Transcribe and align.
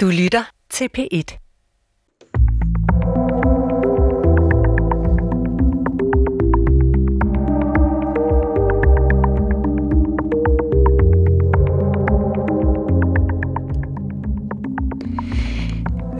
Du 0.00 0.06
lytter 0.06 0.44
til 0.70 0.88
P1. 0.98 1.38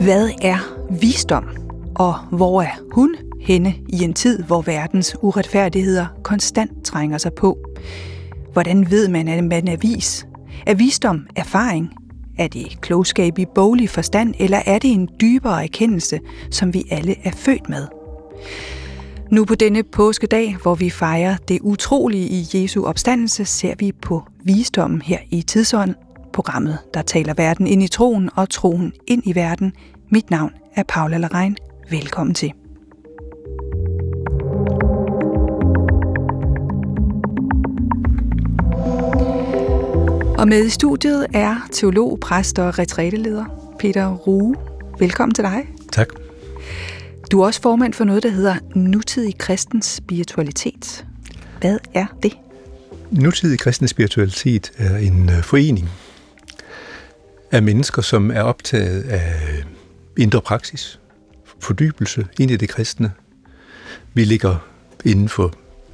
Hvad 0.03 0.29
er 0.41 0.57
visdom, 1.01 1.49
og 1.95 2.15
hvor 2.31 2.61
er 2.61 2.71
hun 2.91 3.15
henne 3.41 3.73
i 3.89 4.03
en 4.03 4.13
tid, 4.13 4.43
hvor 4.43 4.61
verdens 4.61 5.15
uretfærdigheder 5.21 6.07
konstant 6.23 6.85
trænger 6.85 7.17
sig 7.17 7.33
på? 7.33 7.57
Hvordan 8.53 8.91
ved 8.91 9.07
man, 9.07 9.27
at 9.27 9.43
man 9.43 9.67
er 9.67 9.77
vis? 9.77 10.27
Er 10.67 10.73
visdom 10.73 11.27
erfaring? 11.35 11.98
Er 12.39 12.47
det 12.47 12.81
klogskab 12.81 13.39
i 13.39 13.45
boglig 13.55 13.89
forstand, 13.89 14.33
eller 14.39 14.61
er 14.65 14.79
det 14.79 14.91
en 14.91 15.09
dybere 15.21 15.63
erkendelse, 15.63 16.19
som 16.51 16.73
vi 16.73 16.83
alle 16.91 17.15
er 17.23 17.31
født 17.31 17.69
med? 17.69 17.87
Nu 19.31 19.45
på 19.45 19.55
denne 19.55 19.83
påskedag, 19.83 20.55
hvor 20.61 20.75
vi 20.75 20.89
fejrer 20.89 21.37
det 21.47 21.59
utrolige 21.61 22.27
i 22.27 22.47
Jesu 22.53 22.85
opstandelse, 22.85 23.45
ser 23.45 23.75
vi 23.79 23.91
på 23.91 24.23
visdommen 24.43 25.01
her 25.01 25.19
i 25.29 25.41
Tidsånd, 25.41 25.95
programmet, 26.33 26.77
der 26.93 27.01
taler 27.01 27.33
verden 27.33 27.67
ind 27.67 27.83
i 27.83 27.87
troen 27.87 28.29
og 28.35 28.49
troen 28.49 28.93
ind 29.07 29.23
i 29.25 29.35
verden. 29.35 29.73
Mit 30.09 30.29
navn 30.29 30.51
er 30.75 30.83
Paula 30.83 31.17
Larein. 31.17 31.57
Velkommen 31.89 32.33
til. 32.33 32.53
Og 40.39 40.47
med 40.47 40.65
i 40.65 40.69
studiet 40.69 41.27
er 41.33 41.67
teolog, 41.71 42.19
præst 42.19 42.59
og 42.59 42.79
retræteleder 42.79 43.75
Peter 43.79 44.07
Rue. 44.07 44.55
Velkommen 44.99 45.35
til 45.35 45.43
dig. 45.43 45.67
Tak. 45.91 46.07
Du 47.31 47.41
er 47.41 47.45
også 47.45 47.61
formand 47.61 47.93
for 47.93 48.03
noget, 48.03 48.23
der 48.23 48.29
hedder 48.29 48.55
Nutidig 48.75 49.37
Kristens 49.37 49.85
Spiritualitet. 49.85 51.05
Hvad 51.61 51.77
er 51.93 52.05
det? 52.23 52.33
Nutidig 53.11 53.59
Kristen 53.59 53.87
Spiritualitet 53.87 54.71
er 54.77 54.97
en 54.97 55.29
øh, 55.29 55.43
forening 55.43 55.89
af 57.51 57.63
mennesker, 57.63 58.01
som 58.01 58.31
er 58.31 58.41
optaget 58.41 59.01
af 59.01 59.63
indre 60.17 60.41
praksis, 60.41 60.99
fordybelse 61.59 62.27
ind 62.39 62.51
i 62.51 62.55
det 62.55 62.69
kristne. 62.69 63.11
Vi 64.13 64.23
ligger 64.23 64.55
inden 65.05 65.29
for 65.29 65.53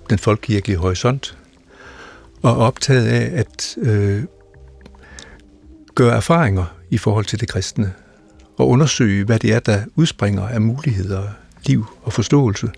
den 0.10 0.20
folkekirkelige 0.20 0.78
horisont 0.78 1.38
og 2.42 2.52
er 2.52 2.56
optaget 2.56 3.08
af 3.08 3.40
at 3.40 3.78
øh, 3.78 4.24
gøre 5.96 6.16
erfaringer 6.16 6.66
i 6.90 6.98
forhold 6.98 7.26
til 7.26 7.40
det 7.40 7.50
kristne 7.50 7.94
og 8.58 8.68
undersøge, 8.68 9.26
hvad 9.26 9.40
det 9.40 9.54
er, 9.54 9.60
der 9.60 9.84
udspringer 9.96 10.48
af 10.48 10.62
muligheder, 10.62 11.24
liv 11.66 11.86
og 12.04 12.14
forståelse, 12.14 12.70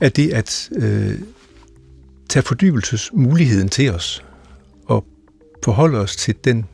er 0.00 0.08
det 0.08 0.32
at 0.32 0.68
øh, 0.72 1.18
tage 2.28 2.42
fordybelsesmuligheden 2.42 3.68
til 3.68 3.90
os 3.90 4.24
og 4.86 5.04
forholde 5.64 5.98
os 5.98 6.16
til 6.16 6.34
den 6.44 6.64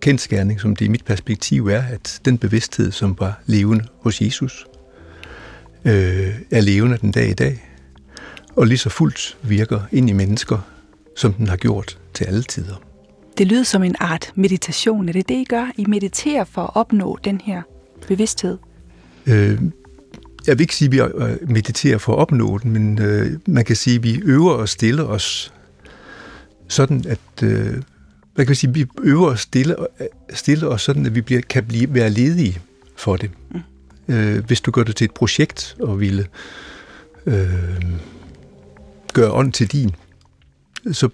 kendskærning, 0.00 0.60
som 0.60 0.76
det 0.76 0.84
i 0.84 0.88
mit 0.88 1.04
perspektiv 1.04 1.68
er, 1.68 1.82
at 1.82 2.20
den 2.24 2.38
bevidsthed, 2.38 2.92
som 2.92 3.16
var 3.18 3.40
levende 3.46 3.84
hos 4.00 4.20
Jesus, 4.20 4.66
øh, 5.84 6.34
er 6.50 6.60
levende 6.60 6.98
den 6.98 7.12
dag 7.12 7.28
i 7.28 7.34
dag, 7.34 7.70
og 8.56 8.66
lige 8.66 8.78
så 8.78 8.90
fuldt 8.90 9.36
virker 9.42 9.80
ind 9.92 10.10
i 10.10 10.12
mennesker, 10.12 10.58
som 11.16 11.32
den 11.32 11.46
har 11.46 11.56
gjort 11.56 11.98
til 12.14 12.24
alle 12.24 12.42
tider. 12.42 12.93
Det 13.38 13.46
lyder 13.46 13.62
som 13.62 13.82
en 13.82 13.94
art 14.00 14.32
meditation. 14.34 15.08
Er 15.08 15.12
det 15.12 15.28
det, 15.28 15.34
I 15.34 15.44
gør? 15.44 15.70
I 15.76 15.84
mediterer 15.84 16.44
for 16.44 16.62
at 16.62 16.70
opnå 16.76 17.18
den 17.24 17.40
her 17.40 17.62
bevidsthed? 18.08 18.58
Øh, 19.26 19.60
jeg 20.46 20.58
vil 20.58 20.60
ikke 20.60 20.76
sige, 20.76 21.02
at 21.02 21.12
vi 21.16 21.24
øh, 21.24 21.50
mediterer 21.50 21.98
for 21.98 22.12
at 22.12 22.18
opnå 22.18 22.58
den, 22.58 22.72
men 22.72 23.02
øh, 23.02 23.38
man 23.46 23.64
kan 23.64 23.76
sige, 23.76 23.96
at 23.96 24.02
vi 24.02 24.20
øver 24.24 24.52
og 24.52 24.68
stiller 24.68 25.04
os 25.04 25.52
sådan, 26.68 27.04
at 27.08 27.42
øh, 27.42 27.82
hvad 28.34 28.44
kan 28.44 28.50
vi 28.50 28.54
sige, 28.54 28.74
vi 28.74 28.86
øver 29.02 29.28
os 29.28 29.40
stille, 29.40 29.76
stille 30.34 30.68
os 30.68 30.82
sådan, 30.82 31.06
at 31.06 31.14
vi 31.14 31.20
bliver, 31.20 31.40
kan 31.40 31.64
blive, 31.64 31.94
være 31.94 32.10
ledige 32.10 32.60
for 32.96 33.16
det. 33.16 33.30
Mm. 33.50 34.14
Øh, 34.14 34.44
hvis 34.44 34.60
du 34.60 34.70
gør 34.70 34.82
det 34.82 34.96
til 34.96 35.04
et 35.04 35.14
projekt 35.14 35.76
og 35.80 36.00
ville 36.00 36.26
øh, 37.26 37.84
gøre 39.12 39.32
ånd 39.32 39.52
til 39.52 39.72
din, 39.72 39.94
så 40.92 41.08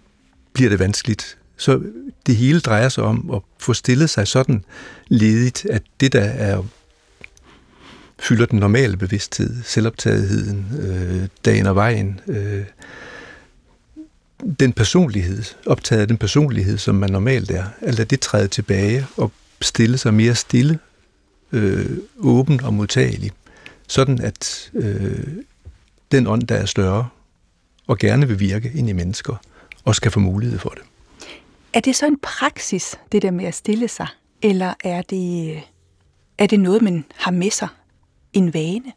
bliver 0.53 0.71
det 0.71 0.79
vanskeligt. 0.79 1.39
Så 1.61 1.83
det 2.27 2.37
hele 2.37 2.61
drejer 2.61 2.89
sig 2.89 3.05
om 3.05 3.31
at 3.35 3.41
få 3.59 3.75
stillet 3.75 4.11
sig 4.11 4.29
sådan 4.29 4.65
ledigt, 5.09 5.67
at 5.71 5.83
det, 6.01 6.13
der 6.13 6.21
er 6.21 6.63
fylder 8.19 8.47
den 8.47 8.59
normale 8.59 8.97
bevidsthed, 8.97 9.63
selvoptagetheden, 9.65 10.67
øh, 10.81 11.29
dagen 11.45 11.67
og 11.67 11.75
vejen, 11.75 12.21
øh, 12.27 12.65
den 14.61 14.73
personlighed, 14.73 15.43
optaget 15.67 16.01
af 16.01 16.09
den 16.09 16.19
personlighed, 16.19 16.79
som 16.79 16.95
man 16.95 17.11
normalt 17.11 17.51
er, 17.51 17.65
altså 17.83 18.05
det 18.05 18.21
træde 18.21 18.49
tilbage 18.49 19.07
og 19.17 19.33
stille 19.61 19.99
sig 19.99 20.15
mere 20.15 20.35
stille, 20.35 20.79
øh, 21.53 21.99
åben 22.19 22.63
og 22.63 22.75
modtagelig, 22.75 23.31
sådan 23.89 24.21
at 24.21 24.71
øh, 24.75 25.27
den 26.13 26.27
ånd, 26.27 26.43
der 26.43 26.55
er 26.55 26.67
større 26.67 27.09
og 27.87 27.99
gerne 27.99 28.29
vil 28.29 28.41
virke 28.41 28.73
ind 28.75 28.89
i 28.89 28.93
mennesker, 28.93 29.35
også 29.85 29.99
skal 29.99 30.11
få 30.11 30.21
mulighed 30.21 30.59
for 30.59 30.71
det. 30.71 30.83
Er 31.73 31.81
det 31.81 31.97
så 31.97 32.07
en 32.07 32.19
praksis, 32.23 32.99
det 33.13 33.23
der 33.23 33.31
med 33.31 33.45
at 33.45 33.55
stille 33.55 33.89
sig, 33.89 34.07
eller 34.43 34.75
er 34.85 35.03
det, 35.03 35.61
er 36.39 36.47
det 36.47 36.61
noget, 36.61 36.83
man 36.83 37.05
har 37.17 37.31
med 37.31 37.51
sig, 37.51 37.69
en 38.33 38.55
vane? 38.55 38.93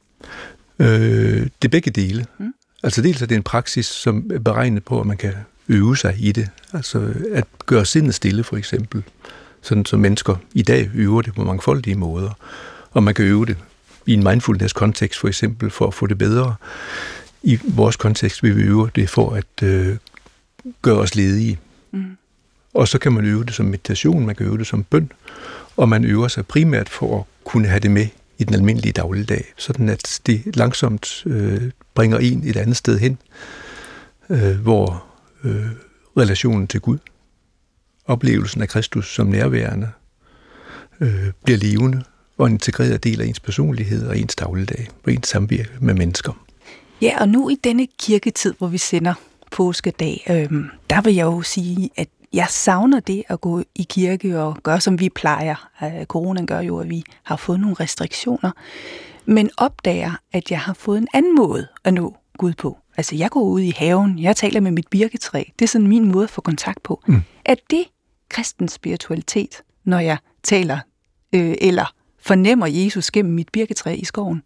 Øh, 0.80 1.48
det 1.62 1.66
er 1.66 1.70
begge 1.70 1.92
dele. 1.92 2.26
Mm. 2.38 2.54
Altså 2.84 3.02
dels 3.02 3.22
er 3.22 3.26
det 3.26 3.36
en 3.36 3.44
praksis, 3.44 3.86
som 3.86 4.32
er 4.34 4.40
beregnet 4.40 4.84
på, 4.84 5.00
at 5.00 5.06
man 5.06 5.18
kan 5.18 5.34
øve 5.68 5.98
sig 5.98 6.16
i 6.20 6.32
det. 6.32 6.50
Altså 6.74 7.14
at 7.32 7.46
gøre 7.66 7.86
sindet 7.86 8.16
stille 8.16 8.44
for 8.44 8.58
eksempel. 8.58 9.04
Sådan 9.62 9.86
som 9.86 10.00
mennesker 10.00 10.36
i 10.54 10.62
dag 10.62 10.90
øver 10.96 11.22
det 11.22 11.36
på 11.36 11.44
mangfoldige 11.44 11.96
måder. 11.96 12.32
Og 12.92 13.04
man 13.04 13.14
kan 13.14 13.26
øve 13.26 13.46
det 13.46 13.58
i 14.06 14.14
en 14.14 14.24
mindfulness-kontekst 14.24 15.20
for 15.20 15.28
eksempel 15.28 15.70
for 15.70 15.88
at 15.88 15.94
få 15.94 16.08
det 16.08 16.18
bedre. 16.18 16.56
I 17.44 17.60
vores 17.64 17.96
kontekst 17.96 18.44
vil 18.44 18.58
vi 18.58 18.62
øve 18.62 18.90
det 18.96 19.10
for 19.10 19.32
at 19.32 19.64
øh, 19.64 19.98
gøre 20.82 20.98
os 20.98 21.16
ledige. 21.16 21.60
Mm. 21.92 22.18
Og 22.74 22.88
så 22.88 23.00
kan 23.00 23.12
man 23.12 23.26
øve 23.26 23.44
det 23.44 23.54
som 23.54 23.66
meditation, 23.66 24.26
man 24.26 24.36
kan 24.36 24.46
øve 24.46 24.58
det 24.58 24.68
som 24.68 24.84
bøn, 24.84 25.12
og 25.78 25.90
man 25.90 26.06
øver 26.06 26.28
sig 26.28 26.48
primært 26.48 26.90
for 26.90 27.20
at 27.20 27.24
kunne 27.44 27.68
have 27.68 27.80
det 27.80 27.92
med 27.92 28.08
i 28.38 28.44
den 28.44 28.54
almindelige 28.54 28.94
dagligdag, 28.94 29.46
sådan 29.58 29.90
at 29.90 30.22
det 30.26 30.56
langsomt 30.56 31.24
øh, 31.26 31.72
bringer 31.94 32.18
en 32.18 32.44
et 32.46 32.58
andet 32.58 32.78
sted 32.78 33.00
hen, 33.00 33.18
øh, 34.30 34.60
hvor 34.60 35.06
øh, 35.44 35.66
relationen 36.18 36.68
til 36.68 36.82
Gud, 36.82 36.98
oplevelsen 38.06 38.62
af 38.62 38.70
Kristus 38.70 39.14
som 39.14 39.28
nærværende, 39.28 39.90
øh, 41.02 41.32
bliver 41.44 41.58
levende 41.58 42.04
og 42.38 42.48
en 42.48 42.54
integreret 42.54 43.04
del 43.04 43.22
af 43.22 43.26
ens 43.26 43.40
personlighed 43.40 44.08
og 44.08 44.18
ens 44.18 44.36
dagligdag 44.36 44.88
og 45.04 45.14
ens 45.14 45.28
samvirke 45.28 45.70
med 45.80 45.94
mennesker. 45.94 46.46
Ja, 47.02 47.22
og 47.22 47.30
nu 47.30 47.50
i 47.50 47.56
denne 47.64 47.88
kirketid, 48.00 48.54
hvor 48.58 48.68
vi 48.68 48.78
sender 48.78 49.14
påskedag, 49.52 50.26
øh, 50.30 50.66
der 50.90 51.02
vil 51.02 51.16
jeg 51.16 51.24
jo 51.24 51.42
sige, 51.42 51.90
at 51.96 52.08
jeg 52.34 52.48
savner 52.50 53.00
det 53.00 53.24
at 53.28 53.42
gå 53.42 53.64
i 53.76 53.84
kirke 53.90 54.40
og 54.40 54.58
gøre, 54.64 54.82
som 54.82 55.00
vi 55.00 55.10
plejer. 55.10 55.70
Øh, 55.84 56.06
Corona 56.06 56.46
gør 56.46 56.60
jo, 56.60 56.80
at 56.80 56.90
vi 56.90 57.04
har 57.24 57.36
fået 57.36 57.60
nogle 57.60 57.76
restriktioner. 57.80 58.52
Men 59.26 59.50
opdager, 59.58 60.12
at 60.32 60.52
jeg 60.52 60.60
har 60.60 60.74
fået 60.74 60.98
en 60.98 61.08
anden 61.14 61.36
måde 61.36 61.68
at 61.84 61.94
nå 61.94 62.16
Gud 62.38 62.54
på. 62.54 62.78
Altså, 62.98 63.16
jeg 63.16 63.30
går 63.30 63.42
ud 63.42 63.62
i 63.62 63.74
haven, 63.78 64.20
jeg 64.20 64.36
taler 64.36 64.60
med 64.60 64.72
mit 64.72 64.88
birketræ. 64.88 65.44
Det 65.60 65.66
er 65.66 65.70
sådan 65.70 65.88
min 65.88 66.12
måde 66.12 66.24
at 66.24 66.30
få 66.30 66.42
kontakt 66.42 66.84
på. 66.84 67.04
Mm. 67.08 67.22
Er 67.46 67.56
det 67.70 67.86
kristens 68.30 68.72
spiritualitet, 68.72 69.62
når 69.84 70.00
jeg 70.00 70.18
taler 70.44 70.80
øh, 71.34 71.56
eller 71.62 71.94
fornemmer 72.20 72.68
Jesus 72.68 73.12
gennem 73.12 73.34
mit 73.34 73.50
birketræ 73.54 73.96
i 73.96 74.06
skoven? 74.06 74.44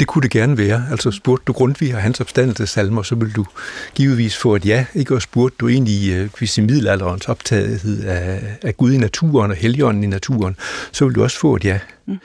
Det 0.00 0.06
kunne 0.06 0.22
det 0.22 0.30
gerne 0.30 0.58
være. 0.58 0.86
Altså 0.90 1.10
spurgte 1.10 1.44
du 1.46 1.52
Grundtvig 1.52 1.94
og 1.94 2.02
hans 2.02 2.20
opstandelsesalmer, 2.20 3.02
så 3.02 3.14
ville 3.14 3.32
du 3.32 3.46
givetvis 3.94 4.36
få 4.36 4.56
et 4.56 4.66
ja. 4.66 4.86
Ikke? 4.94 5.14
Og 5.14 5.22
spurgte 5.22 5.56
du 5.60 5.68
egentlig 5.68 6.12
øh, 6.12 6.30
hvis 6.38 6.58
i 6.58 6.60
middelalderens 6.60 7.28
optagethed 7.28 8.04
af, 8.04 8.56
af 8.62 8.76
Gud 8.76 8.92
i 8.92 8.98
naturen 8.98 9.50
og 9.50 9.56
helligånden 9.56 10.04
i 10.04 10.06
naturen, 10.06 10.56
så 10.92 11.04
ville 11.04 11.14
du 11.14 11.22
også 11.22 11.38
få 11.38 11.56
et 11.56 11.64
ja. 11.64 11.78
Mm. 12.06 12.18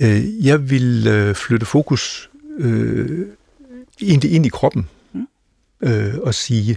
Øh, 0.00 0.46
jeg 0.46 0.70
vil 0.70 1.06
øh, 1.06 1.34
flytte 1.34 1.66
fokus 1.66 2.30
øh, 2.58 3.26
ind, 4.00 4.24
ind 4.24 4.46
i 4.46 4.48
kroppen 4.48 4.88
mm. 5.12 5.26
øh, 5.82 6.14
og 6.22 6.34
sige, 6.34 6.76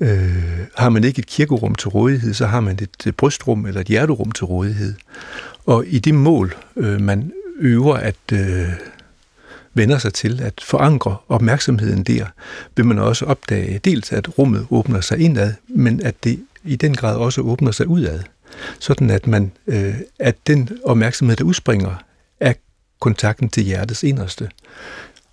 øh, 0.00 0.58
har 0.76 0.88
man 0.88 1.04
ikke 1.04 1.18
et 1.18 1.26
kirkerum 1.26 1.74
til 1.74 1.88
rådighed, 1.88 2.34
så 2.34 2.46
har 2.46 2.60
man 2.60 2.78
et 2.82 3.14
brystrum 3.16 3.66
eller 3.66 3.80
et 3.80 3.86
hjerterum 3.86 4.32
til 4.32 4.44
rådighed. 4.44 4.94
Og 5.66 5.84
i 5.86 5.98
det 5.98 6.14
mål, 6.14 6.56
øh, 6.76 7.00
man 7.00 7.32
øver 7.60 7.94
at... 7.94 8.16
Øh, 8.32 8.68
vender 9.76 9.98
sig 9.98 10.14
til 10.14 10.40
at 10.42 10.60
forankre 10.62 11.16
opmærksomheden 11.28 12.02
der, 12.04 12.26
vil 12.76 12.84
man 12.84 12.98
også 12.98 13.24
opdage 13.24 13.80
dels, 13.84 14.12
at 14.12 14.38
rummet 14.38 14.66
åbner 14.70 15.00
sig 15.00 15.18
indad, 15.18 15.54
men 15.68 16.02
at 16.02 16.14
det 16.24 16.40
i 16.64 16.76
den 16.76 16.94
grad 16.94 17.16
også 17.16 17.40
åbner 17.40 17.70
sig 17.70 17.88
udad. 17.88 18.20
sådan 18.78 19.10
at 19.10 19.26
man 19.26 19.52
øh, 19.66 19.94
at 20.18 20.36
den 20.46 20.68
opmærksomhed, 20.84 21.36
der 21.36 21.44
udspringer 21.44 21.94
af 22.40 22.56
kontakten 23.00 23.48
til 23.48 23.62
hjertets 23.62 24.02
inderste, 24.02 24.50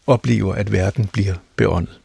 oplever, 0.07 0.53
at 0.53 0.71
verden 0.71 1.07
bliver 1.13 1.35
beåndet. 1.55 1.99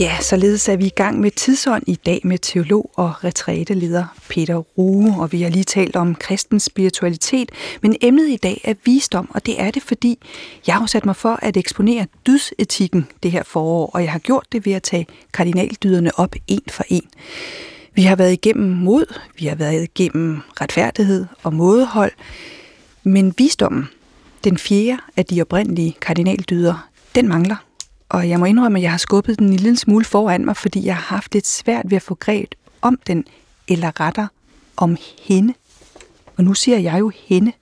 Ja, 0.00 0.16
således 0.20 0.68
er 0.68 0.76
vi 0.76 0.86
i 0.86 0.88
gang 0.96 1.20
med 1.20 1.30
tidsånd 1.30 1.82
i 1.86 1.94
dag 1.94 2.20
med 2.24 2.38
teolog 2.38 2.90
og 2.94 3.24
retræteleder 3.24 4.04
Peter 4.28 4.56
Rue, 4.56 5.14
og 5.20 5.32
vi 5.32 5.42
har 5.42 5.50
lige 5.50 5.64
talt 5.64 5.96
om 5.96 6.14
kristens 6.14 6.62
spiritualitet, 6.62 7.52
men 7.82 7.96
emnet 8.00 8.28
i 8.28 8.36
dag 8.36 8.60
er 8.64 8.74
visdom, 8.84 9.30
og 9.34 9.46
det 9.46 9.60
er 9.60 9.70
det, 9.70 9.82
fordi 9.82 10.18
jeg 10.66 10.74
har 10.74 10.86
sat 10.86 11.06
mig 11.06 11.16
for 11.16 11.38
at 11.42 11.56
eksponere 11.56 12.06
dydsetikken 12.26 13.06
det 13.22 13.30
her 13.30 13.42
forår, 13.42 13.90
og 13.94 14.02
jeg 14.02 14.12
har 14.12 14.18
gjort 14.18 14.46
det 14.52 14.66
ved 14.66 14.72
at 14.72 14.82
tage 14.82 15.06
kardinaldyderne 15.32 16.18
op 16.18 16.34
en 16.46 16.62
for 16.70 16.84
en. 16.88 17.08
Vi 17.94 18.02
har 18.02 18.16
været 18.16 18.32
igennem 18.32 18.70
mod, 18.70 19.14
vi 19.38 19.46
har 19.46 19.54
været 19.54 19.82
igennem 19.82 20.40
retfærdighed 20.60 21.26
og 21.42 21.54
mådehold, 21.54 22.12
men 23.02 23.34
visdommen, 23.38 23.88
den 24.44 24.58
fjerde 24.58 24.98
af 25.16 25.24
de 25.26 25.42
oprindelige 25.42 25.96
kardinaldyder, 26.00 26.88
den 27.14 27.28
mangler 27.28 27.56
og 28.08 28.28
jeg 28.28 28.38
må 28.38 28.44
indrømme, 28.44 28.78
at 28.78 28.82
jeg 28.82 28.90
har 28.90 28.98
skubbet 28.98 29.38
den 29.38 29.48
en 29.48 29.56
lille 29.56 29.78
smule 29.78 30.04
foran 30.04 30.44
mig, 30.44 30.56
fordi 30.56 30.84
jeg 30.86 30.96
har 30.96 31.16
haft 31.16 31.34
lidt 31.34 31.46
svært 31.46 31.90
ved 31.90 31.96
at 31.96 32.02
få 32.02 32.14
greb 32.14 32.52
om 32.82 32.98
den, 33.06 33.24
eller 33.68 34.00
retter 34.00 34.26
om 34.76 34.96
hende. 35.22 35.54
Og 36.36 36.44
nu 36.44 36.54
siger 36.54 36.78
jeg 36.78 36.98
jo 36.98 37.08
hende. 37.08 37.52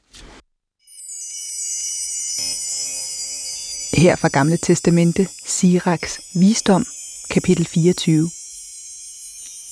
Her 4.02 4.16
fra 4.16 4.28
Gamle 4.28 4.56
Testamente, 4.56 5.28
Siraks 5.46 6.20
visdom, 6.34 6.86
kapitel 7.30 7.66
24. 7.66 8.30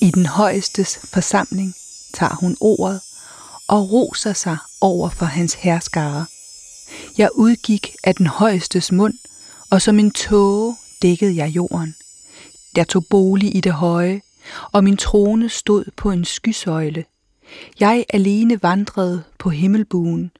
I 0.00 0.10
den 0.10 0.26
højestes 0.26 0.98
forsamling 1.04 1.74
tager 2.14 2.34
hun 2.34 2.56
ordet 2.60 3.00
og 3.68 3.92
roser 3.92 4.32
sig 4.32 4.56
over 4.80 5.10
for 5.10 5.26
hans 5.26 5.54
herskare. 5.54 6.26
Jeg 7.18 7.28
udgik 7.34 7.94
af 8.04 8.14
den 8.14 8.26
højestes 8.26 8.92
mund– 8.92 9.14
og 9.74 9.82
som 9.82 9.98
en 9.98 10.10
tåge 10.10 10.76
dækkede 11.02 11.36
jeg 11.36 11.48
jorden. 11.48 11.94
Der 12.76 12.84
tog 12.84 13.04
bolig 13.10 13.56
i 13.56 13.60
det 13.60 13.72
høje, 13.72 14.20
og 14.72 14.84
min 14.84 14.96
trone 14.96 15.48
stod 15.48 15.84
på 15.96 16.10
en 16.10 16.24
skysøjle. 16.24 17.04
Jeg 17.80 18.04
alene 18.08 18.62
vandrede 18.62 19.24
på 19.38 19.50
himmelbuen 19.50 20.30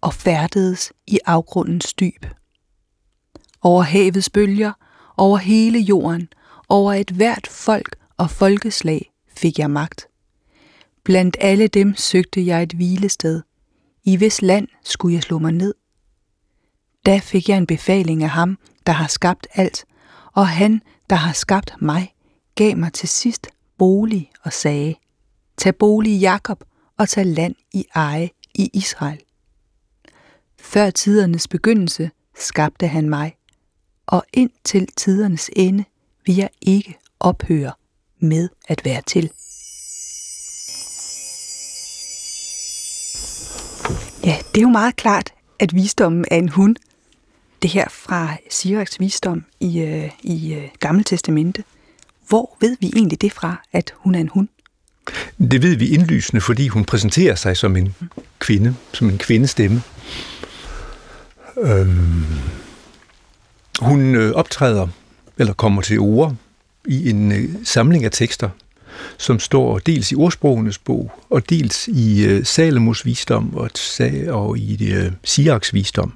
og 0.00 0.14
færdedes 0.14 0.92
i 1.06 1.18
afgrundens 1.26 1.94
dyb. 1.94 2.26
Over 3.62 3.82
havets 3.82 4.30
bølger, 4.30 4.72
over 5.16 5.38
hele 5.38 5.78
jorden, 5.78 6.28
over 6.68 6.92
et 6.92 7.10
hvert 7.10 7.46
folk 7.46 7.96
og 8.16 8.30
folkeslag 8.30 9.12
fik 9.36 9.58
jeg 9.58 9.70
magt. 9.70 10.06
Blandt 11.04 11.36
alle 11.40 11.68
dem 11.68 11.94
søgte 11.96 12.46
jeg 12.46 12.62
et 12.62 12.72
hvilested. 12.72 13.42
I 14.04 14.16
hvis 14.16 14.42
land 14.42 14.68
skulle 14.84 15.14
jeg 15.14 15.22
slå 15.22 15.38
mig 15.38 15.52
ned. 15.52 15.74
Da 17.06 17.18
fik 17.18 17.48
jeg 17.48 17.58
en 17.58 17.66
befaling 17.66 18.22
af 18.22 18.30
ham, 18.30 18.58
der 18.86 18.92
har 18.92 19.06
skabt 19.06 19.46
alt, 19.54 19.84
og 20.32 20.48
han, 20.48 20.82
der 21.10 21.16
har 21.16 21.32
skabt 21.32 21.74
mig, 21.80 22.14
gav 22.54 22.76
mig 22.76 22.92
til 22.92 23.08
sidst 23.08 23.46
bolig 23.78 24.30
og 24.42 24.52
sagde, 24.52 24.94
tag 25.56 25.76
bolig 25.76 26.20
Jakob 26.20 26.64
og 26.98 27.08
tag 27.08 27.26
land 27.26 27.54
i 27.72 27.84
eje 27.94 28.30
i 28.54 28.70
Israel. 28.72 29.20
Før 30.60 30.90
tidernes 30.90 31.48
begyndelse 31.48 32.10
skabte 32.38 32.86
han 32.86 33.08
mig, 33.08 33.36
og 34.06 34.24
indtil 34.32 34.88
tidernes 34.96 35.50
ende 35.56 35.84
vil 36.26 36.36
jeg 36.36 36.50
ikke 36.60 36.98
ophøre 37.20 37.72
med 38.18 38.48
at 38.68 38.84
være 38.84 39.02
til. 39.06 39.30
Ja, 44.24 44.38
det 44.54 44.56
er 44.58 44.62
jo 44.62 44.68
meget 44.68 44.96
klart, 44.96 45.34
at 45.58 45.74
visdommen 45.74 46.24
er 46.30 46.36
en 46.36 46.48
hund, 46.48 46.76
det 47.62 47.70
her 47.70 47.84
fra 47.90 48.36
Siraks 48.50 49.00
visdom 49.00 49.44
i, 49.60 49.80
øh, 49.80 50.10
i 50.22 50.54
øh, 50.54 50.68
Gamle 50.80 51.04
Testamente. 51.04 51.64
Hvor 52.28 52.56
ved 52.60 52.76
vi 52.80 52.92
egentlig 52.96 53.20
det 53.20 53.32
fra, 53.32 53.62
at 53.72 53.94
hun 53.96 54.14
er 54.14 54.20
en 54.20 54.28
hund? 54.28 54.48
Det 55.38 55.62
ved 55.62 55.76
vi 55.76 55.88
indlysende, 55.88 56.40
fordi 56.40 56.68
hun 56.68 56.84
præsenterer 56.84 57.34
sig 57.34 57.56
som 57.56 57.76
en 57.76 57.94
kvinde, 58.38 58.74
som 58.92 59.10
en 59.10 59.18
kvindestemme. 59.18 59.82
Øhm, 61.58 62.24
hun 63.80 64.14
øh, 64.14 64.32
optræder, 64.32 64.88
eller 65.38 65.52
kommer 65.52 65.82
til 65.82 65.98
ord, 65.98 66.34
i 66.88 67.10
en 67.10 67.32
øh, 67.32 67.48
samling 67.64 68.04
af 68.04 68.10
tekster, 68.10 68.50
som 69.18 69.38
står 69.38 69.78
dels 69.78 70.12
i 70.12 70.14
ordsprogenes 70.14 70.78
bog, 70.78 71.12
og 71.30 71.50
dels 71.50 71.88
i 71.88 72.24
øh, 72.26 72.44
Salomos 72.44 73.06
visdom 73.06 73.54
og, 73.54 73.70
og 74.28 74.58
i 74.58 74.92
øh, 74.92 75.12
Siraks 75.24 75.74
visdom 75.74 76.12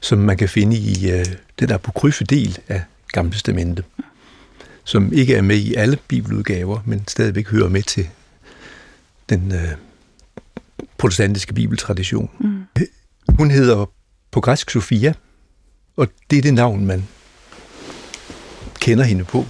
som 0.00 0.18
man 0.18 0.36
kan 0.36 0.48
finde 0.48 0.76
i 0.76 1.10
øh, 1.10 1.24
den 1.58 1.68
der 1.68 1.74
apokryfe 1.74 2.24
del 2.24 2.58
af 2.68 2.82
Gamle 3.12 3.32
Testamente, 3.32 3.84
som 4.84 5.12
ikke 5.12 5.34
er 5.34 5.42
med 5.42 5.56
i 5.56 5.74
alle 5.74 5.98
bibeludgaver, 6.08 6.80
men 6.86 7.04
stadigvæk 7.08 7.48
hører 7.48 7.68
med 7.68 7.82
til 7.82 8.08
den 9.28 9.52
øh, 9.52 9.68
protestantiske 10.98 11.54
bibeltradition. 11.54 12.30
Mm. 12.40 12.66
Hun 13.28 13.50
hedder 13.50 13.90
på 14.30 14.40
græsk 14.40 14.70
Sofia, 14.70 15.14
og 15.96 16.08
det 16.30 16.38
er 16.38 16.42
det 16.42 16.54
navn, 16.54 16.86
man 16.86 17.08
kender 18.80 19.04
hende 19.04 19.24
på. 19.24 19.46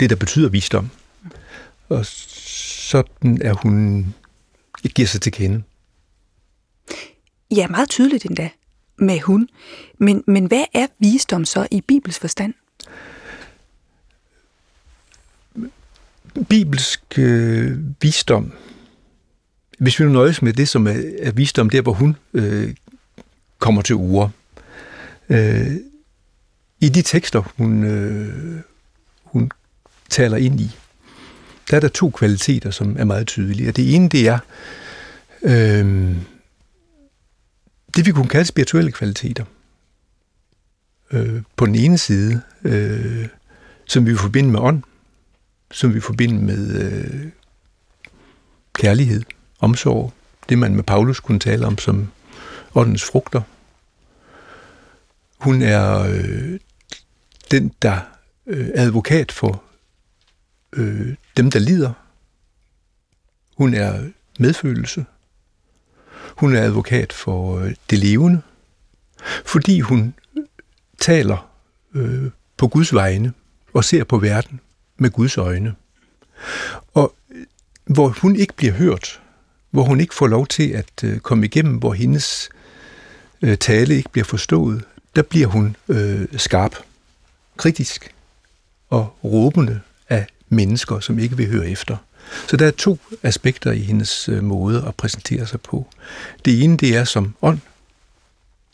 Det, 0.00 0.10
der 0.10 0.16
betyder 0.16 0.48
visdom. 0.48 0.90
Og 1.88 2.06
sådan 2.06 3.38
er 3.42 3.52
hun, 3.52 4.06
giver 4.94 5.08
sig 5.08 5.20
til 5.20 5.32
kende. 5.32 5.62
Ja, 7.50 7.68
meget 7.68 7.88
tydeligt 7.88 8.24
endda 8.24 8.50
med 8.96 9.20
hun. 9.20 9.48
Men, 9.98 10.24
men 10.26 10.46
hvad 10.46 10.64
er 10.74 10.86
visdom 10.98 11.44
så 11.44 11.66
i 11.70 11.80
Bibels 11.80 12.18
forstand? 12.18 12.54
Bibelsk 16.48 17.18
øh, 17.18 17.78
visdom, 18.02 18.52
hvis 19.78 20.00
vi 20.00 20.04
nu 20.04 20.10
nøjes 20.10 20.42
med 20.42 20.52
det, 20.52 20.68
som 20.68 20.86
er, 20.86 21.02
er 21.18 21.32
visdom, 21.32 21.70
der 21.70 21.82
hvor 21.82 21.92
hun 21.92 22.16
øh, 22.34 22.74
kommer 23.58 23.82
til 23.82 23.94
ure. 23.94 24.30
Øh, 25.28 25.70
I 26.80 26.88
de 26.88 27.02
tekster, 27.02 27.42
hun, 27.56 27.84
øh, 27.84 28.60
hun 29.22 29.50
taler 30.10 30.36
ind 30.36 30.60
i, 30.60 30.70
der 31.70 31.76
er 31.76 31.80
der 31.80 31.88
to 31.88 32.10
kvaliteter, 32.10 32.70
som 32.70 32.96
er 32.98 33.04
meget 33.04 33.26
tydelige. 33.26 33.68
Og 33.68 33.76
det 33.76 33.94
ene, 33.94 34.08
det 34.08 34.28
er 34.28 34.38
øh, 35.42 36.16
det 37.96 38.06
vi 38.06 38.12
kunne 38.12 38.28
kalde 38.28 38.46
spirituelle 38.46 38.92
kvaliteter. 38.92 39.44
Øh, 41.10 41.42
på 41.56 41.66
den 41.66 41.74
ene 41.74 41.98
side, 41.98 42.40
øh, 42.64 43.28
som 43.86 44.06
vi 44.06 44.16
forbinder 44.16 44.50
med 44.50 44.60
ånd, 44.60 44.82
som 45.70 45.94
vi 45.94 46.00
forbinder 46.00 46.40
med 46.42 46.82
øh, 46.82 47.30
kærlighed, 48.72 49.22
omsorg, 49.60 50.12
det 50.48 50.58
man 50.58 50.74
med 50.74 50.84
Paulus 50.84 51.20
kunne 51.20 51.38
tale 51.38 51.66
om 51.66 51.78
som 51.78 52.10
åndens 52.74 53.04
frugter. 53.04 53.42
Hun 55.38 55.62
er 55.62 55.98
øh, 56.00 56.60
den, 57.50 57.72
der 57.82 58.00
øh, 58.46 58.68
er 58.74 58.82
advokat 58.82 59.32
for 59.32 59.62
øh, 60.72 61.14
dem, 61.36 61.50
der 61.50 61.58
lider. 61.58 61.92
Hun 63.56 63.74
er 63.74 64.10
medfølelse. 64.38 65.04
Hun 66.36 66.56
er 66.56 66.62
advokat 66.62 67.12
for 67.12 67.58
øh, 67.58 67.74
det 67.90 67.98
levende, 67.98 68.42
fordi 69.44 69.80
hun 69.80 70.14
taler 70.98 71.50
øh, 71.94 72.30
på 72.56 72.68
Guds 72.68 72.94
vegne 72.94 73.32
og 73.72 73.84
ser 73.84 74.04
på 74.04 74.18
verden 74.18 74.60
med 74.96 75.10
Guds 75.10 75.38
øjne. 75.38 75.74
Og 76.94 77.14
øh, 77.30 77.46
hvor 77.84 78.08
hun 78.08 78.36
ikke 78.36 78.54
bliver 78.56 78.72
hørt, 78.72 79.20
hvor 79.70 79.82
hun 79.82 80.00
ikke 80.00 80.14
får 80.14 80.26
lov 80.26 80.46
til 80.46 80.70
at 80.70 81.04
øh, 81.04 81.18
komme 81.18 81.46
igennem, 81.46 81.76
hvor 81.76 81.92
hendes 81.92 82.48
øh, 83.42 83.58
tale 83.58 83.94
ikke 83.94 84.10
bliver 84.10 84.24
forstået, 84.24 84.84
der 85.16 85.22
bliver 85.22 85.46
hun 85.46 85.76
øh, 85.88 86.26
skarp, 86.36 86.76
kritisk 87.56 88.14
og 88.90 89.16
råbende 89.24 89.80
af 90.08 90.26
mennesker, 90.48 91.00
som 91.00 91.18
ikke 91.18 91.36
vil 91.36 91.48
høre 91.48 91.68
efter. 91.68 91.96
Så 92.48 92.56
der 92.56 92.66
er 92.66 92.70
to 92.70 92.98
aspekter 93.22 93.72
i 93.72 93.80
hendes 93.80 94.28
øh, 94.28 94.44
måde 94.44 94.84
at 94.88 94.94
præsentere 94.94 95.46
sig 95.46 95.60
på. 95.60 95.86
Det 96.44 96.62
ene, 96.62 96.76
det 96.76 96.96
er 96.96 97.04
som 97.04 97.34
ånd, 97.42 97.58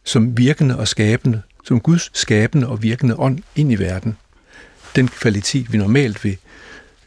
som 0.05 0.39
virkende 0.39 0.79
og 0.79 0.89
skabende, 0.89 1.43
som 1.65 1.81
Guds 1.81 2.11
skabende 2.15 2.67
og 2.67 2.83
virkende 2.83 3.17
ånd 3.19 3.39
ind 3.57 3.73
i 3.73 3.75
verden. 3.75 4.17
Den 4.97 5.09
kvalitet, 5.09 5.73
vi 5.73 5.79
normalt 5.79 6.25
vil 6.25 6.37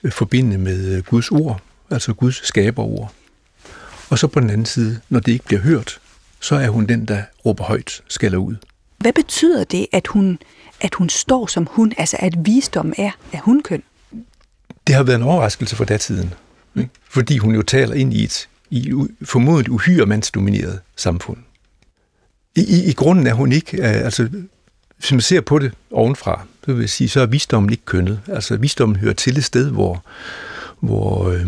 øh, 0.04 0.12
forbinde 0.12 0.58
med 0.58 0.98
øh, 0.98 1.04
Guds 1.04 1.32
ord, 1.32 1.62
altså 1.90 2.14
Guds 2.14 2.48
skaberord. 2.48 3.14
Og 4.10 4.20
så 4.20 4.28
på 4.28 4.40
den 4.40 4.50
anden 4.50 4.66
side, 4.66 5.00
når 5.10 5.20
det 5.20 5.32
ikke 5.32 5.46
bliver 5.46 5.62
hørt, 5.62 6.00
så 6.40 6.56
er 6.56 6.70
hun 6.70 6.86
den, 6.86 7.06
der 7.06 7.24
råber 7.46 7.64
højt, 7.64 8.02
skælder 8.08 8.38
ud. 8.38 8.56
Hvad 8.98 9.14
betyder 9.14 9.64
det, 9.64 9.88
at 9.92 10.08
hun, 10.08 10.40
at 10.82 10.96
hun 10.96 11.10
står 11.10 11.48
som 11.48 11.68
hun, 11.72 11.94
altså 11.98 12.18
at 12.20 12.46
visdom 12.46 12.94
er 12.98 13.12
af 13.34 13.40
hunkøn? 13.40 13.84
Det 14.88 14.96
har 14.96 15.04
været 15.04 15.16
en 15.16 15.24
overraskelse 15.24 15.76
for 15.76 15.86
datiden, 15.86 16.34
ikke? 16.76 16.90
fordi 17.10 17.38
hun 17.38 17.56
jo 17.56 17.62
taler 17.62 17.94
ind 17.96 18.14
i 18.14 18.24
et 18.24 18.50
i 18.70 18.94
formodet 19.24 19.68
uhyre 19.68 20.06
mandsdomineret 20.06 20.80
samfund. 20.96 21.38
I, 22.56 22.62
i, 22.62 22.90
I 22.90 22.94
grunden 22.94 23.28
er 23.28 23.34
hun 23.34 23.52
ikke, 23.52 23.78
øh, 23.78 24.06
altså 24.06 24.30
hvis 24.98 25.12
man 25.12 25.22
ser 25.22 25.42
på 25.42 25.60
det 25.60 25.74
ovenfra, 25.92 26.46
så 26.66 26.74
vil 26.74 26.90
sige, 26.90 27.10
så 27.10 27.22
er 27.22 27.26
visdommen 27.26 27.70
ikke 27.70 27.86
kønnet. 27.86 28.20
Altså 28.28 28.58
visdommen 28.58 28.96
hører 28.96 29.14
til 29.14 29.38
et 29.38 29.44
sted, 29.44 29.70
hvor, 29.70 30.04
hvor, 30.80 31.30
øh, 31.30 31.48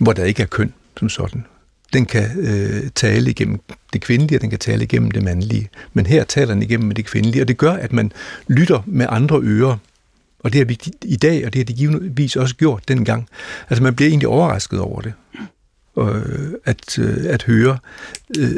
hvor 0.00 0.12
der 0.12 0.24
ikke 0.24 0.42
er 0.42 0.46
køn 0.46 0.72
som 0.98 1.08
sådan. 1.08 1.44
Den 1.92 2.06
kan 2.06 2.38
øh, 2.38 2.90
tale 2.94 3.30
igennem 3.30 3.60
det 3.92 4.00
kvindelige, 4.00 4.38
og 4.38 4.40
den 4.40 4.50
kan 4.50 4.58
tale 4.58 4.84
igennem 4.84 5.10
det 5.10 5.22
mandlige. 5.22 5.68
Men 5.92 6.06
her 6.06 6.24
taler 6.24 6.54
den 6.54 6.62
igennem 6.62 6.90
det 6.90 7.06
kvindelige, 7.06 7.42
og 7.42 7.48
det 7.48 7.56
gør, 7.56 7.72
at 7.72 7.92
man 7.92 8.12
lytter 8.46 8.82
med 8.86 9.06
andre 9.08 9.40
ører. 9.42 9.76
Og 10.38 10.52
det 10.52 10.58
har 10.58 10.64
vi 10.64 10.78
i 11.04 11.16
dag, 11.16 11.46
og 11.46 11.52
det 11.52 11.58
har 11.58 11.64
de 11.64 11.72
givetvis 11.72 12.36
også 12.36 12.56
gjort 12.56 12.88
dengang. 12.88 13.28
Altså 13.70 13.82
man 13.82 13.94
bliver 13.94 14.08
egentlig 14.08 14.28
overrasket 14.28 14.80
over 14.80 15.00
det. 15.00 15.12
Øh, 15.98 16.52
at, 16.64 16.98
øh, 16.98 17.16
at 17.24 17.42
høre 17.42 17.78
øh, 18.38 18.56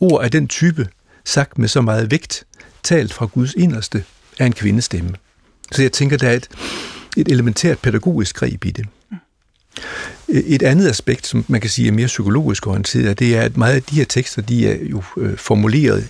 ord 0.00 0.24
af 0.24 0.30
den 0.30 0.48
type, 0.48 0.88
sagt 1.24 1.58
med 1.58 1.68
så 1.68 1.80
meget 1.80 2.10
vægt, 2.10 2.44
talt 2.82 3.12
fra 3.12 3.26
Guds 3.26 3.54
inderste, 3.54 4.04
af 4.38 4.46
en 4.46 4.52
kvindestemme. 4.52 5.14
Så 5.72 5.82
jeg 5.82 5.92
tænker, 5.92 6.16
der 6.16 6.28
er 6.28 6.34
et, 6.34 6.48
et 7.16 7.28
elementært 7.28 7.78
pædagogisk 7.78 8.36
greb 8.36 8.64
i 8.64 8.70
det. 8.70 8.86
E-, 10.28 10.54
et 10.54 10.62
andet 10.62 10.88
aspekt, 10.88 11.26
som 11.26 11.44
man 11.48 11.60
kan 11.60 11.70
sige 11.70 11.88
er 11.88 11.92
mere 11.92 12.06
psykologisk 12.06 12.66
orienteret, 12.66 13.18
det 13.18 13.36
er, 13.36 13.42
at 13.42 13.56
meget 13.56 13.74
af 13.74 13.82
de 13.82 13.94
her 13.94 14.04
tekster, 14.04 14.42
de 14.42 14.68
er 14.68 14.76
jo 14.84 15.02
øh, 15.16 15.38
formuleret 15.38 16.08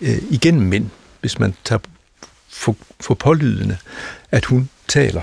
øh, 0.00 0.18
igennem 0.30 0.66
mænd, 0.66 0.86
hvis 1.20 1.38
man 1.38 1.54
tager 1.64 1.78
for, 2.52 2.76
for 3.00 3.14
pålydende, 3.14 3.76
at 4.30 4.44
hun 4.44 4.68
taler 4.88 5.20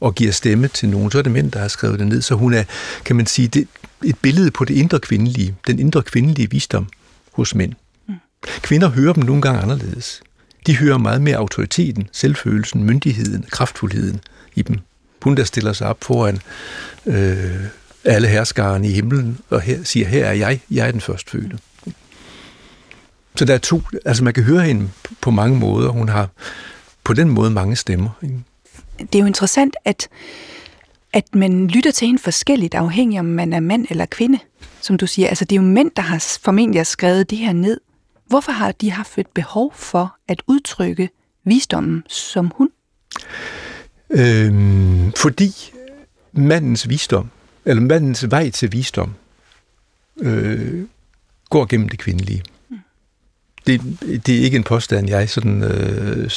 og 0.00 0.14
giver 0.14 0.32
stemme 0.32 0.68
til 0.68 0.88
nogen, 0.88 1.10
så 1.10 1.18
er 1.18 1.22
det 1.22 1.32
mænd, 1.32 1.52
der 1.52 1.58
har 1.58 1.68
skrevet 1.68 1.98
det 1.98 2.06
ned. 2.06 2.22
Så 2.22 2.34
hun 2.34 2.54
er, 2.54 2.64
kan 3.04 3.16
man 3.16 3.26
sige, 3.26 3.48
det, 3.48 3.68
et 4.04 4.18
billede 4.18 4.50
på 4.50 4.64
det 4.64 4.74
indre 4.74 5.00
kvindelige, 5.00 5.54
den 5.66 5.78
indre 5.78 6.02
kvindelige 6.02 6.50
visdom 6.50 6.88
hos 7.32 7.54
mænd. 7.54 7.72
Mm. 8.08 8.14
Kvinder 8.42 8.88
hører 8.88 9.12
dem 9.12 9.24
nogle 9.24 9.42
gange 9.42 9.60
anderledes. 9.60 10.22
De 10.66 10.76
hører 10.76 10.98
meget 10.98 11.22
mere 11.22 11.36
autoriteten, 11.36 12.08
selvfølelsen, 12.12 12.84
myndigheden, 12.84 13.44
kraftfuldheden 13.50 14.20
i 14.54 14.62
dem. 14.62 14.78
Hun 15.22 15.36
der 15.36 15.44
stiller 15.44 15.72
sig 15.72 15.86
op 15.86 16.04
foran 16.04 16.40
øh, 17.06 17.54
alle 18.04 18.28
herskaren 18.28 18.84
i 18.84 18.92
himlen 18.92 19.38
og 19.50 19.60
her, 19.60 19.84
siger, 19.84 20.08
her 20.08 20.24
er 20.24 20.32
jeg, 20.32 20.60
jeg 20.70 20.88
er 20.88 20.92
den 20.92 21.00
førstfødte. 21.00 21.58
Så 23.36 23.44
der 23.44 23.54
er 23.54 23.58
to, 23.58 23.82
altså 24.04 24.24
man 24.24 24.34
kan 24.34 24.42
høre 24.42 24.62
hende 24.62 24.90
på 25.20 25.30
mange 25.30 25.58
måder. 25.58 25.88
Hun 25.88 26.08
har 26.08 26.28
på 27.04 27.12
den 27.12 27.28
måde 27.28 27.50
mange 27.50 27.76
stemmer. 27.76 28.10
Det 28.98 29.14
er 29.14 29.18
jo 29.18 29.26
interessant, 29.26 29.76
at 29.84 30.08
at 31.12 31.34
man 31.34 31.66
lytter 31.68 31.90
til 31.90 32.06
hende 32.06 32.22
forskelligt, 32.22 32.74
afhængig 32.74 33.20
om 33.20 33.24
man 33.24 33.52
er 33.52 33.60
mand 33.60 33.86
eller 33.90 34.06
kvinde, 34.06 34.38
som 34.80 34.96
du 34.96 35.06
siger. 35.06 35.28
Altså 35.28 35.44
det 35.44 35.52
er 35.52 35.60
jo 35.60 35.66
mænd, 35.66 35.90
der 35.96 36.02
har 36.02 36.38
formentlig 36.42 36.78
har 36.78 36.84
skrevet 36.84 37.30
det 37.30 37.38
her 37.38 37.52
ned. 37.52 37.80
Hvorfor 38.26 38.52
har 38.52 38.72
de 38.72 38.90
haft 38.90 39.18
et 39.18 39.26
behov 39.26 39.72
for 39.74 40.16
at 40.28 40.42
udtrykke 40.46 41.08
visdommen 41.44 42.02
som 42.08 42.52
hun? 42.54 42.70
Øhm, 44.10 45.12
fordi 45.12 45.72
mandens 46.32 46.88
visdom, 46.88 47.30
eller 47.64 47.82
mandens 47.82 48.30
vej 48.30 48.50
til 48.50 48.72
visdom, 48.72 49.14
øh, 50.20 50.84
går 51.50 51.66
gennem 51.66 51.88
det 51.88 51.98
kvindelige. 51.98 52.42
Det, 53.66 53.80
det 54.26 54.38
er 54.38 54.40
ikke 54.40 54.56
en 54.56 54.62
påstand, 54.62 55.08
jeg 55.08 55.28
sådan, 55.28 55.62
øh, 55.62 56.30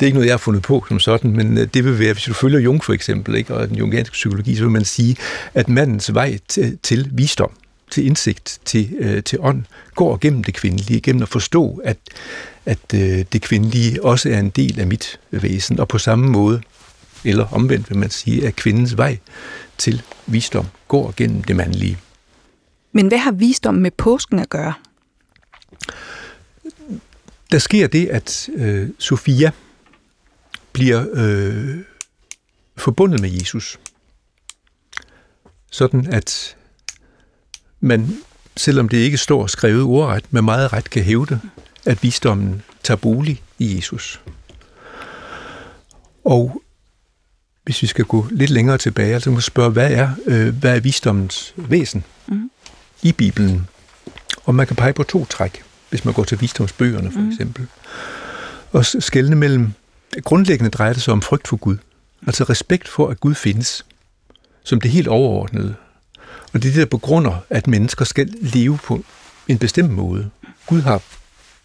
det 0.00 0.02
er 0.02 0.06
ikke 0.06 0.14
noget, 0.14 0.26
jeg 0.26 0.32
har 0.32 0.38
fundet 0.38 0.62
på 0.62 0.84
som 0.88 1.00
sådan, 1.00 1.30
men 1.30 1.58
øh, 1.58 1.68
det 1.74 1.84
vil 1.84 1.98
være, 1.98 2.12
hvis 2.12 2.24
du 2.24 2.34
følger 2.34 2.58
Jung 2.58 2.84
for 2.84 2.92
eksempel, 2.92 3.34
ikke, 3.34 3.54
og 3.54 3.68
den 3.68 3.76
jungianske 3.76 4.12
psykologi, 4.12 4.56
så 4.56 4.62
vil 4.62 4.70
man 4.70 4.84
sige, 4.84 5.16
at 5.54 5.68
mandens 5.68 6.14
vej 6.14 6.38
til, 6.48 6.78
til 6.82 7.10
visdom, 7.12 7.50
til 7.90 8.06
indsigt, 8.06 8.60
til, 8.64 8.94
øh, 8.98 9.22
til 9.22 9.38
ånd, 9.40 9.62
går 9.94 10.18
gennem 10.20 10.44
det 10.44 10.54
kvindelige, 10.54 11.00
gennem 11.00 11.22
at 11.22 11.28
forstå, 11.28 11.80
at, 11.84 11.98
at 12.66 12.94
øh, 12.94 13.24
det 13.32 13.42
kvindelige 13.42 14.04
også 14.04 14.30
er 14.30 14.38
en 14.38 14.50
del 14.50 14.80
af 14.80 14.86
mit 14.86 15.20
væsen, 15.30 15.80
og 15.80 15.88
på 15.88 15.98
samme 15.98 16.30
måde, 16.30 16.60
eller 17.24 17.46
omvendt 17.52 17.90
vil 17.90 17.98
man 17.98 18.10
sige, 18.10 18.46
at 18.46 18.56
kvindens 18.56 18.96
vej 18.96 19.18
til 19.78 20.02
visdom 20.26 20.66
går 20.88 21.14
gennem 21.16 21.42
det 21.42 21.56
mandlige. 21.56 21.98
Men 22.92 23.08
hvad 23.08 23.18
har 23.18 23.32
visdom 23.32 23.74
med 23.74 23.90
påsken 23.90 24.38
at 24.38 24.48
gøre? 24.48 24.72
Der 27.54 27.60
sker 27.60 27.86
det, 27.86 28.06
at 28.06 28.48
øh, 28.54 28.88
Sofia, 28.98 29.50
bliver 30.72 31.06
øh, 31.12 31.78
forbundet 32.76 33.20
med 33.20 33.30
Jesus. 33.30 33.78
Sådan 35.70 36.06
at 36.06 36.56
man, 37.80 38.16
selvom 38.56 38.88
det 38.88 38.96
ikke 38.96 39.18
står 39.18 39.46
skrevet 39.46 39.82
ordret, 39.82 40.24
med 40.30 40.42
meget 40.42 40.72
ret 40.72 40.90
kan 40.90 41.02
hævde, 41.02 41.40
at 41.86 42.02
visdommen 42.02 42.62
tager 42.82 42.98
bolig 42.98 43.42
i 43.58 43.76
Jesus. 43.76 44.20
Og 46.24 46.62
hvis 47.64 47.82
vi 47.82 47.86
skal 47.86 48.04
gå 48.04 48.26
lidt 48.30 48.50
længere 48.50 48.78
tilbage, 48.78 49.14
altså 49.14 49.30
må 49.30 49.40
spørge, 49.40 49.70
hvad 49.70 49.92
er, 49.92 50.10
øh, 50.26 50.56
hvad 50.56 50.76
er 50.76 50.80
visdommens 50.80 51.54
væsen 51.56 52.04
mm. 52.28 52.50
i 53.02 53.12
Bibelen? 53.12 53.68
Og 54.44 54.54
man 54.54 54.66
kan 54.66 54.76
pege 54.76 54.92
på 54.92 55.02
to 55.02 55.24
træk, 55.24 55.64
hvis 55.94 56.04
man 56.04 56.14
går 56.14 56.24
til 56.24 56.40
visdomsbøgerne 56.40 57.10
for 57.10 57.20
mm. 57.20 57.30
eksempel. 57.30 57.66
Og 58.72 58.84
skælne 58.84 59.36
mellem 59.36 59.72
Grundlæggende 60.24 60.70
drejer 60.70 60.92
det 60.92 61.02
sig 61.02 61.12
om 61.12 61.22
frygt 61.22 61.48
for 61.48 61.56
Gud. 61.56 61.76
Altså 62.26 62.44
respekt 62.44 62.88
for, 62.88 63.08
at 63.08 63.20
Gud 63.20 63.34
findes, 63.34 63.84
som 64.64 64.80
det 64.80 64.90
helt 64.90 65.08
overordnede. 65.08 65.74
Og 66.52 66.62
det 66.62 66.68
er 66.68 66.72
det, 66.72 66.74
der 66.74 66.86
begrunder, 66.86 67.44
at 67.50 67.66
mennesker 67.66 68.04
skal 68.04 68.34
leve 68.40 68.78
på 68.84 69.04
en 69.48 69.58
bestemt 69.58 69.90
måde. 69.90 70.30
Gud 70.66 70.80
har 70.80 71.02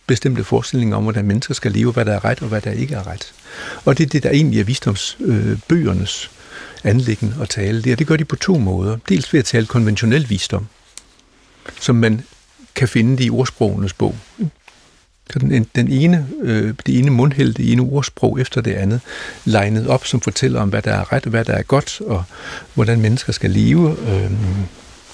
bestemte 0.07 0.43
forestillinger 0.43 0.97
om, 0.97 1.03
hvordan 1.03 1.25
mennesker 1.25 1.53
skal 1.53 1.71
leve, 1.71 1.91
hvad 1.91 2.05
der 2.05 2.13
er 2.13 2.25
ret 2.25 2.41
og 2.41 2.47
hvad 2.47 2.61
der 2.61 2.71
ikke 2.71 2.95
er 2.95 3.07
ret. 3.07 3.33
Og 3.85 3.97
det 3.97 4.05
er 4.05 4.09
det, 4.09 4.23
der 4.23 4.29
egentlig 4.29 4.59
er 4.59 4.63
visdomsbøgernes 4.63 6.31
øh, 6.85 6.91
anlæggende 6.91 7.35
at 7.41 7.49
tale 7.49 7.81
det, 7.81 7.91
og 7.91 7.99
det 7.99 8.07
gør 8.07 8.15
de 8.15 8.25
på 8.25 8.35
to 8.35 8.57
måder. 8.57 8.97
Dels 9.09 9.33
ved 9.33 9.39
at 9.39 9.45
tale 9.45 9.65
konventionel 9.65 10.29
visdom, 10.29 10.67
som 11.79 11.95
man 11.95 12.23
kan 12.79 12.87
finde 12.87 13.17
det 13.17 13.23
i 13.23 13.29
ordsprogenes 13.29 13.93
bog. 13.93 14.15
Så 15.33 15.39
den, 15.39 15.67
den 15.75 15.91
ene, 15.91 16.27
øh, 16.41 16.73
det 16.85 16.99
ene 16.99 17.11
mundhæld, 17.11 17.53
det 17.53 17.71
ene 17.71 17.81
ordsprog 17.81 18.39
efter 18.41 18.61
det 18.61 18.73
andet, 18.73 19.01
legnet 19.45 19.87
op, 19.87 20.05
som 20.05 20.21
fortæller 20.21 20.61
om, 20.61 20.69
hvad 20.69 20.81
der 20.81 20.91
er 20.91 21.13
ret 21.13 21.25
og 21.25 21.29
hvad 21.29 21.45
der 21.45 21.53
er 21.53 21.61
godt, 21.61 22.01
og 22.01 22.23
hvordan 22.73 23.01
mennesker 23.01 23.33
skal 23.33 23.49
leve. 23.49 23.95
Øh, 24.07 24.31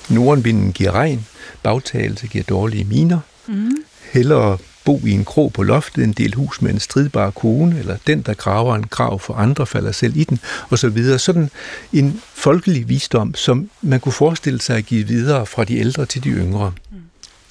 Nordenvinden 0.10 0.72
giver 0.74 0.92
regn, 0.92 1.26
bagtagelse 1.64 2.28
giver 2.28 2.44
dårlige 2.44 2.84
miner. 2.84 3.20
Mm. 3.48 3.76
Hellere 4.14 4.58
bo 4.86 5.02
i 5.06 5.12
en 5.12 5.26
krog 5.26 5.54
på 5.54 5.64
loftet, 5.64 6.04
en 6.04 6.14
del 6.14 6.34
hus 6.36 6.62
med 6.62 6.72
en 6.72 6.80
stridbar 6.80 7.30
kone, 7.30 7.80
eller 7.80 7.98
den, 8.08 8.22
der 8.22 8.34
graver 8.34 8.76
en 8.76 8.88
grav 8.88 9.20
for 9.20 9.34
andre, 9.34 9.66
falder 9.66 9.92
selv 9.92 10.18
i 10.18 10.24
den, 10.24 10.40
og 10.70 10.80
så 10.80 10.90
videre. 10.90 11.20
Sådan 11.20 11.50
en 11.94 12.22
folkelig 12.34 12.90
visdom, 12.90 13.36
som 13.36 13.70
man 13.82 14.00
kunne 14.00 14.14
forestille 14.14 14.62
sig 14.62 14.78
at 14.78 14.86
give 14.86 15.08
videre 15.08 15.46
fra 15.46 15.64
de 15.64 15.78
ældre 15.78 16.06
til 16.06 16.24
de 16.24 16.30
yngre. 16.30 16.74
Mm. 16.92 16.98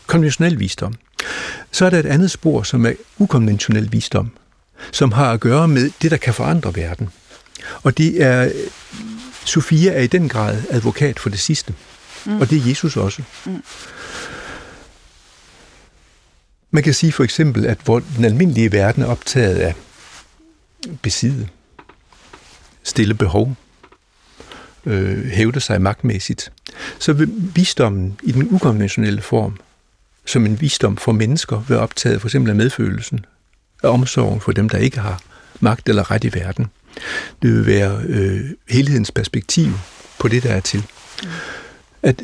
Konventionel 0.07 0.61
visdom. 0.61 0.95
Så 1.73 1.87
er 1.87 1.91
der 1.91 1.99
et 1.99 2.07
andet 2.07 2.31
spor, 2.31 2.63
som 2.63 2.87
er 2.87 2.93
ukonventionel 3.19 3.93
visdom, 3.93 4.31
som 4.93 5.13
har 5.13 5.33
at 5.33 5.41
gøre 5.41 5.69
med 5.69 5.91
det, 6.03 6.11
der 6.11 6.17
kan 6.17 6.35
forandre 6.35 6.77
verden. 6.77 7.09
Og 7.83 7.99
det 7.99 8.23
er, 8.23 8.53
Sofia 9.45 9.93
er 9.93 10.01
i 10.01 10.07
den 10.07 10.29
grad 10.29 10.63
advokat 10.71 11.19
for 11.19 11.29
det 11.29 11.39
sidste. 11.39 11.75
Mm. 12.27 12.41
Og 12.41 12.51
det 12.51 12.59
er 12.59 12.69
Jesus 12.69 12.97
også. 12.97 13.23
Mm. 13.47 13.63
Man 16.71 16.83
kan 16.83 16.95
sige 16.95 17.13
for 17.13 17.25
eksempel, 17.25 17.67
at 17.67 17.79
hvor 17.85 18.03
den 18.17 18.25
almindelige 18.25 18.73
verden 18.73 19.03
er 19.03 19.07
optaget 19.07 19.57
af 19.57 19.75
besidde, 21.03 21.49
stille 22.83 23.15
behov, 23.15 23.57
øh, 24.87 25.27
hævde 25.27 25.61
sig 25.61 25.83
magtmæssigt, 25.83 26.53
så 26.99 27.13
vil 27.13 27.29
visdommen 27.55 28.21
i 28.23 28.33
den 28.33 28.49
ukonventionelle 28.51 29.23
form 29.23 29.57
som 30.27 30.47
en 30.47 30.61
visdom 30.61 30.97
for 30.97 31.13
mennesker 31.13 31.65
ved 31.69 31.77
optaget 31.77 32.21
for 32.21 32.29
eksempel 32.29 32.51
af 32.51 32.57
medfølelsen, 32.57 33.27
af 33.83 33.89
omsorgen 33.89 34.41
for 34.41 34.53
dem, 34.53 34.69
der 34.69 34.79
ikke 34.79 34.99
har 34.99 35.23
magt 35.61 35.89
eller 35.89 36.11
ret 36.11 36.25
i 36.25 36.35
verden. 36.35 36.67
Det 37.43 37.51
vil 37.51 37.67
være 37.67 38.03
øh, 38.03 38.51
helhedens 38.69 39.11
perspektiv 39.11 39.73
på 40.19 40.29
det, 40.29 40.43
der 40.43 40.51
er 40.51 40.61
til. 40.61 40.87
At, 42.03 42.23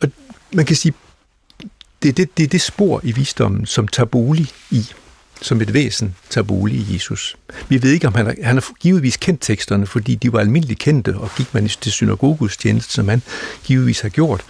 At, 0.00 0.10
man 0.52 0.66
kan 0.66 0.76
sige, 0.76 0.94
det 2.02 2.08
er 2.08 2.12
det, 2.12 2.36
det 2.36 2.42
er 2.42 2.48
det 2.48 2.60
spor 2.60 3.00
i 3.04 3.12
visdommen, 3.12 3.66
som 3.66 3.88
tager 3.88 4.06
bolig 4.06 4.48
i, 4.70 4.92
som 5.40 5.60
et 5.60 5.74
væsen 5.74 6.14
tager 6.30 6.44
bolig 6.44 6.76
i 6.76 6.94
Jesus. 6.94 7.36
Vi 7.68 7.82
ved 7.82 7.90
ikke, 7.90 8.06
om 8.06 8.14
han 8.14 8.26
har, 8.26 8.34
han 8.42 8.56
har 8.56 8.72
givetvis 8.80 9.16
kendt 9.16 9.40
teksterne, 9.40 9.86
fordi 9.86 10.14
de 10.14 10.32
var 10.32 10.40
almindeligt 10.40 10.78
kendte, 10.78 11.16
og 11.16 11.30
gik 11.36 11.54
man 11.54 11.68
til 11.68 11.92
synagogus 11.92 12.56
tjeneste, 12.56 12.92
som 12.92 13.08
han 13.08 13.22
givetvis 13.64 14.00
har 14.00 14.08
gjort, 14.08 14.44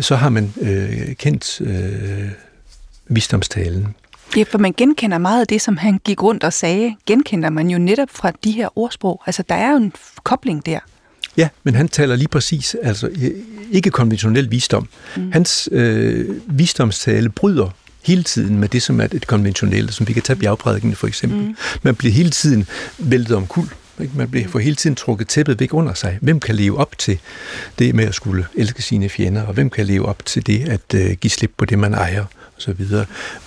så 0.00 0.16
har 0.16 0.28
man 0.28 0.52
øh, 0.60 1.16
kendt 1.16 1.60
øh, 1.60 2.30
visdomstalen. 3.08 3.94
Ja, 4.36 4.44
for 4.50 4.58
man 4.58 4.72
genkender 4.76 5.18
meget 5.18 5.40
af 5.40 5.46
det, 5.46 5.62
som 5.62 5.76
han 5.76 6.00
gik 6.04 6.22
rundt 6.22 6.44
og 6.44 6.52
sagde, 6.52 6.96
genkender 7.06 7.50
man 7.50 7.70
jo 7.70 7.78
netop 7.78 8.08
fra 8.10 8.32
de 8.44 8.50
her 8.50 8.78
ordsprog. 8.78 9.22
Altså, 9.26 9.42
der 9.48 9.54
er 9.54 9.70
jo 9.70 9.76
en 9.76 9.92
kobling 10.24 10.66
der. 10.66 10.78
Ja, 11.36 11.48
men 11.62 11.74
han 11.74 11.88
taler 11.88 12.16
lige 12.16 12.28
præcis, 12.28 12.76
altså 12.82 13.10
ikke 13.70 13.90
konventionel 13.90 14.50
visdom. 14.50 14.88
Mm. 15.16 15.32
Hans 15.32 15.68
øh, 15.72 16.36
visdomstale 16.46 17.28
bryder 17.28 17.70
hele 18.02 18.22
tiden 18.22 18.58
med 18.58 18.68
det, 18.68 18.82
som 18.82 19.00
er 19.00 19.04
et 19.12 19.26
konventionelt, 19.26 19.94
som 19.94 20.08
vi 20.08 20.12
kan 20.12 20.22
tage 20.22 20.38
bjergprædiken 20.38 20.94
for 20.94 21.06
eksempel. 21.06 21.38
Mm. 21.38 21.56
Man 21.82 21.94
bliver 21.94 22.12
hele 22.12 22.30
tiden 22.30 22.66
væltet 22.98 23.36
om 23.36 23.46
kul. 23.46 23.68
Ikke? 24.00 24.16
Man 24.16 24.30
bliver 24.30 24.48
for 24.48 24.58
hele 24.58 24.76
tiden 24.76 24.96
trukket 24.96 25.28
tæppet 25.28 25.60
væk 25.60 25.74
under 25.74 25.94
sig. 25.94 26.18
Hvem 26.22 26.40
kan 26.40 26.54
leve 26.54 26.78
op 26.78 26.98
til 26.98 27.18
det 27.78 27.94
med 27.94 28.04
at 28.04 28.14
skulle 28.14 28.46
elske 28.54 28.82
sine 28.82 29.08
fjender, 29.08 29.42
og 29.42 29.54
hvem 29.54 29.70
kan 29.70 29.86
leve 29.86 30.06
op 30.06 30.26
til 30.26 30.46
det 30.46 30.68
at 30.68 30.94
uh, 30.94 31.12
give 31.12 31.30
slip 31.30 31.52
på 31.56 31.64
det, 31.64 31.78
man 31.78 31.94
ejer, 31.94 32.24
osv. 32.56 32.86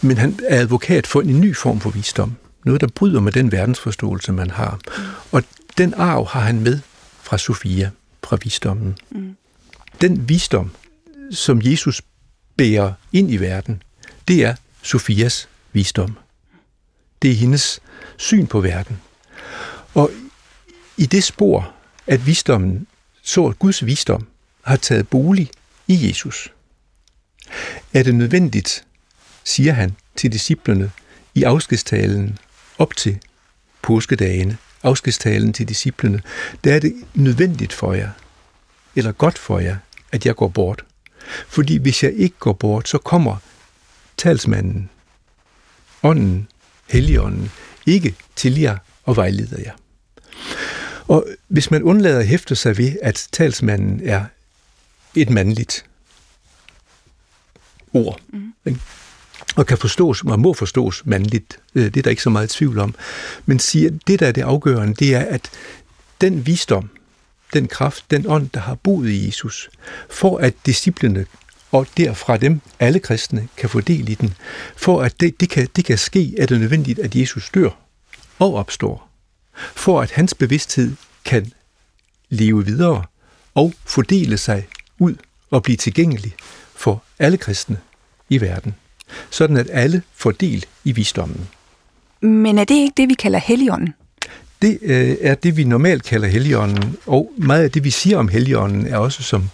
Men 0.02 0.18
han 0.18 0.40
er 0.48 0.60
advokat 0.60 1.08
for 1.08 1.22
en 1.22 1.42
ny 1.42 1.56
form 1.56 1.80
for 1.80 1.90
visdom. 1.90 2.36
Noget, 2.66 2.82
der 2.82 2.88
bryder 2.88 3.20
med 3.20 3.32
den 3.32 3.52
verdensforståelse, 3.52 4.32
man 4.32 4.50
har. 4.50 4.80
Mm. 4.98 5.04
Og 5.32 5.44
den 5.78 5.94
arv 5.94 6.28
har 6.28 6.42
han 6.42 6.60
med 6.60 6.80
fra 7.22 7.38
Sofia, 7.38 7.90
fra 8.24 8.38
visdommen. 8.44 8.96
Mm. 9.12 9.36
Den 10.02 10.30
visdom, 10.30 10.72
som 11.32 11.62
Jesus 11.64 12.02
bærer 12.58 12.94
ind 13.14 13.32
i 13.32 13.38
verden, 13.38 13.84
det 14.28 14.44
er 14.44 14.56
Sofias 14.82 15.50
visdom. 15.74 16.18
Det 17.22 17.32
er 17.32 17.36
hendes 17.36 17.80
syn 18.18 18.48
på 18.48 18.62
verden. 18.62 19.02
Og 19.94 20.12
i 20.98 21.06
det 21.06 21.24
spor, 21.24 21.74
at 22.08 22.28
visdommen, 22.28 22.88
så 23.22 23.46
at 23.46 23.60
Guds 23.60 23.86
visdom, 23.86 24.28
har 24.62 24.76
taget 24.76 25.08
bolig 25.08 25.50
i 25.88 26.08
Jesus, 26.08 26.54
er 27.94 28.04
det 28.04 28.16
nødvendigt, 28.16 28.86
siger 29.44 29.74
han 29.74 29.96
til 30.16 30.32
disciplerne 30.32 30.92
i 31.34 31.44
afskedstalen 31.44 32.38
op 32.78 32.96
til 32.96 33.20
påskedagene, 33.82 34.58
afskedstalen 34.84 35.54
til 35.54 35.70
disciplene, 35.70 36.22
der 36.64 36.74
er 36.74 36.80
det 36.80 36.94
nødvendigt 37.14 37.74
for 37.74 37.94
jer, 37.94 38.10
eller 38.96 39.12
godt 39.12 39.38
for 39.38 39.60
jer, 39.60 39.78
at 40.12 40.26
jeg 40.26 40.36
går 40.36 40.48
bort. 40.48 40.86
Fordi 41.48 41.78
hvis 41.78 42.04
jeg 42.04 42.14
ikke 42.14 42.36
går 42.40 42.54
bort, 42.54 42.90
så 42.90 42.98
kommer 42.98 43.38
talsmanden, 44.18 44.90
ånden, 46.04 46.48
helligånden, 46.90 47.52
ikke 47.86 48.16
til 48.36 48.60
jer 48.60 48.78
og 49.04 49.16
vejleder 49.16 49.62
jer. 49.66 49.74
Og 51.08 51.28
hvis 51.48 51.72
man 51.72 51.84
undlader 51.84 52.20
at 52.20 52.28
hæfte 52.28 52.56
sig 52.56 52.78
ved, 52.78 52.96
at 53.02 53.28
talsmanden 53.32 54.02
er 54.04 54.26
et 55.16 55.30
mandligt 55.30 55.86
ord, 57.94 58.20
mm. 58.34 58.80
og 59.56 59.66
kan 59.66 59.78
forstås, 59.78 60.24
og 60.24 60.40
må 60.40 60.54
forstås 60.54 61.06
mandligt, 61.06 61.60
øh, 61.76 61.86
det 61.86 61.98
er 61.98 62.02
der 62.02 62.10
ikke 62.10 62.22
så 62.22 62.30
meget 62.30 62.50
tvivl 62.50 62.80
om, 62.80 62.96
men 63.46 63.60
siger, 63.60 63.92
det 64.08 64.20
der 64.20 64.28
er 64.28 64.32
det 64.32 64.42
afgørende, 64.42 64.94
det 64.94 65.16
er, 65.16 65.20
at 65.22 65.50
den 66.22 66.46
visdom, 66.46 66.90
den 67.54 67.68
kraft, 67.68 68.12
den 68.12 68.28
ånd, 68.28 68.50
der 68.54 68.60
har 68.60 68.76
boet 68.76 69.10
i 69.10 69.26
Jesus, 69.26 69.70
for 70.10 70.38
at 70.38 70.54
disciplene 70.66 71.26
og 71.74 71.88
derfra 71.98 72.38
dem, 72.38 72.62
alle 72.80 73.00
kristne, 73.00 73.48
kan 73.58 73.70
få 73.70 73.82
del 73.82 74.10
i 74.10 74.14
den. 74.16 74.34
For 74.76 75.02
at 75.02 75.20
det, 75.20 75.40
det, 75.40 75.50
kan, 75.50 75.68
det 75.76 75.86
kan 75.86 75.98
ske, 75.98 76.34
er 76.40 76.46
det 76.46 76.60
nødvendigt, 76.60 77.00
at 77.00 77.16
Jesus 77.16 77.50
dør 77.50 77.70
og 78.40 78.56
opstår. 78.56 79.10
For 79.56 80.02
at 80.02 80.12
hans 80.12 80.34
bevidsthed 80.34 80.96
kan 81.26 81.52
leve 82.30 82.66
videre 82.66 83.04
og 83.56 83.74
fordele 83.86 84.38
sig 84.38 84.68
ud 85.00 85.16
og 85.52 85.64
blive 85.64 85.78
tilgængelig 85.78 86.34
for 86.76 87.04
alle 87.20 87.38
kristne 87.38 87.78
i 88.30 88.42
verden. 88.42 88.76
Sådan 89.30 89.58
at 89.58 89.70
alle 89.72 90.02
får 90.16 90.32
del 90.32 90.66
i 90.84 90.92
visdommen. 90.92 91.48
Men 92.22 92.58
er 92.58 92.64
det 92.64 92.76
ikke 92.76 92.94
det, 92.98 93.10
vi 93.10 93.14
kalder 93.14 93.40
helligånden? 93.40 93.94
Det 94.62 94.80
øh, 94.82 95.18
er 95.22 95.36
det, 95.36 95.58
vi 95.58 95.64
normalt 95.64 96.04
kalder 96.04 96.28
helligånden, 96.28 96.98
og 97.06 97.32
meget 97.38 97.64
af 97.64 97.72
det, 97.72 97.84
vi 97.84 97.90
siger 97.90 98.18
om 98.18 98.28
helligånden, 98.28 98.88
er 98.88 98.98
også 98.98 99.24
som 99.24 99.50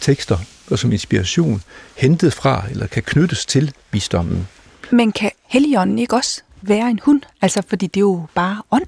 tekster 0.00 0.38
og 0.70 0.78
som 0.78 0.92
inspiration 0.92 1.62
hentet 1.96 2.32
fra 2.32 2.64
eller 2.70 2.86
kan 2.86 3.02
knyttes 3.02 3.46
til 3.46 3.72
visdommen. 3.92 4.48
Men 4.90 5.12
kan 5.12 5.30
Helligånden 5.46 5.98
ikke 5.98 6.16
også 6.16 6.42
være 6.62 6.90
en 6.90 7.00
hund? 7.02 7.22
Altså, 7.42 7.62
fordi 7.68 7.86
det 7.86 7.96
er 7.96 8.00
jo 8.00 8.26
bare 8.34 8.62
ånd. 8.70 8.86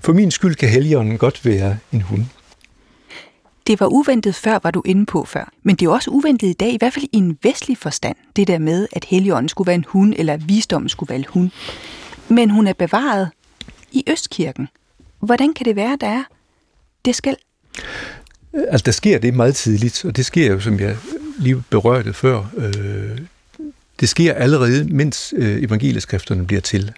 For 0.00 0.12
min 0.12 0.30
skyld 0.30 0.54
kan 0.54 0.68
Helligånden 0.68 1.18
godt 1.18 1.44
være 1.44 1.78
en 1.92 2.02
hund. 2.02 2.24
Det 3.66 3.80
var 3.80 3.86
uventet 3.86 4.34
før, 4.34 4.58
var 4.62 4.70
du 4.70 4.82
inde 4.86 5.06
på 5.06 5.24
før. 5.24 5.52
Men 5.62 5.76
det 5.76 5.86
er 5.86 5.90
også 5.90 6.10
uventet 6.10 6.48
i 6.48 6.52
dag, 6.52 6.72
i 6.72 6.76
hvert 6.76 6.92
fald 6.92 7.04
i 7.12 7.16
en 7.16 7.38
vestlig 7.42 7.78
forstand, 7.78 8.16
det 8.36 8.48
der 8.48 8.58
med, 8.58 8.86
at 8.92 9.04
Helligånden 9.04 9.48
skulle 9.48 9.66
være 9.66 9.74
en 9.74 9.84
hund, 9.88 10.14
eller 10.16 10.36
visdommen 10.36 10.88
skulle 10.88 11.08
være 11.08 11.18
en 11.18 11.26
hund. 11.28 11.50
Men 12.28 12.50
hun 12.50 12.66
er 12.66 12.72
bevaret 12.72 13.30
i 13.92 14.04
Østkirken. 14.06 14.68
Hvordan 15.20 15.54
kan 15.54 15.66
det 15.66 15.76
være, 15.76 15.96
der 16.00 16.06
er 16.06 16.22
det 17.04 17.14
skal? 17.14 17.36
Øh, 18.56 18.62
altså, 18.68 18.82
der 18.84 18.92
sker 18.92 19.18
det 19.18 19.34
meget 19.34 19.56
tidligt, 19.56 20.04
og 20.04 20.16
det 20.16 20.26
sker 20.26 20.52
jo, 20.52 20.60
som 20.60 20.80
jeg 20.80 20.96
lige 21.38 21.64
berørte 21.70 22.12
før, 22.12 22.50
øh, 22.56 23.18
det 24.00 24.08
sker 24.08 24.34
allerede, 24.34 24.84
mens 24.84 25.34
øh, 25.36 25.62
evangelieskrifterne 25.62 26.46
bliver 26.46 26.60
til, 26.60 26.92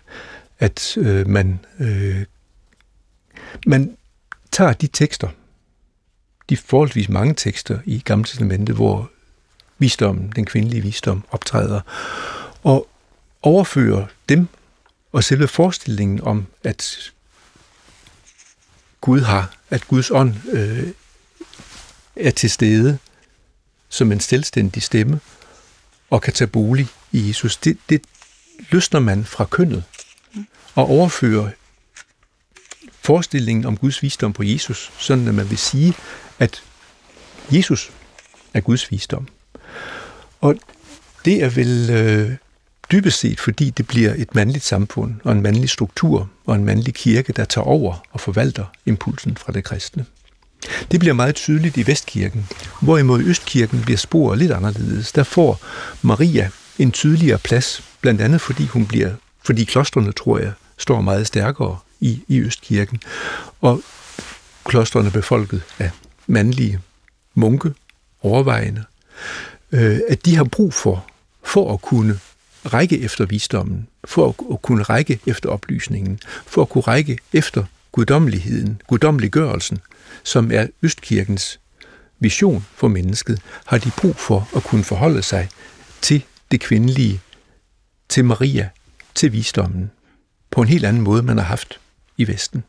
at 0.59 0.97
øh, 0.97 1.29
man, 1.29 1.61
øh, 1.81 2.25
man 3.67 3.97
tager 4.53 4.73
de 4.73 4.87
tekster, 4.87 5.29
de 6.49 6.57
forholdsvis 6.57 7.09
mange 7.09 7.35
tekster 7.35 7.79
i 7.85 8.03
Gamle 8.05 8.25
Testamentet, 8.25 8.75
hvor 8.75 9.11
visdommen, 9.79 10.33
den 10.37 10.45
kvindelige 10.45 10.83
visdom, 10.83 11.25
optræder, 11.31 11.81
og 12.63 12.89
overfører 13.43 14.07
dem 14.29 14.49
og 15.13 15.25
selve 15.25 15.49
forestillingen 15.49 16.21
om, 16.21 16.47
at 16.65 17.13
Gud 19.01 19.21
har, 19.21 19.55
at 19.71 19.89
Guds 19.89 20.11
ånd 20.11 20.35
øh, 20.53 20.89
er 22.19 22.31
til 22.31 22.51
stede 22.51 22.99
som 23.89 24.13
en 24.13 24.21
selvstændig 24.21 24.83
stemme 24.83 25.21
og 26.11 26.23
kan 26.23 26.33
tage 26.33 26.49
bolig 26.49 26.89
i 27.13 27.29
Jesus. 27.29 27.57
Det, 27.57 27.79
det 27.89 28.01
løsner 28.71 29.01
man 29.01 29.25
fra 29.25 29.45
kønnet 29.45 29.85
og 30.75 30.89
overfører 30.91 31.51
forestillingen 33.01 33.65
om 33.65 33.77
Guds 33.77 34.03
visdom 34.03 34.33
på 34.33 34.43
Jesus, 34.43 34.93
sådan 34.99 35.29
at 35.29 35.35
man 35.35 35.51
vil 35.51 35.59
sige, 35.59 35.95
at 36.39 36.63
Jesus 37.51 37.91
er 38.55 38.61
Guds 38.61 38.91
visdom. 38.91 39.29
Og 40.41 40.55
det 41.25 41.43
er 41.43 41.49
vel 41.49 41.91
øh, 41.91 42.37
dybest 42.93 43.19
set, 43.19 43.41
fordi 43.41 43.71
det 43.71 43.87
bliver 43.87 44.15
et 44.17 44.35
mandligt 44.35 44.65
samfund 44.65 45.15
og 45.25 45.33
en 45.33 45.43
mandlig 45.43 45.71
struktur 45.71 46.31
og 46.47 46.55
en 46.55 46.65
mandlig 46.65 46.95
kirke, 46.95 47.33
der 47.33 47.45
tager 47.45 47.65
over 47.65 48.07
og 48.11 48.21
forvalter 48.21 48.65
impulsen 48.87 49.37
fra 49.37 49.53
det 49.53 49.65
kristne. 49.65 50.07
Det 50.91 51.01
bliver 51.01 51.15
meget 51.15 51.35
tydeligt 51.35 51.77
i 51.77 51.87
Vestkirken, 51.87 52.47
hvorimod 52.83 53.23
Østkirken 53.23 53.83
bliver 53.83 53.99
sporet 53.99 54.39
lidt 54.39 54.53
anderledes. 54.53 55.13
Der 55.13 55.23
får 55.23 55.61
Maria 56.03 56.51
en 56.79 56.93
tydeligere 56.93 57.39
plads, 57.39 57.83
blandt 58.01 58.21
andet 58.21 58.41
fordi 58.41 58.67
hun 58.67 58.87
bliver, 58.87 59.11
fordi 59.43 59.65
klostrene, 59.65 60.13
tror 60.13 60.39
jeg, 60.39 60.53
står 60.79 61.01
meget 61.01 61.27
stærkere 61.27 61.79
i, 62.01 62.23
i 62.29 62.41
Østkirken, 62.41 63.01
og 63.61 63.83
klostrene 64.65 65.11
befolket 65.11 65.63
af 65.79 65.91
mandlige 66.27 66.81
munke, 67.35 67.73
overvejende, 68.23 68.85
øh, 69.73 70.01
at 70.09 70.25
de 70.25 70.37
har 70.37 70.45
brug 70.45 70.75
for, 70.75 71.07
for 71.43 71.75
at 71.75 71.83
kunne 71.83 72.19
række 72.65 73.01
efter 73.01 73.27
visdommen, 73.27 73.89
for 74.05 74.29
at, 74.29 74.35
at 74.53 74.63
kunne 74.63 74.83
række 74.83 75.21
efter 75.27 75.49
oplysningen, 75.49 76.21
for 76.47 76.63
at 76.63 76.69
kunne 76.69 76.83
række 76.83 77.19
efter 77.33 77.65
guddommeligheden, 77.93 78.83
guddommeliggørelsen, 78.87 79.79
som 80.23 80.51
er 80.53 80.67
Østkirkens 80.83 81.61
vision 82.19 82.67
for 82.75 82.89
mennesket, 82.89 83.41
har 83.67 83.79
de 83.79 83.91
brug 83.97 84.17
for 84.17 84.49
at 84.57 84.65
kunne 84.65 84.85
forholde 84.85 85.23
sig 85.23 85.49
til 86.01 86.25
det 86.51 86.61
kvindelige, 86.61 87.21
til 88.09 88.25
Maria, 88.25 88.69
til 89.15 89.33
visdommen, 89.33 89.91
på 90.51 90.61
en 90.61 90.69
helt 90.69 90.85
anden 90.85 91.03
måde, 91.03 91.23
man 91.23 91.39
har 91.39 91.45
haft 91.45 91.81
i 92.17 92.29
Vesten. 92.29 92.65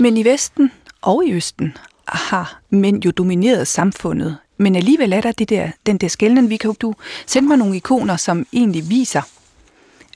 Men 0.00 0.16
i 0.16 0.24
Vesten 0.24 0.70
og 1.02 1.24
i 1.26 1.32
Østen 1.32 1.76
har 2.08 2.60
mænd 2.70 3.04
jo 3.04 3.10
domineret 3.10 3.68
samfundet, 3.68 4.36
men 4.56 4.76
alligevel 4.76 5.12
er 5.12 5.20
der 5.20 5.32
det 5.32 5.48
der, 5.48 5.70
den 5.86 5.98
der 5.98 6.08
skældning. 6.08 6.50
Vi 6.50 6.56
kan 6.56 6.74
du 6.80 6.94
sende 7.26 7.48
mig 7.48 7.56
nogle 7.56 7.76
ikoner, 7.76 8.16
som 8.16 8.46
egentlig 8.52 8.90
viser 8.90 9.22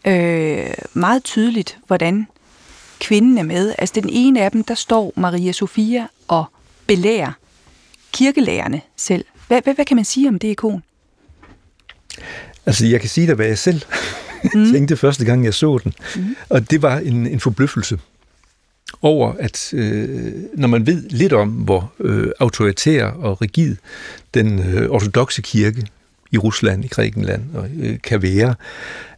øh, 0.07 0.75
meget 0.95 1.25
tydeligt, 1.25 1.79
hvordan 1.87 2.27
kvinden 3.05 3.39
er 3.39 3.43
med. 3.43 3.75
Altså 3.79 4.01
den 4.01 4.09
ene 4.13 4.43
af 4.43 4.51
dem, 4.51 4.65
der 4.65 4.75
står 4.75 5.13
Maria 5.17 5.53
Sofia 5.53 6.07
og 6.29 6.45
belærer 6.87 7.33
kirkelærerne 8.13 8.81
selv. 8.97 9.25
Hvad, 9.49 9.63
hvad, 9.63 9.75
hvad 9.75 9.85
kan 9.85 9.97
man 9.97 10.05
sige 10.05 10.29
om 10.29 10.39
det 10.39 10.49
ikon? 10.49 10.83
Altså, 12.67 12.87
jeg 12.87 13.01
kan 13.01 13.09
sige 13.09 13.27
dig, 13.27 13.35
hvad 13.35 13.47
jeg 13.47 13.59
selv 13.59 13.83
mm. 14.55 14.67
tænkte 14.73 14.97
første 14.97 15.25
gang, 15.25 15.45
jeg 15.45 15.55
så 15.55 15.79
den. 15.85 15.93
Mm. 16.17 16.37
Og 16.49 16.71
det 16.71 16.83
var 16.83 16.99
en, 16.99 17.27
en 17.27 17.41
forbløffelse 17.41 17.99
over, 19.03 19.33
at 19.33 19.75
øh, 19.75 20.33
når 20.55 20.69
man 20.69 20.87
ved 20.87 21.09
lidt 21.09 21.33
om, 21.33 21.49
hvor 21.49 21.93
øh, 22.01 22.31
autoritær 22.41 23.07
og 23.07 23.43
rigid 23.43 23.77
den 24.35 24.59
øh, 24.59 24.91
ortodoxe 24.91 25.43
kirke 25.43 25.87
i 26.33 26.39
Rusland, 26.39 26.85
i 26.85 26.89
Grækenland 26.89 27.43
og 27.55 27.69
øh, 27.81 27.99
kan 28.03 28.23
være, 28.23 28.55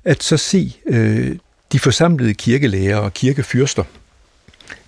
at 0.04 0.22
så 0.22 0.36
se 0.36 0.76
øh, 0.86 1.36
de 1.72 1.78
forsamlede 1.78 2.34
kirkelæger 2.34 2.96
og 2.96 3.14
kirkefyrster 3.14 3.84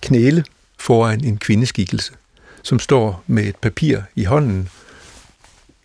knæle 0.01 0.43
foran 0.77 1.23
en 1.23 1.37
kvindeskikkelse, 1.37 2.13
som 2.63 2.79
står 2.79 3.23
med 3.27 3.43
et 3.43 3.55
papir 3.55 3.99
i 4.15 4.23
hånden, 4.23 4.69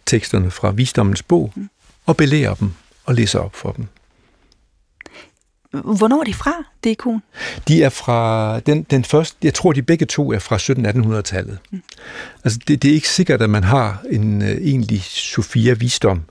teksterne 0.06 0.50
fra 0.50 0.70
visdommens 0.70 1.22
bog, 1.22 1.52
og 2.06 2.16
belærer 2.16 2.54
dem 2.54 2.72
og 3.04 3.14
læser 3.14 3.38
op 3.38 3.56
for 3.56 3.72
dem. 3.72 3.86
Hvornår 5.82 6.20
er 6.20 6.24
de 6.24 6.34
fra, 6.34 6.64
det 6.84 6.90
ikon? 6.90 7.22
De 7.68 7.82
er 7.82 7.88
fra, 7.88 8.60
den, 8.60 8.82
den 8.82 9.04
første, 9.04 9.36
jeg 9.42 9.54
tror 9.54 9.72
de 9.72 9.82
begge 9.82 10.06
to 10.06 10.32
er 10.32 10.38
fra 10.38 10.56
1700-1800-tallet. 10.56 11.58
Mm. 11.70 11.82
Altså 12.44 12.60
det, 12.68 12.82
det 12.82 12.90
er 12.90 12.94
ikke 12.94 13.08
sikkert, 13.08 13.42
at 13.42 13.50
man 13.50 13.64
har 13.64 14.02
en 14.10 14.42
uh, 14.42 14.48
egentlig 14.48 15.02
Sofia-visdom 15.02 16.22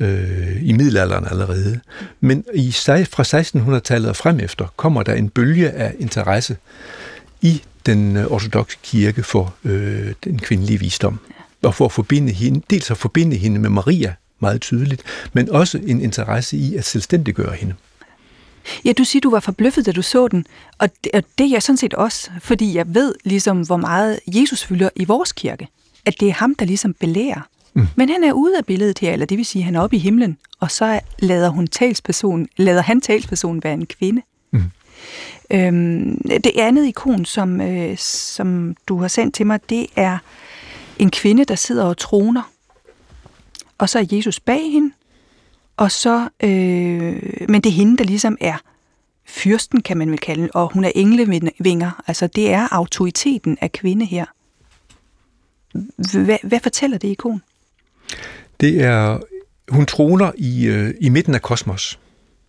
øh, 0.00 0.62
i 0.62 0.72
middelalderen 0.72 1.24
allerede. 1.30 1.80
Men 2.20 2.44
i, 2.54 2.72
fra 2.72 3.22
1600-tallet 3.22 4.08
og 4.08 4.16
frem 4.16 4.40
efter 4.40 4.66
kommer 4.76 5.02
der 5.02 5.14
en 5.14 5.28
bølge 5.28 5.70
af 5.70 5.94
interesse 5.98 6.56
i 7.40 7.62
den 7.86 8.16
øh, 8.16 8.26
ortodoxe 8.26 8.78
kirke 8.82 9.22
for 9.22 9.54
øh, 9.64 10.12
den 10.24 10.38
kvindelige 10.38 10.80
visdom. 10.80 11.18
Og 11.62 11.74
for 11.74 11.84
at 11.84 11.92
forbinde 11.92 12.32
hende, 12.32 12.62
dels 12.70 12.90
at 12.90 12.96
forbinde 12.96 13.36
hende 13.36 13.60
med 13.60 13.70
Maria 13.70 14.14
meget 14.40 14.60
tydeligt, 14.60 15.02
men 15.32 15.50
også 15.50 15.78
en 15.86 16.00
interesse 16.00 16.56
i 16.56 16.76
at 16.76 16.84
selvstændiggøre 16.84 17.54
hende. 17.54 17.74
Ja, 18.84 18.92
du 18.92 19.04
siger, 19.04 19.20
du 19.20 19.30
var 19.30 19.40
forbløffet, 19.40 19.86
da 19.86 19.92
du 19.92 20.02
så 20.02 20.28
den, 20.28 20.46
og 20.78 20.88
det, 21.04 21.12
og 21.14 21.22
det 21.38 21.46
er 21.46 21.50
jeg 21.50 21.62
sådan 21.62 21.76
set 21.76 21.94
også, 21.94 22.30
fordi 22.40 22.74
jeg 22.74 22.94
ved 22.94 23.14
ligesom, 23.24 23.60
hvor 23.60 23.76
meget 23.76 24.20
Jesus 24.26 24.64
fylder 24.64 24.88
i 24.96 25.04
vores 25.04 25.32
kirke. 25.32 25.68
At 26.04 26.14
det 26.20 26.28
er 26.28 26.32
ham, 26.32 26.54
der 26.54 26.64
ligesom 26.64 26.94
belærer. 26.94 27.48
Mm. 27.76 27.86
Men 27.96 28.08
han 28.08 28.24
er 28.24 28.32
ude 28.32 28.58
af 28.58 28.66
billedet 28.66 28.98
her, 28.98 29.12
eller 29.12 29.26
det 29.26 29.38
vil 29.38 29.46
sige, 29.46 29.60
at 29.60 29.64
han 29.64 29.74
er 29.74 29.80
oppe 29.80 29.96
i 29.96 29.98
himlen, 29.98 30.38
og 30.60 30.70
så 30.70 31.00
lader, 31.18 31.48
hun 31.48 31.66
talsperson, 31.66 32.48
lader 32.56 32.82
han 32.82 33.00
talspersonen 33.00 33.64
være 33.64 33.74
en 33.74 33.86
kvinde. 33.86 34.22
Mm. 34.50 34.62
Øhm, 35.50 36.20
det 36.28 36.52
andet 36.58 36.86
ikon, 36.86 37.24
som, 37.24 37.60
øh, 37.60 37.98
som 37.98 38.76
du 38.88 39.00
har 39.00 39.08
sendt 39.08 39.34
til 39.34 39.46
mig, 39.46 39.70
det 39.70 39.86
er 39.96 40.18
en 40.98 41.10
kvinde, 41.10 41.44
der 41.44 41.54
sidder 41.54 41.84
og 41.84 41.96
troner. 41.96 42.52
Og 43.78 43.88
så 43.88 43.98
er 43.98 44.04
Jesus 44.12 44.40
bag 44.40 44.72
hende, 44.72 44.92
og 45.76 45.90
så, 45.90 46.28
øh, 46.42 47.22
men 47.48 47.60
det 47.60 47.66
er 47.66 47.74
hende, 47.74 47.96
der 47.96 48.04
ligesom 48.04 48.36
er 48.40 48.56
fyrsten, 49.24 49.82
kan 49.82 49.96
man 49.96 50.10
vel 50.10 50.18
kalde 50.18 50.48
og 50.54 50.72
hun 50.72 50.84
er 50.84 50.92
englevinger. 50.94 52.02
Altså, 52.06 52.26
det 52.26 52.52
er 52.52 52.68
autoriteten 52.70 53.58
af 53.60 53.72
kvinde 53.72 54.04
her. 54.04 54.24
Hvad, 56.24 56.38
hvad 56.42 56.60
fortæller 56.60 56.98
det 56.98 57.08
ikon? 57.08 57.42
Det 58.60 58.82
er, 58.82 59.18
hun 59.68 59.86
troner 59.86 60.32
i, 60.36 60.66
øh, 60.66 60.94
i 61.00 61.08
midten 61.08 61.34
af 61.34 61.42
kosmos. 61.42 61.98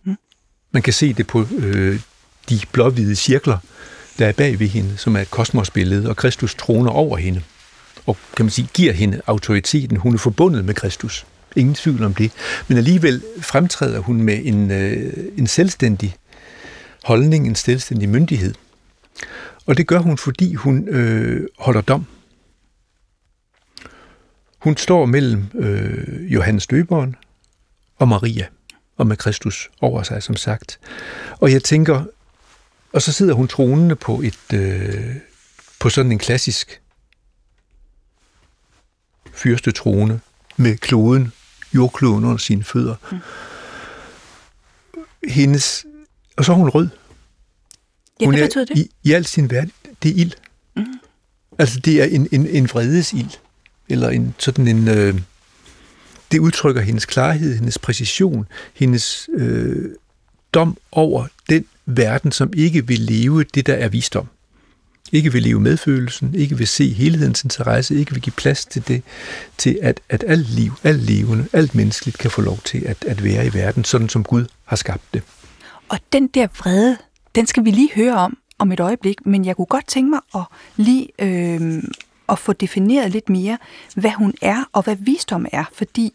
Mm. 0.04 0.16
Man 0.72 0.82
kan 0.82 0.92
se 0.92 1.12
det 1.12 1.26
på 1.26 1.46
øh, 1.58 2.00
de 2.48 2.60
blåhvide 2.72 3.16
cirkler, 3.16 3.58
der 4.18 4.26
er 4.26 4.32
bag 4.32 4.58
ved 4.58 4.66
hende, 4.66 4.96
som 4.96 5.16
er 5.16 5.20
et 5.20 5.30
kosmosbillede, 5.30 6.08
og 6.08 6.16
Kristus 6.16 6.54
troner 6.54 6.90
over 6.90 7.16
hende, 7.16 7.42
og 8.06 8.16
kan 8.36 8.44
man 8.44 8.50
sige, 8.50 8.68
giver 8.74 8.92
hende 8.92 9.20
autoriteten. 9.26 9.96
Hun 9.96 10.14
er 10.14 10.18
forbundet 10.18 10.64
med 10.64 10.74
Kristus. 10.74 11.26
Ingen 11.56 11.74
tvivl 11.74 12.04
om 12.04 12.14
det. 12.14 12.32
Men 12.68 12.78
alligevel 12.78 13.22
fremtræder 13.40 13.98
hun 13.98 14.22
med 14.22 14.40
en, 14.44 14.70
øh, 14.70 15.14
en 15.36 15.46
selvstændig 15.46 16.16
holdning, 17.04 17.46
en 17.46 17.54
selvstændig 17.54 18.08
myndighed. 18.08 18.54
Og 19.66 19.76
det 19.76 19.86
gør 19.86 19.98
hun, 19.98 20.18
fordi 20.18 20.54
hun 20.54 20.88
øh, 20.88 21.46
holder 21.58 21.80
dom. 21.80 22.06
Hun 24.58 24.76
står 24.76 25.06
mellem 25.06 25.46
øh, 25.54 26.32
Johannes 26.34 26.66
Døberen 26.66 27.16
og 27.96 28.08
Maria, 28.08 28.46
og 28.96 29.06
med 29.06 29.16
Kristus 29.16 29.70
over 29.80 30.02
sig, 30.02 30.22
som 30.22 30.36
sagt. 30.36 30.80
Og 31.40 31.52
jeg 31.52 31.62
tænker, 31.62 32.04
og 32.92 33.02
så 33.02 33.12
sidder 33.12 33.34
hun 33.34 33.48
tronende 33.48 33.96
på 33.96 34.20
et 34.20 34.52
øh, 34.54 35.16
på 35.80 35.90
sådan 35.90 36.12
en 36.12 36.18
klassisk 36.18 36.80
fyrste 39.32 39.72
trone 39.72 40.20
med 40.56 40.76
kloden, 40.76 41.32
jordkloden 41.74 42.24
under 42.24 42.36
sine 42.36 42.64
fødder. 42.64 42.94
Mm. 43.12 43.18
Hendes, 45.28 45.86
og 46.36 46.44
så 46.44 46.52
er 46.52 46.56
hun 46.56 46.68
rød. 46.68 46.88
Ja, 48.20 48.24
hun 48.24 48.34
hvad 48.34 48.46
betyder 48.46 48.64
det? 48.64 48.78
I, 48.78 48.90
I 49.02 49.12
al 49.12 49.26
sin 49.26 49.50
verden, 49.50 49.72
det 50.02 50.10
er 50.10 50.14
ild. 50.14 50.32
Mm. 50.76 50.84
Altså, 51.58 51.80
det 51.80 52.02
er 52.02 52.04
en, 52.04 52.28
en, 52.32 52.46
en 52.46 52.68
vredesild. 52.68 53.30
Eller 53.88 54.08
en 54.08 54.34
sådan 54.38 54.68
en... 54.68 54.88
Øh, 54.88 55.14
det 56.32 56.38
udtrykker 56.38 56.82
hendes 56.82 57.06
klarhed, 57.06 57.54
hendes 57.54 57.78
præcision, 57.78 58.46
hendes 58.74 59.28
øh, 59.34 59.90
dom 60.54 60.76
over 60.92 61.26
den 61.48 61.64
verden, 61.86 62.32
som 62.32 62.52
ikke 62.56 62.86
vil 62.86 63.00
leve 63.00 63.44
det, 63.44 63.66
der 63.66 63.74
er 63.74 63.88
visdom. 63.88 64.28
Ikke 65.12 65.32
vil 65.32 65.42
leve 65.42 65.60
medfølelsen, 65.60 66.34
ikke 66.34 66.58
vil 66.58 66.66
se 66.66 66.92
helhedens 66.92 67.44
interesse, 67.44 67.94
ikke 67.94 68.12
vil 68.12 68.22
give 68.22 68.32
plads 68.36 68.64
til 68.64 68.88
det, 68.88 69.02
til 69.58 69.78
at, 69.82 70.00
at 70.08 70.24
alt 70.26 70.48
liv, 70.50 70.72
alt 70.82 71.02
levende, 71.02 71.46
alt 71.52 71.74
menneskeligt 71.74 72.18
kan 72.18 72.30
få 72.30 72.40
lov 72.40 72.58
til 72.64 72.84
at, 72.86 73.04
at 73.04 73.24
være 73.24 73.46
i 73.46 73.54
verden, 73.54 73.84
sådan 73.84 74.08
som 74.08 74.24
Gud 74.24 74.44
har 74.64 74.76
skabt 74.76 75.02
det. 75.14 75.22
Og 75.88 75.98
den 76.12 76.26
der 76.26 76.46
vrede, 76.58 76.96
den 77.34 77.46
skal 77.46 77.64
vi 77.64 77.70
lige 77.70 77.90
høre 77.94 78.14
om 78.14 78.38
om 78.58 78.72
et 78.72 78.80
øjeblik, 78.80 79.26
men 79.26 79.44
jeg 79.44 79.56
kunne 79.56 79.66
godt 79.66 79.86
tænke 79.86 80.10
mig 80.10 80.20
at 80.34 80.42
lige 80.76 81.08
øh, 81.18 81.82
at 82.28 82.38
få 82.38 82.52
defineret 82.52 83.10
lidt 83.10 83.28
mere, 83.28 83.58
hvad 83.94 84.10
hun 84.10 84.34
er 84.42 84.64
og 84.72 84.82
hvad 84.82 84.96
visdom 84.96 85.46
er, 85.52 85.64
fordi 85.72 86.12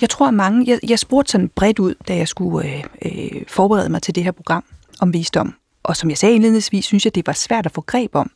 jeg 0.00 0.10
tror, 0.10 0.28
at 0.28 0.34
mange, 0.34 0.64
jeg, 0.70 0.90
jeg 0.90 0.98
spurgte 0.98 1.32
sådan 1.32 1.48
bredt 1.48 1.78
ud, 1.78 1.94
da 2.08 2.16
jeg 2.16 2.28
skulle 2.28 2.68
øh, 2.68 2.84
øh, 3.04 3.42
forberede 3.48 3.88
mig 3.88 4.02
til 4.02 4.14
det 4.14 4.24
her 4.24 4.32
program 4.32 4.64
om 5.00 5.12
visdom, 5.12 5.54
og 5.82 5.96
som 5.96 6.10
jeg 6.10 6.18
sagde 6.18 6.34
indledningsvis, 6.34 6.84
synes 6.84 7.04
jeg, 7.04 7.14
det 7.14 7.26
var 7.26 7.32
svært 7.32 7.66
at 7.66 7.72
få 7.72 7.80
greb 7.80 8.14
om. 8.14 8.30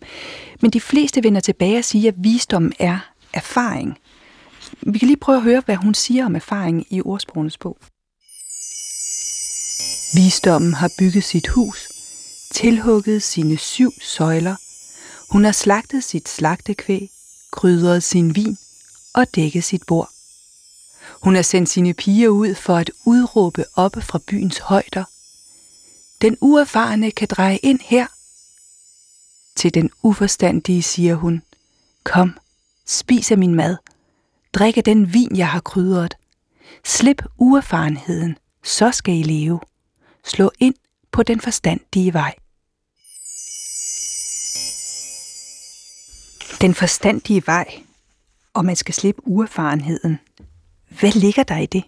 Men 0.61 0.71
de 0.71 0.81
fleste 0.81 1.25
vender 1.25 1.41
tilbage 1.41 1.79
og 1.79 1.85
siger, 1.85 2.11
at 2.11 2.15
visdom 2.19 2.73
er 2.79 2.99
erfaring. 3.33 3.99
Vi 4.83 4.99
kan 4.99 5.07
lige 5.07 5.17
prøve 5.17 5.37
at 5.37 5.43
høre, 5.43 5.63
hvad 5.65 5.77
hun 5.77 5.95
siger 5.95 6.27
om 6.27 6.37
erfaring 6.37 6.87
i 6.91 7.03
ordsprogenes 7.05 7.59
bog. 7.59 7.77
Visdommen 10.15 10.75
har 10.75 10.91
bygget 10.99 11.25
sit 11.25 11.49
hus, 11.49 11.89
tilhugget 12.53 13.23
sine 13.23 13.57
syv 13.57 13.93
søjler. 14.01 14.57
Hun 15.33 15.45
har 15.45 15.53
slagtet 15.53 16.05
sit 16.05 16.29
slagtekvæg, 16.29 17.11
krydret 17.51 18.03
sin 18.03 18.37
vin 18.37 18.59
og 19.15 19.35
dækket 19.35 19.65
sit 19.65 19.83
bord. 19.87 20.11
Hun 21.23 21.35
har 21.35 21.43
sendt 21.43 21.69
sine 21.69 21.95
piger 21.95 22.29
ud 22.29 22.55
for 22.55 22.77
at 22.77 22.91
udråbe 23.07 23.65
oppe 23.75 24.03
fra 24.03 24.21
byens 24.27 24.59
højder. 24.59 25.05
Den 26.23 26.37
uerfarne 26.41 27.11
kan 27.11 27.29
dreje 27.31 27.57
ind 27.57 27.81
her. 27.83 28.07
Til 29.57 29.75
den 29.75 29.91
uforstandige 30.03 30.83
siger 30.83 31.15
hun, 31.15 31.43
Kom, 32.05 32.39
spis 32.87 33.31
af 33.31 33.39
min 33.39 33.55
mad. 33.55 33.77
Drik 34.53 34.77
af 34.77 34.85
den 34.85 35.13
vin, 35.13 35.37
jeg 35.37 35.49
har 35.49 35.61
krydret. 35.61 36.15
Slip 36.85 37.23
uerfarenheden, 37.39 38.39
så 38.65 38.91
skal 38.91 39.15
I 39.15 39.23
leve. 39.23 39.61
Slå 40.25 40.51
ind 40.59 40.75
på 41.13 41.23
den 41.23 41.41
forstandige 41.41 42.13
vej. 42.13 42.35
Den 46.63 46.75
forstandige 46.75 47.43
vej, 47.47 47.83
og 48.55 48.65
man 48.65 48.77
skal 48.77 48.95
slippe 48.95 49.23
uerfarenheden. 49.25 50.19
Hvad 51.01 51.13
ligger 51.13 51.43
der 51.43 51.59
i 51.59 51.67
det? 51.67 51.85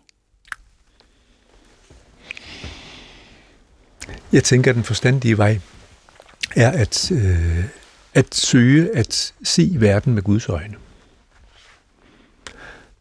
Jeg 4.33 4.45
tænker, 4.45 4.71
at 4.71 4.75
den 4.75 4.85
forstandige 4.85 5.39
vej 5.39 5.61
er 6.57 6.71
at, 6.71 7.13
øh, 7.13 7.65
at 8.15 8.35
søge 8.35 8.97
at 8.97 9.35
se 9.45 9.77
verden 9.79 10.15
med 10.15 10.23
Guds 10.23 10.49
øjne. 10.49 10.77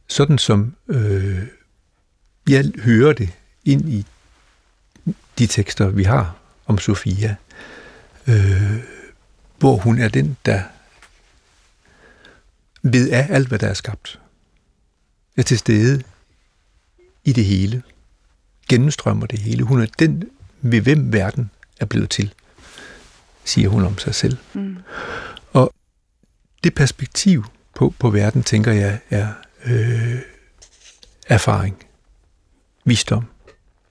Sådan 0.07 0.37
som 0.37 0.75
øh, 0.87 1.43
jeg 2.49 2.71
hører 2.83 3.13
det 3.13 3.29
ind 3.65 3.89
i 3.89 4.05
de 5.37 5.47
tekster, 5.47 5.89
vi 5.89 6.03
har 6.03 6.35
om 6.65 6.77
Sofia, 6.77 7.35
øh, 8.27 8.83
hvor 9.59 9.75
hun 9.75 9.99
er 9.99 10.07
den, 10.07 10.37
der 10.45 10.61
ved 12.83 13.09
af 13.09 13.27
alt, 13.29 13.47
hvad 13.47 13.59
der 13.59 13.67
er 13.67 13.73
skabt. 13.73 14.19
Er 15.37 15.41
til 15.41 15.57
stede 15.57 16.03
i 17.23 17.33
det 17.33 17.45
hele. 17.45 17.83
Gennemstrømmer 18.69 19.25
det 19.25 19.39
hele. 19.39 19.63
Hun 19.63 19.81
er 19.81 19.87
den, 19.99 20.23
ved 20.61 20.81
hvem 20.81 21.13
verden 21.13 21.51
er 21.79 21.85
blevet 21.85 22.09
til, 22.09 22.33
siger 23.45 23.69
hun 23.69 23.83
om 23.83 23.97
sig 23.97 24.15
selv. 24.15 24.37
Mm. 24.53 24.77
Og 25.53 25.73
det 26.63 26.75
perspektiv 26.75 27.45
på, 27.75 27.93
på 27.99 28.09
verden, 28.09 28.43
tænker 28.43 28.71
jeg, 28.71 28.99
er 29.09 29.27
øh, 29.65 30.19
erfaring, 31.27 31.77
visdom, 32.85 33.25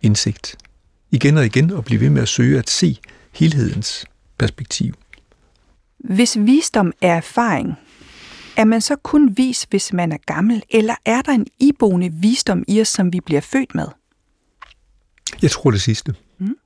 indsigt. 0.03 0.57
Igen 1.11 1.37
og 1.37 1.47
igen 1.47 1.71
at 1.71 1.85
blive 1.85 2.01
ved 2.01 2.11
med 2.11 2.23
at 2.23 2.29
søge 2.29 2.59
at 2.59 2.71
se 2.71 2.99
helhedens 3.33 4.07
perspektiv. 4.39 4.95
Hvis 5.99 6.39
visdom 6.39 6.93
er 7.01 7.17
erfaring, 7.17 7.75
Er 8.57 8.65
man 8.65 8.81
så 8.81 8.97
kun 8.97 9.37
vis, 9.37 9.67
hvis 9.71 9.93
man 9.93 10.13
er 10.13 10.19
gammel, 10.27 10.63
eller 10.71 10.95
er 11.05 11.23
der 11.23 11.33
en 11.33 11.47
iboende 11.59 12.13
visdom 12.13 12.65
i 12.69 12.81
os, 12.81 12.89
som 12.89 13.13
vi 13.13 13.21
bliver 13.21 13.41
født 13.41 13.75
med? 13.75 13.87
Jeg 15.43 15.51
tror 15.51 15.71
det 15.71 15.83
sidste. 15.83 16.15
Mm. 16.39 16.57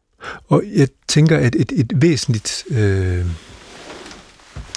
Og 0.49 0.63
jeg 0.67 0.89
tænker, 1.09 1.37
at 1.39 1.55
et, 1.55 1.73
et 1.73 2.03
væsentligt 2.03 2.65
øh, 2.71 3.27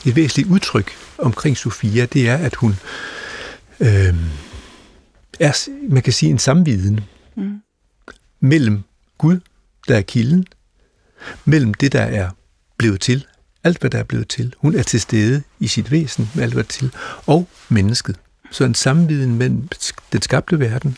et 0.05 0.15
væsentligt 0.15 0.49
udtryk 0.49 0.91
omkring 1.17 1.57
Sofia, 1.57 2.05
det 2.05 2.29
er, 2.29 2.37
at 2.37 2.55
hun 2.55 2.75
øh, 3.79 4.15
er, 5.39 5.69
man 5.89 6.03
kan 6.03 6.13
sige, 6.13 6.29
en 6.29 6.39
samviden 6.39 6.99
mm. 7.35 7.61
mellem 8.39 8.83
Gud, 9.17 9.39
der 9.87 9.97
er 9.97 10.01
kilden, 10.01 10.45
mellem 11.45 11.73
det, 11.73 11.91
der 11.91 12.01
er 12.01 12.29
blevet 12.77 13.01
til, 13.01 13.25
alt 13.63 13.79
hvad 13.79 13.89
der 13.89 13.99
er 13.99 14.03
blevet 14.03 14.27
til. 14.27 14.53
Hun 14.57 14.75
er 14.75 14.83
til 14.83 15.01
stede 15.01 15.43
i 15.59 15.67
sit 15.67 15.91
væsen 15.91 16.29
med 16.35 16.43
alt 16.43 16.53
hvad 16.53 16.63
der 16.63 16.67
er 16.67 16.71
til, 16.71 16.91
og 17.25 17.47
mennesket. 17.69 18.15
Så 18.51 18.63
en 18.63 18.75
samviden 18.75 19.35
mellem 19.35 19.69
den 20.13 20.21
skabte 20.21 20.59
verden, 20.59 20.97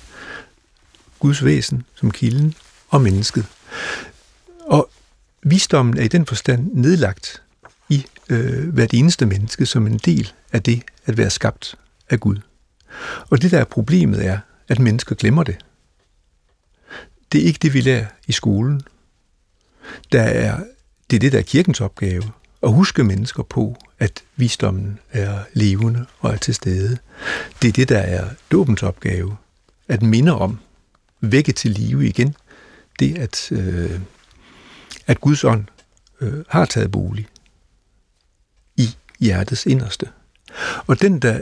Guds 1.19 1.45
væsen 1.45 1.83
som 1.95 2.11
kilden, 2.11 2.53
og 2.89 3.01
mennesket. 3.01 3.45
Og 4.59 4.89
visdommen 5.43 5.97
er 5.97 6.03
i 6.03 6.07
den 6.07 6.25
forstand 6.25 6.69
nedlagt 6.73 7.41
i 7.89 8.05
øh, 8.29 8.73
hvert 8.73 8.93
eneste 8.93 9.25
menneske 9.25 9.65
som 9.65 9.87
en 9.87 9.97
del 9.97 10.33
af 10.51 10.63
det 10.63 10.83
at 11.05 11.17
være 11.17 11.29
skabt 11.29 11.75
af 12.09 12.19
Gud. 12.19 12.37
Og 13.29 13.41
det, 13.41 13.51
der 13.51 13.59
er 13.59 13.63
problemet, 13.63 14.25
er, 14.25 14.39
at 14.67 14.79
mennesker 14.79 15.15
glemmer 15.15 15.43
det. 15.43 15.57
Det 17.31 17.41
er 17.41 17.45
ikke 17.45 17.59
det, 17.61 17.73
vi 17.73 17.81
lærer 17.81 18.05
i 18.27 18.31
skolen. 18.31 18.81
Der 20.11 20.21
er, 20.21 20.63
det 21.09 21.15
er 21.15 21.19
det, 21.19 21.31
der 21.31 21.39
er 21.39 21.43
kirkens 21.43 21.81
opgave. 21.81 22.23
At 22.63 22.73
huske 22.73 23.03
mennesker 23.03 23.43
på, 23.43 23.77
at 23.99 24.23
visdommen 24.35 24.99
er 25.11 25.43
levende 25.53 26.05
og 26.19 26.31
er 26.31 26.37
til 26.37 26.53
stede. 26.53 26.97
Det 27.61 27.67
er 27.67 27.71
det, 27.71 27.89
der 27.89 27.99
er 27.99 28.29
dåbens 28.51 28.83
opgave. 28.83 29.37
At 29.87 30.01
minde 30.01 30.39
om, 30.39 30.59
vække 31.21 31.51
til 31.51 31.71
live 31.71 32.07
igen, 32.07 32.35
det 32.99 33.17
at, 33.17 33.51
øh, 33.51 33.99
at 35.07 35.21
Guds 35.21 35.43
ånd 35.43 35.65
øh, 36.21 36.43
har 36.49 36.65
taget 36.65 36.91
bolig 36.91 37.27
i 38.77 38.95
hjertets 39.19 39.65
inderste. 39.65 40.09
Og 40.87 41.01
den, 41.01 41.19
der, 41.19 41.41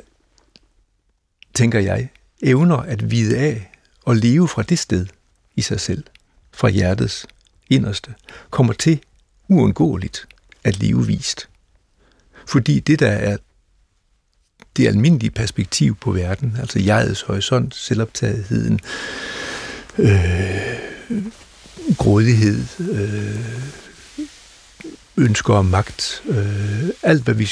tænker 1.53 1.79
jeg, 1.79 2.09
evner 2.41 2.77
at 2.77 3.11
vide 3.11 3.37
af 3.37 3.71
og 4.05 4.15
leve 4.15 4.47
fra 4.47 4.63
det 4.63 4.79
sted 4.79 5.07
i 5.55 5.61
sig 5.61 5.79
selv, 5.79 6.03
fra 6.51 6.69
hjertets 6.69 7.27
inderste, 7.69 8.13
kommer 8.49 8.73
til 8.73 8.99
uundgåeligt 9.47 10.27
at 10.63 10.79
leve 10.79 11.05
vist. 11.05 11.49
Fordi 12.45 12.79
det, 12.79 12.99
der 12.99 13.11
er 13.11 13.37
det 14.77 14.87
almindelige 14.87 15.31
perspektiv 15.31 15.95
på 15.95 16.11
verden, 16.11 16.57
altså 16.59 16.79
jegets 16.79 17.21
horisont, 17.21 17.75
selvoptagetheden, 17.75 18.79
øh, 19.97 20.79
grådighed, 21.97 22.65
øh, 22.79 23.39
ønsker 25.17 25.53
om 25.53 25.65
magt, 25.65 26.23
øh, 26.25 26.89
alt 27.03 27.23
hvad 27.23 27.33
vi 27.33 27.49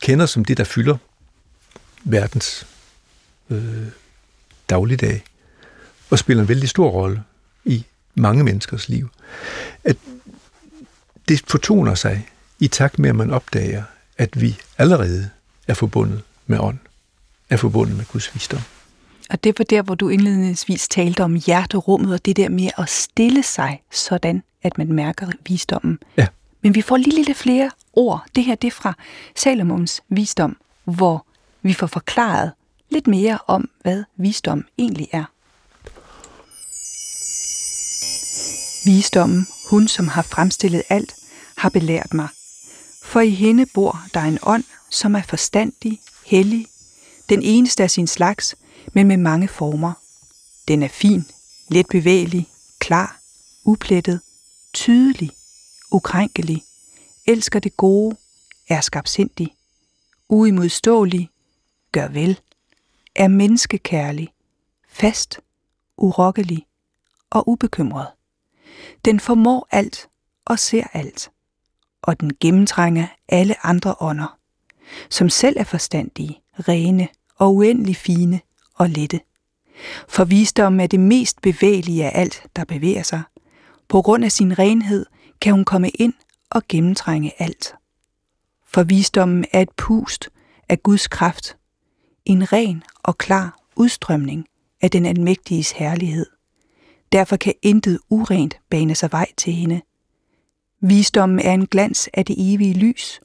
kender 0.00 0.26
som 0.26 0.44
det, 0.44 0.56
der 0.56 0.64
fylder 0.64 0.96
verdens 2.04 2.66
øh, 3.50 3.86
dagligdag, 4.70 5.24
og 6.10 6.18
spiller 6.18 6.42
en 6.42 6.48
vældig 6.48 6.68
stor 6.68 6.90
rolle 6.90 7.22
i 7.64 7.84
mange 8.14 8.44
menneskers 8.44 8.88
liv. 8.88 9.08
At 9.84 9.96
det 11.30 11.42
fortoner 11.46 11.94
sig 11.94 12.28
i 12.58 12.68
takt 12.68 12.98
med, 12.98 13.10
at 13.10 13.16
man 13.16 13.30
opdager, 13.30 13.82
at 14.18 14.40
vi 14.40 14.56
allerede 14.78 15.30
er 15.68 15.74
forbundet 15.74 16.22
med 16.46 16.58
ånd, 16.58 16.78
er 17.50 17.56
forbundet 17.56 17.96
med 17.96 18.04
Guds 18.04 18.34
visdom. 18.34 18.60
Og 19.30 19.44
det 19.44 19.58
var 19.58 19.64
der, 19.64 19.82
hvor 19.82 19.94
du 19.94 20.08
indledningsvis 20.08 20.88
talte 20.88 21.24
om 21.24 21.34
hjerterummet, 21.34 22.14
og 22.14 22.24
det 22.24 22.36
der 22.36 22.48
med 22.48 22.70
at 22.78 22.88
stille 22.88 23.42
sig 23.42 23.82
sådan, 23.92 24.42
at 24.62 24.78
man 24.78 24.92
mærker 24.92 25.26
visdommen. 25.48 25.98
Ja. 26.16 26.26
Men 26.62 26.74
vi 26.74 26.82
får 26.82 26.96
lige 26.96 27.24
lidt 27.24 27.36
flere 27.36 27.70
ord. 27.92 28.24
Det 28.34 28.44
her 28.44 28.54
det 28.54 28.68
er 28.68 28.72
fra 28.72 28.94
Salomons 29.36 30.02
visdom, 30.08 30.56
hvor 30.84 31.26
vi 31.62 31.72
får 31.72 31.86
forklaret 31.86 32.52
lidt 32.90 33.06
mere 33.06 33.38
om, 33.46 33.70
hvad 33.82 34.04
visdom 34.16 34.64
egentlig 34.78 35.08
er. 35.12 35.24
Visdommen, 38.84 39.46
hun 39.70 39.88
som 39.88 40.08
har 40.08 40.22
fremstillet 40.22 40.82
alt, 40.88 41.14
har 41.60 41.68
belært 41.68 42.14
mig. 42.14 42.28
For 43.02 43.20
i 43.20 43.30
hende 43.30 43.66
bor 43.66 44.06
der 44.14 44.20
en 44.20 44.38
ånd, 44.42 44.64
som 44.90 45.14
er 45.14 45.22
forstandig, 45.22 46.00
hellig, 46.26 46.66
den 47.28 47.42
eneste 47.42 47.82
af 47.82 47.90
sin 47.90 48.06
slags, 48.06 48.56
men 48.92 49.06
med 49.06 49.16
mange 49.16 49.48
former. 49.48 49.92
Den 50.68 50.82
er 50.82 50.88
fin, 50.88 51.26
let 51.68 51.86
bevægelig, 51.86 52.48
klar, 52.78 53.20
uplettet, 53.64 54.20
tydelig, 54.72 55.30
ukrænkelig, 55.90 56.64
elsker 57.26 57.58
det 57.60 57.76
gode, 57.76 58.16
er 58.68 58.80
skabsindig, 58.80 59.54
uimodståelig, 60.28 61.30
gør 61.92 62.08
vel, 62.08 62.40
er 63.16 63.28
menneskekærlig, 63.28 64.28
fast, 64.88 65.40
urokkelig 65.96 66.66
og 67.30 67.48
ubekymret. 67.48 68.08
Den 69.04 69.20
formår 69.20 69.68
alt 69.70 70.08
og 70.44 70.58
ser 70.58 70.84
alt, 70.92 71.30
og 72.02 72.20
den 72.20 72.32
gennemtrænger 72.40 73.06
alle 73.28 73.66
andre 73.66 73.94
ånder, 74.00 74.38
som 75.10 75.28
selv 75.28 75.56
er 75.58 75.64
forstandige, 75.64 76.40
rene 76.68 77.08
og 77.36 77.54
uendelig 77.54 77.96
fine 77.96 78.40
og 78.74 78.88
lette. 78.88 79.20
For 80.08 80.24
visdommen 80.24 80.80
er 80.80 80.86
det 80.86 81.00
mest 81.00 81.42
bevægelige 81.42 82.04
af 82.04 82.20
alt, 82.20 82.46
der 82.56 82.64
bevæger 82.64 83.02
sig. 83.02 83.22
På 83.88 84.02
grund 84.02 84.24
af 84.24 84.32
sin 84.32 84.58
renhed 84.58 85.06
kan 85.40 85.52
hun 85.52 85.64
komme 85.64 85.88
ind 85.88 86.14
og 86.50 86.62
gennemtrænge 86.68 87.32
alt. 87.38 87.74
For 88.66 88.82
visdommen 88.82 89.44
er 89.52 89.60
et 89.60 89.70
pust 89.76 90.28
af 90.68 90.82
Guds 90.82 91.08
kraft, 91.08 91.56
en 92.24 92.52
ren 92.52 92.82
og 93.02 93.18
klar 93.18 93.58
udstrømning 93.76 94.46
af 94.82 94.90
den 94.90 95.06
almægtiges 95.06 95.70
herlighed. 95.70 96.26
Derfor 97.12 97.36
kan 97.36 97.54
intet 97.62 97.98
urent 98.10 98.58
bane 98.70 98.94
sig 98.94 99.12
vej 99.12 99.26
til 99.36 99.52
hende. 99.52 99.80
Visdommen 100.82 101.38
er 101.38 101.54
en 101.54 101.66
glans 101.66 102.08
af 102.14 102.24
det 102.24 102.36
evige 102.38 102.74
lys, 102.74 103.20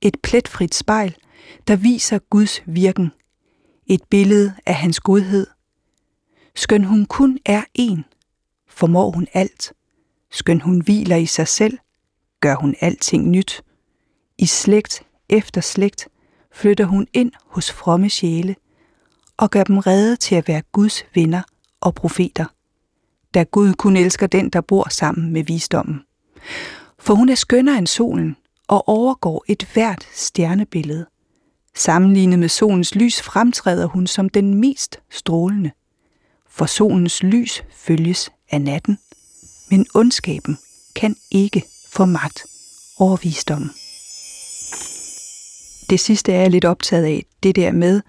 et 0.00 0.16
pletfrit 0.22 0.74
spejl, 0.74 1.16
der 1.68 1.76
viser 1.76 2.18
Guds 2.18 2.62
virken, 2.66 3.12
et 3.86 4.00
billede 4.10 4.54
af 4.66 4.74
hans 4.74 5.00
godhed. 5.00 5.46
Skøn 6.54 6.84
hun 6.84 7.06
kun 7.06 7.38
er 7.44 7.64
en, 7.74 8.04
formår 8.68 9.10
hun 9.10 9.26
alt. 9.32 9.72
Skøn 10.30 10.60
hun 10.60 10.80
hviler 10.80 11.16
i 11.16 11.26
sig 11.26 11.48
selv, 11.48 11.78
gør 12.40 12.54
hun 12.54 12.74
alting 12.80 13.28
nyt. 13.28 13.62
I 14.38 14.46
slægt 14.46 15.02
efter 15.28 15.60
slægt 15.60 16.08
flytter 16.52 16.84
hun 16.84 17.06
ind 17.12 17.32
hos 17.46 17.72
fromme 17.72 18.10
sjæle 18.10 18.56
og 19.36 19.50
gør 19.50 19.64
dem 19.64 19.78
redde 19.78 20.16
til 20.16 20.34
at 20.34 20.48
være 20.48 20.62
Guds 20.72 21.04
venner 21.14 21.42
og 21.80 21.94
profeter. 21.94 22.44
Da 23.34 23.42
Gud 23.42 23.74
kun 23.74 23.96
elsker 23.96 24.26
den, 24.26 24.50
der 24.50 24.60
bor 24.60 24.88
sammen 24.90 25.32
med 25.32 25.44
visdommen. 25.44 26.00
For 27.04 27.14
hun 27.14 27.28
er 27.28 27.34
skønnere 27.34 27.78
end 27.78 27.86
solen 27.86 28.36
og 28.68 28.88
overgår 28.88 29.44
et 29.48 29.68
hvert 29.74 30.08
stjernebillede. 30.14 31.06
Sammenlignet 31.74 32.38
med 32.38 32.48
solens 32.48 32.94
lys 32.94 33.22
fremtræder 33.22 33.86
hun 33.86 34.06
som 34.06 34.28
den 34.28 34.54
mest 34.54 35.00
strålende. 35.10 35.70
For 36.48 36.66
solens 36.66 37.22
lys 37.22 37.62
følges 37.72 38.30
af 38.50 38.60
natten, 38.60 38.98
men 39.70 39.86
ondskaben 39.94 40.58
kan 40.94 41.16
ikke 41.30 41.64
få 41.88 42.04
magt 42.04 42.44
over 42.98 43.16
visdommen. 43.16 43.70
Det 45.90 46.00
sidste 46.00 46.32
er 46.32 46.40
jeg 46.40 46.50
lidt 46.50 46.64
optaget 46.64 47.04
af, 47.04 47.24
det 47.42 47.56
der 47.56 47.72
med, 47.72 48.02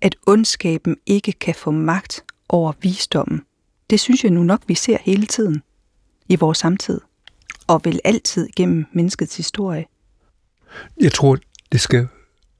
at 0.00 0.16
ondskaben 0.26 0.96
ikke 1.06 1.32
kan 1.32 1.54
få 1.54 1.70
magt 1.70 2.24
over 2.48 2.72
visdommen. 2.80 3.42
Det 3.90 4.00
synes 4.00 4.24
jeg 4.24 4.32
nu 4.32 4.42
nok, 4.42 4.62
vi 4.66 4.74
ser 4.74 4.98
hele 5.00 5.26
tiden 5.26 5.62
i 6.28 6.36
vores 6.36 6.58
samtid, 6.58 7.00
og 7.66 7.80
vel 7.84 8.00
altid 8.04 8.48
gennem 8.56 8.86
menneskets 8.92 9.36
historie. 9.36 9.86
Jeg 11.00 11.12
tror, 11.12 11.38
det 11.72 11.80
skal 11.80 12.08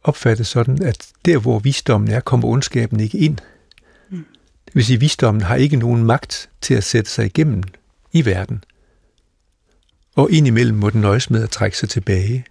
opfattes 0.03 0.49
sådan, 0.49 0.83
at 0.83 1.09
der, 1.25 1.39
hvor 1.39 1.59
visdommen 1.59 2.11
er, 2.11 2.21
kommer 2.21 2.49
ondskaben 2.49 3.01
ikke 3.01 3.19
ind. 3.19 3.39
Mm. 4.11 4.25
Det 4.67 4.75
vil 4.75 4.85
sige, 4.85 4.95
at 4.95 5.01
visdommen 5.01 5.43
har 5.43 5.57
ikke 5.57 5.77
nogen 5.77 6.05
magt 6.05 6.51
til 6.61 6.75
at 6.75 6.85
sætte 6.85 7.11
sig 7.11 7.27
igennem 7.27 7.63
i 8.13 8.25
verden. 8.25 8.65
Og 10.15 10.31
indimellem 10.31 10.77
må 10.77 10.91
den 10.91 11.01
nøjes 11.01 11.31
med 11.31 11.43
at 11.43 11.51
trække 11.51 11.79
sig 11.79 11.89
tilbage 11.89 12.45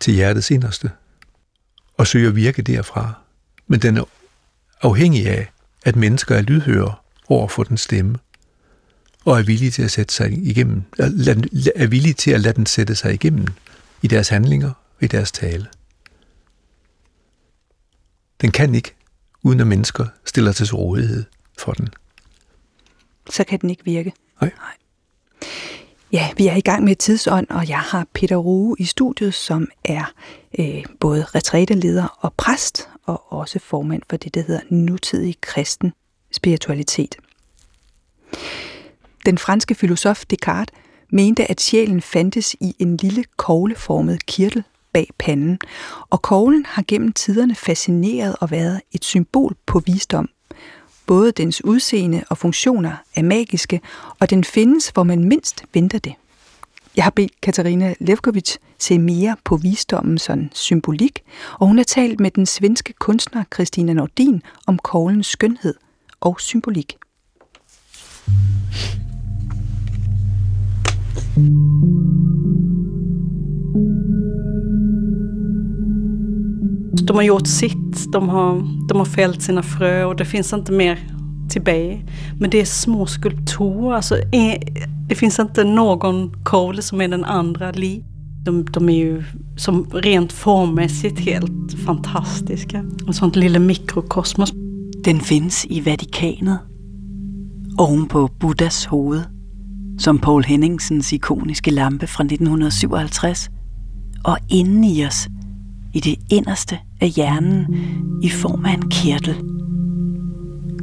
til 0.00 0.14
hjertets 0.14 0.50
inderste 0.50 0.90
og 1.96 2.06
søge 2.06 2.28
at 2.28 2.36
virke 2.36 2.62
derfra. 2.62 3.12
Men 3.66 3.82
den 3.82 3.96
er 3.96 4.04
afhængig 4.82 5.26
af, 5.26 5.50
at 5.84 5.96
mennesker 5.96 6.34
er 6.34 6.42
lydhøre 6.42 6.94
over 7.28 7.48
for 7.48 7.62
den 7.62 7.76
stemme 7.76 8.18
og 9.28 9.38
er 9.38 9.42
villige 9.42 9.70
til 9.70 9.82
at 9.82 9.90
sætte 9.90 10.14
sig 10.14 10.32
igennem, 10.32 10.82
er 11.76 11.86
villige 11.86 12.14
til 12.14 12.30
at 12.30 12.40
lade 12.40 12.54
den 12.54 12.66
sætte 12.66 12.94
sig 12.94 13.14
igennem 13.14 13.46
i 14.02 14.06
deres 14.06 14.28
handlinger 14.28 14.68
og 14.68 15.02
i 15.02 15.06
deres 15.06 15.32
tale. 15.32 15.66
Den 18.40 18.50
kan 18.50 18.74
ikke, 18.74 18.94
uden 19.42 19.60
at 19.60 19.66
mennesker 19.66 20.06
stiller 20.24 20.52
til 20.52 20.74
rådighed 20.74 21.24
for 21.58 21.72
den. 21.72 21.88
Så 23.30 23.44
kan 23.44 23.60
den 23.60 23.70
ikke 23.70 23.84
virke. 23.84 24.12
Nej. 24.40 24.50
Nej. 24.56 24.72
Ja, 26.12 26.28
vi 26.36 26.46
er 26.46 26.56
i 26.56 26.60
gang 26.60 26.84
med 26.84 26.96
tidsånd, 26.96 27.46
og 27.50 27.68
jeg 27.68 27.80
har 27.80 28.06
Peter 28.14 28.36
Rue 28.36 28.76
i 28.78 28.84
studiet, 28.84 29.34
som 29.34 29.68
er 29.84 30.12
øh, 30.58 30.84
både 31.00 31.24
retræteleder 31.24 32.18
og 32.20 32.34
præst, 32.34 32.88
og 33.04 33.32
også 33.32 33.58
formand 33.58 34.02
for 34.10 34.16
det, 34.16 34.34
der 34.34 34.42
hedder 34.42 34.60
nutidig 34.70 35.36
kristen 35.40 35.92
spiritualitet. 36.32 37.16
Den 39.26 39.38
franske 39.38 39.74
filosof 39.74 40.24
Descartes 40.24 40.74
mente, 41.10 41.50
at 41.50 41.60
sjælen 41.60 42.02
fandtes 42.02 42.56
i 42.60 42.76
en 42.78 42.96
lille 42.96 43.24
kogleformet 43.36 44.26
kirtel 44.26 44.64
bag 44.92 45.08
panden, 45.18 45.58
og 46.10 46.22
koglen 46.22 46.66
har 46.66 46.84
gennem 46.88 47.12
tiderne 47.12 47.54
fascineret 47.54 48.36
og 48.40 48.50
været 48.50 48.80
et 48.92 49.04
symbol 49.04 49.56
på 49.66 49.78
visdom. 49.78 50.28
Både 51.06 51.32
dens 51.32 51.64
udseende 51.64 52.24
og 52.30 52.38
funktioner 52.38 52.92
er 53.14 53.22
magiske, 53.22 53.80
og 54.20 54.30
den 54.30 54.44
findes, 54.44 54.88
hvor 54.88 55.02
man 55.02 55.24
mindst 55.24 55.64
venter 55.74 55.98
det. 55.98 56.14
Jeg 56.96 57.04
har 57.04 57.10
bedt 57.10 57.40
Katarina 57.40 57.94
Levkovic 58.00 58.56
se 58.78 58.98
mere 58.98 59.36
på 59.44 59.56
visdommens 59.56 60.22
sådan 60.22 60.50
symbolik, 60.54 61.22
og 61.58 61.66
hun 61.66 61.76
har 61.76 61.84
talt 61.84 62.20
med 62.20 62.30
den 62.30 62.46
svenske 62.46 62.92
kunstner 62.92 63.44
Christina 63.54 63.92
Nordin 63.92 64.42
om 64.66 64.78
koglens 64.78 65.26
skønhed 65.26 65.74
og 66.20 66.40
symbolik. 66.40 66.96
De 77.08 77.16
har 77.16 77.22
gjort 77.22 77.46
sitt, 77.46 78.12
de 78.12 78.28
har, 78.28 78.64
de 78.88 78.98
har 78.98 79.04
fällt 79.04 79.42
sina 79.42 79.62
frö 79.62 80.04
och 80.04 80.16
det 80.16 80.24
finns 80.24 80.52
inte 80.52 80.72
mer 80.72 80.98
till 81.50 81.62
Bay. 81.62 81.98
Men 82.38 82.50
det 82.50 82.60
är 82.60 82.64
små 82.64 83.06
skulpturer, 83.06 83.94
alltså, 83.94 84.14
det 85.08 85.14
finns 85.14 85.38
inte 85.38 85.64
någon 85.64 86.44
Cole 86.44 86.82
som 86.82 87.00
är 87.00 87.08
den 87.08 87.24
andra 87.24 87.72
lik. 87.72 88.04
De, 88.44 88.64
de 88.64 88.88
är 88.88 88.96
ju 88.96 89.24
som 89.56 89.90
rent 89.92 90.32
formmässigt 90.32 91.20
helt 91.20 91.72
fantastiska. 91.86 92.84
En 93.06 93.14
sånt 93.14 93.36
lille 93.36 93.58
mikrokosmos. 93.58 94.52
Den 95.04 95.20
findes 95.20 95.66
i 95.66 95.80
Vatikanet, 95.80 96.58
oven 97.78 98.06
på 98.06 98.28
Buddhas 98.40 98.86
hoved, 98.86 99.22
som 99.98 100.18
Paul 100.18 100.44
Henningsens 100.44 101.12
ikoniske 101.12 101.70
lampe 101.70 102.06
fra 102.06 102.24
1957, 102.24 103.28
og 104.24 104.36
inden 104.48 104.84
i 104.84 105.06
os, 105.06 105.28
i 105.94 106.00
det 106.00 106.16
inderste 106.30 106.78
af 107.00 107.08
hjernen, 107.08 107.66
i 108.22 108.28
form 108.28 108.64
af 108.64 108.74
en 108.74 108.90
kirtel. 108.90 109.34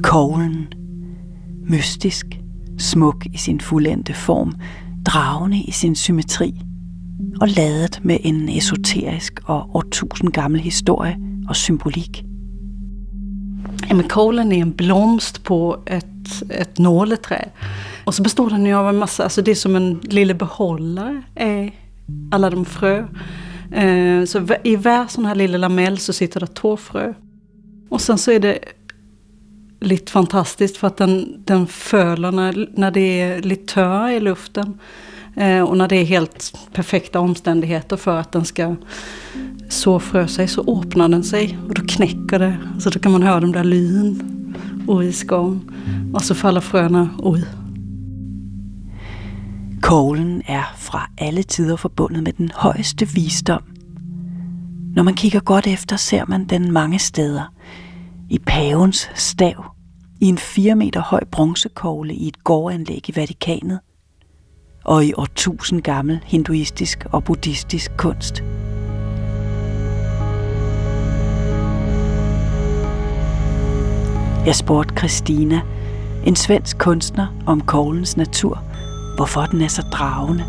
Koglen, 0.03 0.67
mystisk, 1.69 2.25
smuk 2.77 3.25
i 3.33 3.37
sin 3.37 3.59
fuldendte 3.59 4.13
form, 4.13 4.53
dragende 5.05 5.57
i 5.57 5.71
sin 5.71 5.95
symmetri, 5.95 6.61
og 7.41 7.47
ladet 7.47 7.99
med 8.03 8.17
en 8.23 8.49
esoterisk 8.49 9.39
og 9.45 9.75
årtusind 9.75 10.31
gammel 10.31 10.61
historie 10.61 11.17
og 11.49 11.55
symbolik. 11.55 12.25
Jamen, 13.89 14.07
koglen 14.07 14.51
er 14.51 14.55
en 14.55 14.73
blomst 14.73 15.43
på 15.43 15.77
et, 15.87 16.43
et 16.59 16.79
nåletræ. 16.79 17.37
Och 18.05 18.15
så 18.15 18.23
består 18.23 18.49
den 18.49 18.65
ju 18.65 18.73
av 18.73 18.89
en 18.89 18.95
massa, 18.95 19.23
alltså 19.23 19.41
det 19.41 19.51
är 19.51 19.55
som 19.55 19.75
en 19.75 19.99
lille 20.03 20.33
behållare, 20.33 21.23
är 21.35 21.71
alla 22.31 22.49
de 22.49 22.65
frö. 22.65 23.05
Eh, 23.71 24.25
så 24.25 24.47
i 24.63 24.75
hver 24.75 25.07
sån 25.07 25.25
här 25.25 25.35
lilla 25.35 25.57
lamell 25.57 25.97
så 25.97 26.13
sitter 26.13 26.39
det 26.39 26.47
två 26.47 26.77
frö. 26.77 27.13
Och 27.89 28.01
sen 28.01 28.17
så 28.17 28.31
är 28.31 28.39
det 28.39 28.59
lite 29.79 30.11
fantastiskt 30.11 30.77
för 30.77 30.87
att 30.87 30.97
den, 30.97 31.43
den 31.45 31.67
föler 31.67 32.31
när, 32.31 32.69
när 32.73 32.91
det 32.91 33.21
är 33.21 33.41
lite 33.41 33.73
tör 33.73 34.09
i 34.09 34.19
luften. 34.19 34.79
Eh, 35.35 35.61
och 35.61 35.77
när 35.77 35.87
det 35.87 35.95
är 35.95 36.05
helt 36.05 36.57
perfekta 36.73 37.19
omständigheter 37.19 37.97
för 37.97 38.17
att 38.17 38.31
den 38.31 38.45
ska 38.45 38.75
så 39.69 39.99
frö 39.99 40.27
sig 40.27 40.47
så 40.47 40.79
öppnar 40.79 41.09
den 41.09 41.23
sig 41.23 41.57
och 41.67 41.73
då 41.73 41.81
knäcker 41.87 42.39
det. 42.39 42.57
Så 42.79 42.89
då 42.89 42.99
kan 42.99 43.11
man 43.11 43.23
höra 43.23 43.39
de 43.39 43.51
där 43.51 43.63
lyn 43.63 44.55
och 44.87 45.03
i 45.03 45.13
skån. 45.13 45.71
Och 46.13 46.21
så 46.21 46.35
faller 46.35 46.61
fröna 46.61 47.09
ud. 47.23 47.64
Koglen 49.85 50.41
er 50.47 50.73
fra 50.75 51.09
alle 51.17 51.43
tider 51.43 51.75
forbundet 51.75 52.23
med 52.23 52.33
den 52.33 52.51
højeste 52.55 53.07
visdom. 53.07 53.63
Når 54.95 55.03
man 55.03 55.13
kigger 55.13 55.39
godt 55.39 55.67
efter, 55.67 55.95
ser 55.95 56.25
man 56.27 56.45
den 56.45 56.71
mange 56.71 56.99
steder. 56.99 57.53
I 58.29 58.39
pavens 58.39 59.09
stav, 59.15 59.65
i 60.21 60.25
en 60.25 60.37
4 60.37 60.75
meter 60.75 61.01
høj 61.01 61.23
bronzekogle 61.31 62.13
i 62.13 62.27
et 62.27 62.43
gårdanlæg 62.43 63.09
i 63.09 63.15
Vatikanet, 63.15 63.79
og 64.83 65.05
i 65.05 65.13
årtusind 65.13 65.81
gammel 65.81 66.19
hinduistisk 66.25 67.05
og 67.11 67.23
buddhistisk 67.23 67.91
kunst. 67.97 68.43
Jeg 74.45 74.55
spurgte 74.55 74.95
Christina, 74.97 75.61
en 76.25 76.35
svensk 76.35 76.77
kunstner, 76.77 77.27
om 77.45 77.61
koglens 77.61 78.17
natur, 78.17 78.64
hvorfor 79.15 79.45
den 79.45 79.61
er 79.61 79.67
så 79.67 79.81
dragende. 79.81 80.43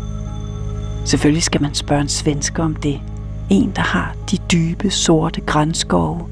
Selvfølgelig 1.05 1.43
skal 1.43 1.61
man 1.61 1.73
spørge 1.73 2.01
en 2.01 2.09
svensker 2.09 2.63
om 2.63 2.75
det. 2.75 2.99
En, 3.49 3.71
der 3.75 3.81
har 3.81 4.15
de 4.31 4.37
dybe, 4.51 4.89
sorte 4.89 5.41
grænskove, 5.41 6.27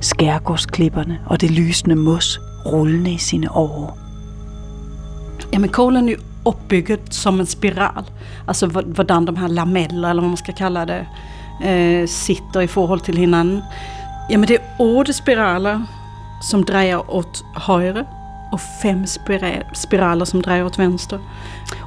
skærgårdsklipperne 0.00 1.20
og 1.26 1.40
det 1.40 1.50
lysende 1.50 1.96
mos 1.96 2.40
rullende 2.66 3.12
i 3.12 3.18
sine 3.18 3.56
år. 3.56 3.98
Jamen 5.52 5.68
kålen 5.70 6.08
är 6.08 6.12
ju 6.12 6.96
som 7.10 7.40
en 7.40 7.46
spiral. 7.46 8.04
Alltså 8.46 8.66
hvordan 8.66 9.24
de 9.24 9.36
här 9.36 9.48
lameller, 9.48 10.10
eller 10.10 10.22
vad 10.22 10.30
man 10.30 10.36
ska 10.36 10.52
kalla 10.52 10.86
det, 10.86 11.06
eh, 11.64 12.06
sitter 12.06 12.62
i 12.62 12.66
forhold 12.66 13.00
till 13.00 13.16
hinanden. 13.16 13.62
Jamen 14.30 14.48
det 14.48 14.54
är 14.54 14.62
åtta 14.78 15.12
spiraler 15.12 15.86
som 16.42 16.64
drejer 16.64 17.10
åt 17.10 17.44
højre 17.54 18.06
och 18.52 18.60
fem 18.82 19.06
spiraler 19.72 20.24
som 20.24 20.42
drar 20.42 20.64
åt 20.64 20.78
vänster. 20.78 21.20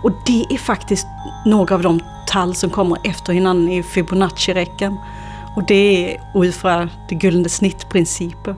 Och 0.03 0.11
det 0.25 0.45
är 0.49 0.57
faktiskt 0.57 1.07
några 1.45 1.75
av 1.75 1.81
de 1.81 1.99
tal 2.27 2.55
som 2.55 2.69
kommer 2.69 2.97
efter 3.03 3.33
hinanden 3.33 3.69
i 3.69 3.83
Fibonacci-räcken. 3.83 4.97
Och 5.55 5.63
det 5.67 6.13
är 6.13 6.21
utifrån 6.43 6.89
det 7.09 7.23
gyllene 7.23 7.49
snittprincipen. 7.49 8.55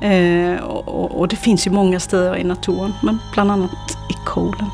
Eh, 0.00 0.60
och, 0.60 1.20
och 1.20 1.28
det 1.28 1.36
finns 1.36 1.66
ju 1.66 1.70
många 1.70 2.00
steder 2.00 2.36
i 2.36 2.44
naturen, 2.44 2.92
men 3.02 3.18
bland 3.32 3.50
annat 3.50 3.98
i 4.10 4.14
kolen. 4.26 4.70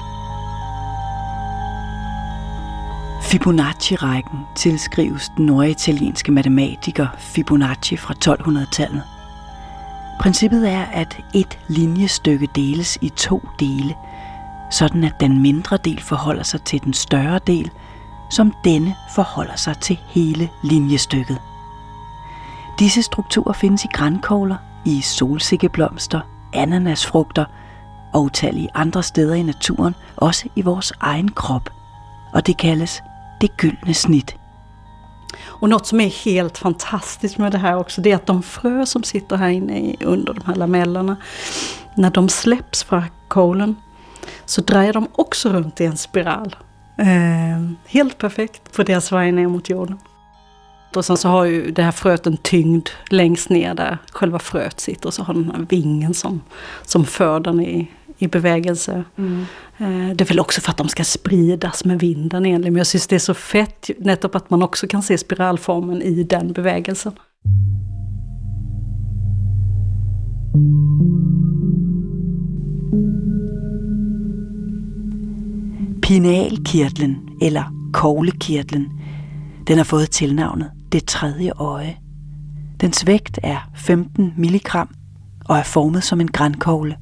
Fibonacci-rækken 3.30 4.46
tilskrives 4.54 5.30
den 5.36 5.46
norditalienske 5.46 6.32
matematiker 6.32 7.08
Fibonacci 7.18 7.96
fra 7.96 8.14
1200-tallet. 8.14 9.15
Princippet 10.20 10.70
er, 10.70 10.84
at 10.84 11.18
et 11.34 11.58
linjestykke 11.68 12.48
deles 12.54 12.98
i 13.00 13.08
to 13.08 13.48
dele, 13.60 13.94
sådan 14.70 15.04
at 15.04 15.20
den 15.20 15.42
mindre 15.42 15.76
del 15.76 16.00
forholder 16.02 16.42
sig 16.42 16.62
til 16.62 16.84
den 16.84 16.92
større 16.92 17.40
del, 17.46 17.70
som 18.30 18.52
denne 18.64 18.94
forholder 19.14 19.56
sig 19.56 19.78
til 19.78 19.98
hele 20.06 20.50
linjestykket. 20.62 21.38
Disse 22.78 23.02
strukturer 23.02 23.52
findes 23.52 23.84
i 23.84 23.88
grænkogler, 23.92 24.56
i 24.84 25.00
solsikkeblomster, 25.00 26.20
ananasfrugter 26.52 27.44
og 28.14 28.22
utallige 28.22 28.68
andre 28.74 29.02
steder 29.02 29.34
i 29.34 29.42
naturen, 29.42 29.94
også 30.16 30.48
i 30.56 30.62
vores 30.62 30.92
egen 31.00 31.28
krop. 31.28 31.70
Og 32.32 32.46
det 32.46 32.56
kaldes 32.56 33.02
det 33.40 33.56
gyldne 33.56 33.94
snit. 33.94 34.36
Och 35.60 35.68
något 35.68 35.86
som 35.86 36.00
är 36.00 36.24
helt 36.24 36.58
fantastiskt 36.58 37.38
med 37.38 37.52
det 37.52 37.58
här 37.58 37.76
också, 37.76 38.00
det 38.00 38.12
är 38.12 38.16
att 38.16 38.26
de 38.26 38.42
frö 38.42 38.86
som 38.86 39.02
sitter 39.02 39.36
här 39.36 39.48
inne 39.48 39.96
under 40.00 40.34
de 40.34 40.42
här 40.46 40.54
lamellerna, 40.54 41.16
när 41.94 42.10
de 42.10 42.28
släpps 42.28 42.82
från 42.82 43.02
kolen 43.28 43.76
så 44.44 44.60
drejer 44.60 44.92
de 44.92 45.08
också 45.12 45.48
runt 45.48 45.80
i 45.80 45.84
en 45.84 45.96
spiral. 45.96 46.56
Eh, 46.98 47.70
helt 47.86 48.18
perfekt 48.18 48.72
på 48.72 48.82
deras 48.82 49.12
väg 49.12 49.34
ner 49.34 49.48
mot 49.48 49.70
jorden. 49.70 49.98
Och 50.94 51.04
sen 51.04 51.16
så 51.16 51.28
har 51.28 51.44
ju 51.44 51.70
det 51.70 51.82
här 51.82 51.92
fröet 51.92 52.26
en 52.26 52.36
tyngd 52.36 52.88
längst 53.10 53.48
ner 53.50 53.74
där 53.74 53.98
själva 54.12 54.38
fröet 54.38 54.80
sitter 54.80 55.06
och 55.06 55.14
så 55.14 55.22
har 55.22 55.34
den 55.34 55.50
här 55.50 55.66
vingen 55.68 56.14
som, 56.14 56.40
som 56.82 57.04
för 57.04 57.40
den 57.40 57.60
i, 57.60 57.90
i 58.18 58.26
bevägelse. 58.26 59.04
Mm. 59.18 59.44
Det 60.16 60.20
är 60.20 60.28
väl 60.28 60.40
också 60.40 60.60
för 60.60 60.70
att 60.70 60.76
de 60.76 60.88
ska 60.88 61.04
spridas 61.04 61.84
med 61.84 62.00
vinden 62.00 62.46
egentligen. 62.46 62.72
Men 62.72 62.80
jag 62.80 62.86
syns 62.86 63.06
det 63.06 63.14
är 63.14 63.18
så 63.18 63.34
fett 63.34 63.90
nettopp 63.98 64.34
att 64.34 64.50
man 64.50 64.62
också 64.62 64.86
kan 64.86 65.02
se 65.02 65.18
spiralformen 65.18 66.02
i 66.02 66.22
den 66.22 66.52
bevägelsen. 66.52 67.12
Pinealkirtlen, 76.02 77.16
eller 77.42 77.64
koglekirtlen, 77.92 78.90
den 79.66 79.78
har 79.78 79.84
fået 79.84 80.10
tilnavnet 80.10 80.70
det 80.92 81.06
tredje 81.06 81.52
øje. 81.60 81.96
Dens 82.80 83.06
vægt 83.06 83.38
er 83.42 83.70
15 83.76 84.32
milligram 84.36 84.88
og 85.48 85.58
er 85.58 85.62
formet 85.62 86.04
som 86.04 86.20
en 86.20 86.28
grænkogle. 86.28 86.96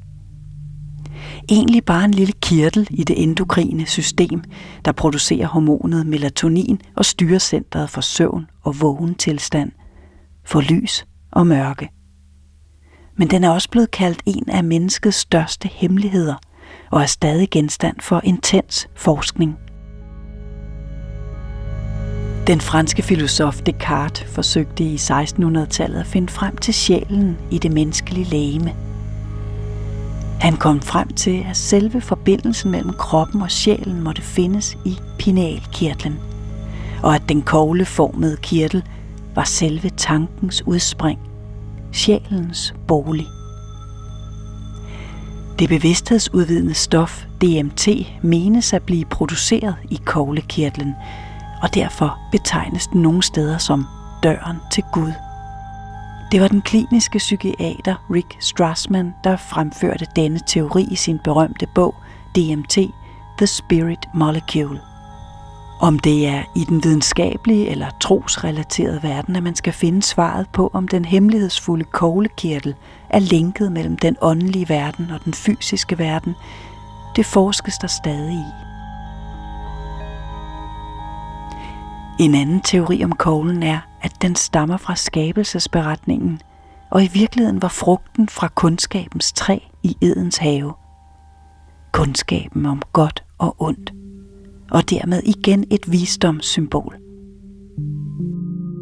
Egentlig 1.48 1.84
bare 1.84 2.04
en 2.04 2.10
lille 2.10 2.32
kirtel 2.42 2.88
i 2.90 3.04
det 3.04 3.22
endokrine 3.22 3.86
system, 3.86 4.42
der 4.84 4.92
producerer 4.92 5.46
hormonet 5.46 6.06
melatonin 6.06 6.80
og 6.96 7.04
styrer 7.04 7.38
centret 7.38 7.90
for 7.90 8.00
søvn 8.00 8.46
og 8.62 8.80
vågen 8.80 9.14
tilstand, 9.14 9.72
for 10.44 10.60
lys 10.60 11.06
og 11.32 11.46
mørke. 11.46 11.88
Men 13.16 13.30
den 13.30 13.44
er 13.44 13.50
også 13.50 13.70
blevet 13.70 13.90
kaldt 13.90 14.22
en 14.26 14.50
af 14.50 14.64
menneskets 14.64 15.16
største 15.16 15.68
hemmeligheder 15.72 16.34
og 16.90 17.02
er 17.02 17.06
stadig 17.06 17.50
genstand 17.50 17.96
for 18.00 18.20
intens 18.24 18.88
forskning. 18.94 19.56
Den 22.46 22.60
franske 22.60 23.02
filosof 23.02 23.60
Descartes 23.60 24.24
forsøgte 24.24 24.84
i 24.84 24.96
1600-tallet 24.96 26.00
at 26.00 26.06
finde 26.06 26.28
frem 26.28 26.56
til 26.56 26.74
sjælen 26.74 27.36
i 27.50 27.58
det 27.58 27.72
menneskelige 27.72 28.24
lægeme. 28.24 28.74
Han 30.40 30.56
kom 30.56 30.82
frem 30.82 31.08
til, 31.08 31.44
at 31.50 31.56
selve 31.56 32.00
forbindelsen 32.00 32.70
mellem 32.70 32.92
kroppen 32.92 33.42
og 33.42 33.50
sjælen 33.50 34.00
måtte 34.00 34.22
findes 34.22 34.76
i 34.84 34.98
pinealkirtlen, 35.18 36.18
og 37.02 37.14
at 37.14 37.22
den 37.28 37.42
kogleformede 37.42 38.36
kirtel 38.36 38.82
var 39.34 39.44
selve 39.44 39.90
tankens 39.90 40.62
udspring, 40.66 41.18
sjælens 41.92 42.74
bolig. 42.88 43.26
Det 45.58 45.68
bevidsthedsudvidende 45.68 46.74
stof 46.74 47.24
DMT 47.42 47.88
menes 48.22 48.72
at 48.72 48.82
blive 48.82 49.04
produceret 49.04 49.76
i 49.90 50.00
koglekirtlen, 50.04 50.94
og 51.62 51.74
derfor 51.74 52.18
betegnes 52.32 52.86
den 52.86 53.02
nogle 53.02 53.22
steder 53.22 53.58
som 53.58 53.84
døren 54.22 54.56
til 54.72 54.84
Gud. 54.92 55.12
Det 56.34 56.42
var 56.42 56.48
den 56.48 56.62
kliniske 56.62 57.18
psykiater 57.18 57.94
Rick 58.10 58.36
Strassman, 58.40 59.14
der 59.24 59.36
fremførte 59.36 60.06
denne 60.16 60.40
teori 60.46 60.86
i 60.90 60.96
sin 60.96 61.18
berømte 61.24 61.66
bog 61.74 61.94
DMT, 62.36 62.78
The 63.38 63.46
Spirit 63.46 64.08
Molecule. 64.14 64.80
Om 65.80 65.98
det 65.98 66.26
er 66.26 66.42
i 66.56 66.64
den 66.64 66.84
videnskabelige 66.84 67.68
eller 67.68 67.90
trosrelaterede 68.00 69.02
verden, 69.02 69.36
at 69.36 69.42
man 69.42 69.54
skal 69.54 69.72
finde 69.72 70.02
svaret 70.02 70.48
på, 70.52 70.70
om 70.72 70.88
den 70.88 71.04
hemmelighedsfulde 71.04 71.84
koglekirtel 71.84 72.74
er 73.10 73.18
linket 73.18 73.72
mellem 73.72 73.96
den 73.96 74.16
åndelige 74.20 74.68
verden 74.68 75.10
og 75.10 75.24
den 75.24 75.34
fysiske 75.34 75.98
verden, 75.98 76.34
det 77.16 77.26
forskes 77.26 77.78
der 77.78 77.88
stadig 77.88 78.34
i. 78.34 78.44
En 82.18 82.34
anden 82.34 82.60
teori 82.60 83.04
om 83.04 83.12
koglen 83.12 83.62
er, 83.62 83.78
at 84.04 84.12
den 84.22 84.36
stammer 84.36 84.76
fra 84.76 84.96
skabelsesberetningen, 84.96 86.40
og 86.90 87.04
i 87.04 87.10
virkeligheden 87.12 87.62
var 87.62 87.68
frugten 87.68 88.28
fra 88.28 88.48
kundskabens 88.48 89.32
træ 89.32 89.58
i 89.82 89.96
Edens 90.00 90.36
have. 90.36 90.72
Kundskaben 91.92 92.66
om 92.66 92.82
godt 92.92 93.24
og 93.38 93.56
ondt, 93.58 93.92
og 94.70 94.90
dermed 94.90 95.22
igen 95.24 95.64
et 95.70 95.92
visdomssymbol. 95.92 96.94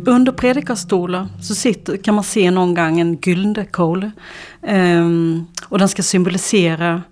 Under 0.07 0.33
predikarstolar 0.33 1.29
så 1.41 1.55
sitter, 1.55 1.97
kan 1.97 2.14
man 2.14 2.25
se 2.25 2.51
någon 2.51 2.75
gång 2.75 3.01
en 3.01 3.16
gyllene 3.16 3.64
kogle, 3.64 4.12
Um, 4.62 4.68
øhm, 4.68 5.47
och 5.68 5.79
den 5.79 5.89
ska 5.89 6.03
symbolisera 6.03 7.03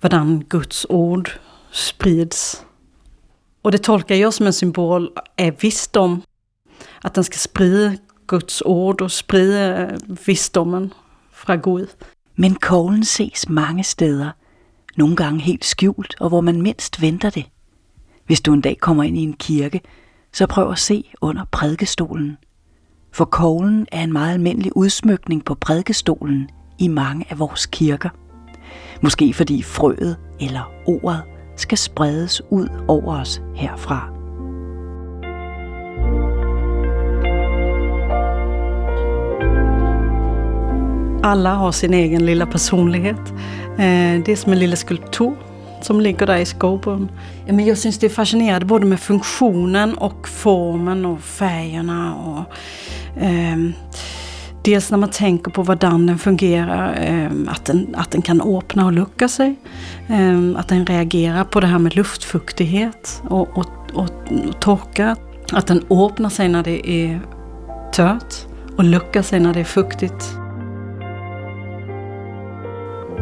hvordan 0.00 0.44
Guds 0.48 0.86
ord 0.88 1.30
sprids 1.72 2.62
och 3.62 3.72
det 3.72 3.78
tolkar 3.78 4.14
jag 4.14 4.34
som 4.34 4.46
en 4.46 4.52
symbol 4.52 5.10
av 5.38 5.52
visdom. 5.60 6.22
Att 7.04 7.14
den 7.14 7.24
ska 7.24 7.38
sprida 7.38 7.96
Guds 8.26 8.62
ord 8.64 9.00
och 9.00 9.10
sprida 9.10 9.82
øh, 9.82 9.98
visdomen 10.26 10.92
fra 11.32 11.56
Gud. 11.56 11.86
Men 12.36 12.54
koglen 12.54 13.04
ses 13.04 13.48
mange 13.48 13.84
steder. 13.84 14.30
Nogle 14.96 15.16
gange 15.16 15.40
helt 15.40 15.64
skjult, 15.64 16.14
og 16.20 16.28
hvor 16.28 16.40
man 16.40 16.62
mindst 16.62 17.02
venter 17.02 17.30
det. 17.30 17.44
Hvis 18.26 18.40
du 18.40 18.52
en 18.52 18.60
dag 18.60 18.78
kommer 18.80 19.02
ind 19.02 19.18
i 19.18 19.22
en 19.22 19.32
kirke, 19.32 19.80
så 20.32 20.46
prøv 20.46 20.70
at 20.70 20.78
se 20.78 21.10
under 21.20 21.44
prædikestolen. 21.52 22.36
For 23.12 23.24
koglen 23.24 23.86
er 23.92 24.02
en 24.02 24.12
meget 24.12 24.34
almindelig 24.34 24.76
udsmykning 24.76 25.44
på 25.44 25.54
prædikestolen 25.54 26.50
i 26.78 26.88
mange 26.88 27.26
af 27.30 27.38
vores 27.38 27.66
kirker. 27.66 28.08
Måske 29.02 29.34
fordi 29.34 29.62
frøet 29.62 30.16
eller 30.40 30.72
ordet 30.86 31.22
skal 31.56 31.78
spredes 31.78 32.42
ud 32.50 32.68
over 32.88 33.20
os 33.20 33.42
herfra. 33.54 34.15
Alla 41.22 41.54
har 41.54 41.72
sin 41.72 41.94
egen 41.94 42.26
lilla 42.26 42.46
personlighet. 42.46 43.32
Eh, 43.78 44.22
det 44.24 44.28
är 44.28 44.36
som 44.36 44.52
en 44.52 44.58
lilla 44.58 44.76
skulptur 44.76 45.36
som 45.82 46.00
ligger 46.00 46.26
där 46.26 46.36
i 46.36 46.44
skåpen. 46.44 47.08
Men 47.46 47.66
jag 47.66 47.78
syns 47.78 47.98
det 47.98 48.06
er 48.06 48.10
fascinerende 48.10 48.66
både 48.66 48.86
med 48.86 49.00
funktionen 49.00 49.94
och 49.94 50.28
formen 50.28 51.06
och 51.06 51.20
färgerna. 51.20 52.14
Och, 52.14 52.44
eh, 53.22 53.56
dels 54.64 54.90
när 54.90 54.98
man 54.98 55.10
tänker 55.10 55.50
på 55.50 55.62
hur 55.62 55.74
den 55.74 56.18
fungerar, 56.18 56.94
eh, 57.00 57.30
att, 57.52 57.64
den, 57.64 57.94
att 57.94 58.10
den 58.10 58.22
kan 58.22 58.40
öppna 58.40 58.86
och 58.86 58.92
lucka 58.92 59.28
sig. 59.28 59.54
Eh, 60.08 60.40
att 60.56 60.68
den 60.68 60.86
reagerar 60.86 61.44
på 61.44 61.60
det 61.60 61.66
här 61.66 61.78
med 61.78 61.96
luftfuktighet 61.96 63.22
och, 63.28 63.58
och, 63.58 63.66
och, 63.94 64.02
og 64.02 64.60
torka. 64.60 65.16
Att 65.52 65.66
den 65.66 65.82
öppnar 65.90 66.30
sig 66.30 66.48
när 66.48 66.62
det 66.62 66.90
är 66.90 67.20
tørt, 67.92 68.34
och 68.76 68.84
luckar 68.84 69.22
sig 69.22 69.40
när 69.40 69.54
det 69.54 69.60
är 69.60 69.64
fuktigt. 69.64 70.45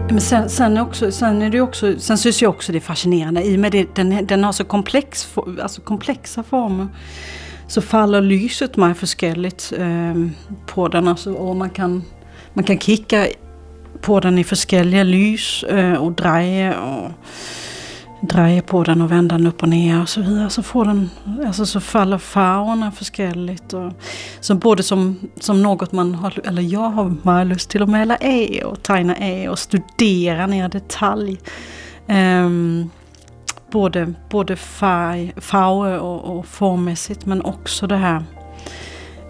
Men 0.08 0.20
sen, 0.20 0.50
sen, 0.50 0.78
också, 0.78 1.12
sen, 1.12 1.42
är 1.42 1.50
det 1.50 1.60
också, 1.60 1.98
sen 1.98 2.18
syns 2.18 2.42
jag 2.42 2.50
också 2.50 2.72
det 2.72 2.78
är 2.78 2.80
fascinerande 2.80 3.42
i 3.42 3.56
och 3.56 3.60
med 3.60 3.72
det, 3.72 3.94
den, 3.94 4.26
den 4.26 4.44
har 4.44 4.52
så 4.52 4.64
komplex, 4.64 5.36
alltså 5.62 5.80
komplexa 5.80 6.42
former. 6.42 6.88
Så 7.68 7.82
faller 7.82 8.20
lyset 8.20 8.76
mig 8.76 8.94
förskälligt 8.94 9.72
eh, 9.78 10.14
på 10.66 10.88
den. 10.88 11.08
Alltså, 11.08 11.32
och 11.32 11.56
man 11.56 11.70
kan, 11.70 12.02
man 12.52 12.64
kan 12.64 12.78
kicka 12.78 13.26
på 14.00 14.20
den 14.20 14.38
i 14.38 14.44
förskälliga 14.44 15.02
lys 15.02 15.62
eh, 15.62 15.94
och 15.94 16.12
dreje 16.12 16.74
och 16.76 17.10
dreje 18.28 18.62
på 18.62 18.84
den 18.84 19.02
och 19.02 19.12
vända 19.12 19.38
den 19.38 19.46
upp 19.46 19.62
och 19.62 19.68
ner 19.68 20.02
och 20.02 20.08
så 20.08 20.20
vidare. 20.20 20.50
Så, 20.50 20.62
får 20.62 20.84
den, 20.84 21.10
alltså 21.46 21.66
så 21.66 21.80
faller 21.80 22.18
farverna 22.18 22.92
forskelligt. 22.92 23.72
Och, 23.72 23.92
så 24.40 24.54
både 24.54 24.82
som, 24.82 25.18
som 25.40 25.62
något 25.62 25.92
man 25.92 26.14
har, 26.14 26.40
eller 26.44 26.62
jag 26.62 26.90
har 26.90 27.14
meget 27.22 27.46
lust 27.46 27.70
till 27.70 27.82
att 27.82 27.88
mäla 27.88 28.16
är 28.16 28.64
och 28.64 28.82
tegna 28.82 29.16
är 29.16 29.48
och 29.48 29.58
studera 29.58 30.46
ner 30.46 30.68
detalj. 30.68 31.40
Um, 32.08 32.90
både, 33.70 34.14
både 34.30 34.56
färg, 34.56 35.32
och, 35.98 36.38
och 36.38 36.46
formmässigt 36.46 37.26
men 37.26 37.42
också 37.42 37.86
det 37.86 37.96
här 37.96 38.24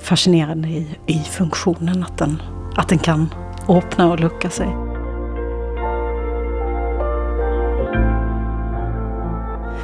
fascinerande 0.03 0.69
i, 0.69 0.87
i 1.07 1.19
funktionen 1.19 2.03
att 2.03 2.19
den, 2.19 2.43
att 2.77 2.89
den 2.89 2.99
kan 2.99 3.29
öppna 3.69 4.13
och 4.13 4.21
lucka 4.21 4.51
sig. 4.51 4.94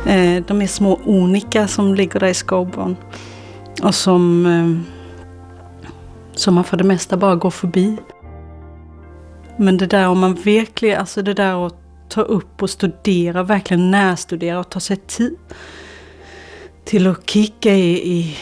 Eh, 0.07 0.43
de 0.47 0.63
är 0.63 0.67
små 0.67 1.01
onika 1.05 1.69
som 1.69 1.95
ligger 1.95 2.21
där 2.21 2.27
i 2.27 2.35
skogen 2.35 2.97
Och 3.83 3.95
som, 3.95 4.47
eh, 4.47 4.93
som 6.35 6.55
man 6.55 6.65
för 6.65 6.77
det 6.77 6.85
mesta 6.85 7.17
bara 7.17 7.37
går 7.37 7.51
förbi. 7.51 7.97
Men 9.57 9.77
det 9.77 9.87
där 9.87 10.09
om 10.09 10.19
man 10.19 10.35
verkligen, 10.35 11.01
alltså 11.01 11.23
det 11.23 11.35
där 11.35 11.67
att 11.67 11.77
ta 12.09 12.21
upp 12.21 12.63
och 12.63 12.71
studera, 12.71 13.43
verkligen 13.43 13.91
närstudera 13.91 14.61
och 14.61 14.71
ta 14.71 14.81
sig 14.81 14.97
tid 14.97 15.37
till 16.85 17.07
att 17.07 17.31
kika 17.31 17.75
i, 17.75 18.19
i, 18.19 18.37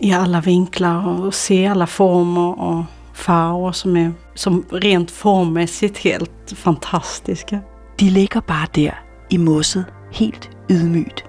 i 0.00 0.12
alla 0.12 0.40
vinklar 0.40 1.26
och 1.26 1.34
se 1.34 1.66
alla 1.66 1.86
former 1.86 2.60
och 2.60 2.84
farver, 3.14 3.72
som 3.72 3.96
är 3.96 4.12
som 4.34 4.64
rent 4.70 5.10
formmässigt 5.10 5.98
helt 5.98 6.52
fantastiska. 6.56 7.60
De 7.96 8.10
ligger 8.10 8.40
bare 8.40 8.68
der 8.74 8.98
i 9.28 9.38
mosset 9.38 9.86
helt 10.12 10.53
ydmygt. 10.70 11.24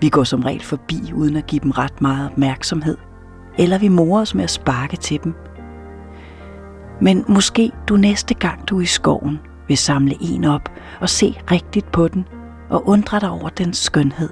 Vi 0.00 0.08
går 0.08 0.24
som 0.24 0.42
regel 0.42 0.62
forbi 0.62 1.12
uden 1.14 1.36
at 1.36 1.46
give 1.46 1.60
dem 1.60 1.70
ret 1.70 2.00
meget 2.00 2.30
opmærksomhed. 2.30 2.96
Eller 3.58 3.78
vi 3.78 3.88
morer 3.88 4.20
os 4.20 4.34
med 4.34 4.44
at 4.44 4.50
sparke 4.50 4.96
til 4.96 5.24
dem. 5.24 5.34
Men 7.00 7.24
måske 7.28 7.72
du 7.88 7.96
næste 7.96 8.34
gang 8.34 8.68
du 8.68 8.78
er 8.78 8.82
i 8.82 8.86
skoven 8.86 9.40
vil 9.68 9.78
samle 9.78 10.16
en 10.20 10.44
op 10.44 10.68
og 11.00 11.08
se 11.08 11.40
rigtigt 11.50 11.92
på 11.92 12.08
den 12.08 12.24
og 12.70 12.88
undre 12.88 13.20
dig 13.20 13.30
over 13.30 13.48
dens 13.48 13.78
skønhed. 13.78 14.30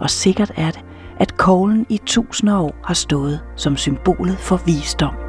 Og 0.00 0.10
sikkert 0.10 0.52
er 0.56 0.70
det, 0.70 0.84
at 1.20 1.36
koglen 1.36 1.86
i 1.88 2.00
tusinder 2.06 2.58
år 2.58 2.74
har 2.84 2.94
stået 2.94 3.40
som 3.56 3.76
symbolet 3.76 4.38
for 4.38 4.60
visdom. 4.66 5.27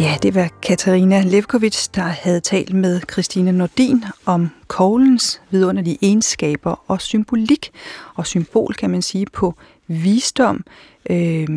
Ja, 0.00 0.16
det 0.22 0.34
var 0.34 0.48
Katarina 0.62 1.22
Levkovic, 1.22 1.88
der 1.88 2.02
havde 2.02 2.40
talt 2.40 2.74
med 2.74 3.00
Christine 3.12 3.52
Nordin 3.52 4.04
om 4.26 4.48
koglens 4.66 5.40
vidunderlige 5.50 5.98
egenskaber 6.02 6.84
og 6.86 7.00
symbolik 7.00 7.70
og 8.14 8.26
symbol, 8.26 8.74
kan 8.74 8.90
man 8.90 9.02
sige, 9.02 9.26
på 9.26 9.54
visdom 9.86 10.64
øh, 11.10 11.48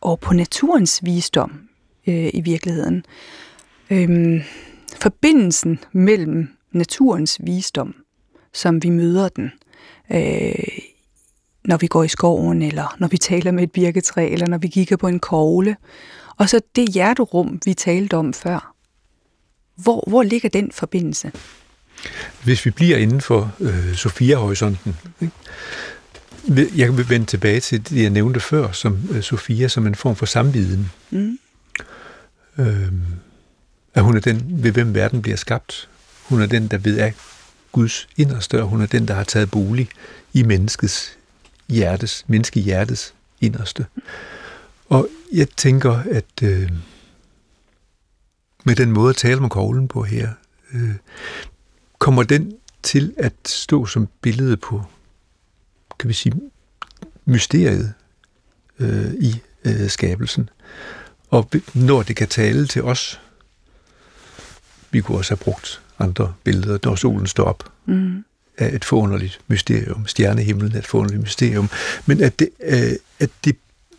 og 0.00 0.20
på 0.20 0.34
naturens 0.34 1.04
visdom 1.04 1.52
øh, 2.06 2.30
i 2.34 2.40
virkeligheden. 2.40 3.04
Øh, 3.90 4.44
forbindelsen 4.96 5.78
mellem 5.92 6.48
naturens 6.72 7.38
visdom, 7.44 7.94
som 8.52 8.82
vi 8.82 8.90
møder 8.90 9.28
den, 9.28 9.50
øh, 10.10 10.78
når 11.64 11.76
vi 11.76 11.86
går 11.86 12.04
i 12.04 12.08
skoven, 12.08 12.62
eller 12.62 12.96
når 12.98 13.08
vi 13.08 13.18
taler 13.18 13.50
med 13.52 13.62
et 13.62 13.72
birketræ, 13.72 14.28
eller 14.32 14.46
når 14.46 14.58
vi 14.58 14.68
kigger 14.68 14.96
på 14.96 15.08
en 15.08 15.20
kogle, 15.20 15.76
og 16.38 16.48
så 16.48 16.60
det 16.76 16.88
hjerterum, 16.88 17.60
vi 17.64 17.74
talte 17.74 18.16
om 18.16 18.34
før. 18.34 18.74
Hvor, 19.74 20.04
hvor 20.06 20.22
ligger 20.22 20.48
den 20.48 20.72
forbindelse? 20.72 21.32
Hvis 22.44 22.66
vi 22.66 22.70
bliver 22.70 22.96
inden 22.96 23.20
for 23.20 23.52
øh, 23.60 23.94
Sofia-horisonten, 23.94 24.96
ikke? 25.20 25.34
jeg 26.76 26.86
kan 26.86 27.08
vende 27.08 27.26
tilbage 27.26 27.60
til 27.60 27.88
det, 27.90 28.02
jeg 28.02 28.10
nævnte 28.10 28.40
før, 28.40 28.72
som 28.72 28.98
øh, 29.10 29.22
Sofia 29.22 29.68
som 29.68 29.86
en 29.86 29.94
form 29.94 30.16
for 30.16 30.26
samviden. 30.26 30.90
Mm. 31.10 31.38
Øh, 32.58 32.92
at 33.94 34.02
hun 34.02 34.16
er 34.16 34.20
den, 34.20 34.44
ved 34.62 34.72
hvem 34.72 34.94
verden 34.94 35.22
bliver 35.22 35.36
skabt. 35.36 35.88
Hun 36.22 36.42
er 36.42 36.46
den, 36.46 36.68
der 36.68 36.78
ved 36.78 36.98
af 36.98 37.14
Guds 37.72 38.08
inderste, 38.16 38.62
og 38.62 38.68
hun 38.68 38.82
er 38.82 38.86
den, 38.86 39.08
der 39.08 39.14
har 39.14 39.24
taget 39.24 39.50
bolig 39.50 39.88
i 40.32 40.42
menneskets 40.42 41.18
hjertes, 41.68 42.24
menneskehjertes 42.28 43.14
inderste. 43.40 43.86
Og 44.88 45.08
jeg 45.32 45.48
tænker, 45.50 45.92
at 45.92 46.42
øh, 46.42 46.72
med 48.64 48.76
den 48.76 48.92
måde 48.92 49.10
at 49.10 49.16
tale 49.16 49.40
om 49.40 49.48
koglen 49.48 49.88
på 49.88 50.02
her, 50.02 50.28
øh, 50.72 50.94
kommer 51.98 52.22
den 52.22 52.52
til 52.82 53.14
at 53.16 53.32
stå 53.46 53.86
som 53.86 54.08
billede 54.20 54.56
på, 54.56 54.84
kan 55.98 56.08
vi 56.08 56.14
sige, 56.14 56.34
mysteriet 57.24 57.94
øh, 58.78 59.14
i 59.14 59.40
øh, 59.64 59.88
skabelsen. 59.88 60.50
Og 61.30 61.50
når 61.74 62.02
det 62.02 62.16
kan 62.16 62.28
tale 62.28 62.66
til 62.66 62.82
os, 62.82 63.20
vi 64.90 65.00
kunne 65.00 65.18
også 65.18 65.30
have 65.30 65.44
brugt 65.44 65.82
andre 65.98 66.34
billeder, 66.44 66.78
når 66.84 66.94
solen 66.94 67.26
står 67.26 67.44
op, 67.44 67.72
mm. 67.86 68.24
af 68.58 68.74
et 68.74 68.84
forunderligt 68.84 69.40
mysterium, 69.48 70.06
stjernehimlen 70.06 70.72
er 70.72 70.78
et 70.78 70.86
forunderligt 70.86 71.22
mysterium, 71.22 71.68
men 72.06 72.22
at 72.22 72.38
det, 72.38 72.48
øh, 72.60 72.92
at 73.18 73.30
det, 73.44 73.56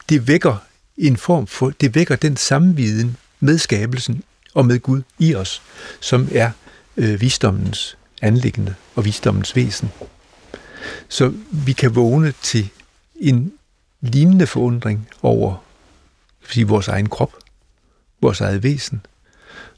det 0.10 0.28
vækker 0.28 0.58
en 1.08 1.18
form 1.18 1.48
for, 1.48 1.70
det 1.70 1.96
vækker 1.96 2.16
den 2.16 2.38
samme 2.38 2.76
viden 2.76 3.18
med 3.40 3.58
skabelsen 3.58 4.24
og 4.54 4.66
med 4.66 4.80
Gud 4.80 5.02
i 5.20 5.36
os, 5.36 5.62
som 6.00 6.28
er 6.32 6.52
øh, 6.98 7.22
visdommens 7.22 7.98
anliggende 8.22 8.76
og 8.96 9.06
visdommens 9.06 9.56
væsen. 9.56 9.92
Så 11.10 11.34
vi 11.52 11.74
kan 11.74 11.96
vågne 11.96 12.34
til 12.42 12.70
en 13.16 13.54
lignende 14.02 14.48
forundring 14.48 15.10
over 15.22 15.64
sige, 16.50 16.68
vores 16.68 16.88
egen 16.88 17.10
krop, 17.10 17.34
vores 18.22 18.42
eget 18.42 18.64
væsen, 18.64 19.06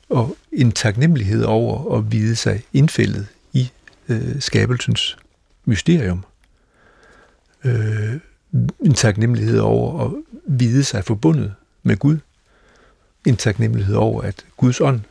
og 0.10 0.38
en 0.52 0.72
taknemmelighed 0.72 1.44
over 1.44 1.98
at 1.98 2.12
vide 2.12 2.36
sig 2.36 2.64
indfældet 2.74 3.28
i 3.54 3.72
øh, 4.10 4.42
skabelsens 4.42 5.18
mysterium. 5.66 6.26
Øh, 7.64 8.16
en 8.86 8.94
taknemmelighed 8.94 9.60
over 9.60 10.06
at 10.06 10.12
vide 10.48 10.84
sig 10.84 11.06
forbundet 11.06 11.54
med 11.84 11.98
Gud. 11.98 12.18
En 13.26 13.38
taknemmelighed 13.38 13.96
over, 13.96 14.22
at 14.22 14.46
Guds 14.58 14.82
ånd 14.82 15.02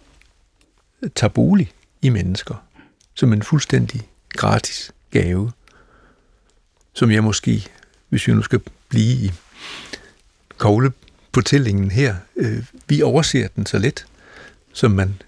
tager 1.14 1.28
bolig 1.28 1.72
i 2.03 2.09
mennesker 2.09 2.55
som 3.14 3.32
en 3.32 3.43
fuldstændig 3.43 4.09
gratis 4.28 4.93
gave, 5.11 5.53
som 6.93 7.11
jeg 7.11 7.24
måske, 7.24 7.66
hvis 8.09 8.26
vi 8.26 8.32
nu 8.32 8.43
skal 8.43 8.61
blive 8.88 9.24
i 9.24 9.32
koglefortællingen 10.59 11.91
her, 11.91 12.16
øh, 12.36 12.64
vi 12.88 13.03
overser 13.03 13.49
den 13.57 13.66
så 13.66 13.78
let, 13.78 14.07
som 14.72 14.91
man, 14.91 15.22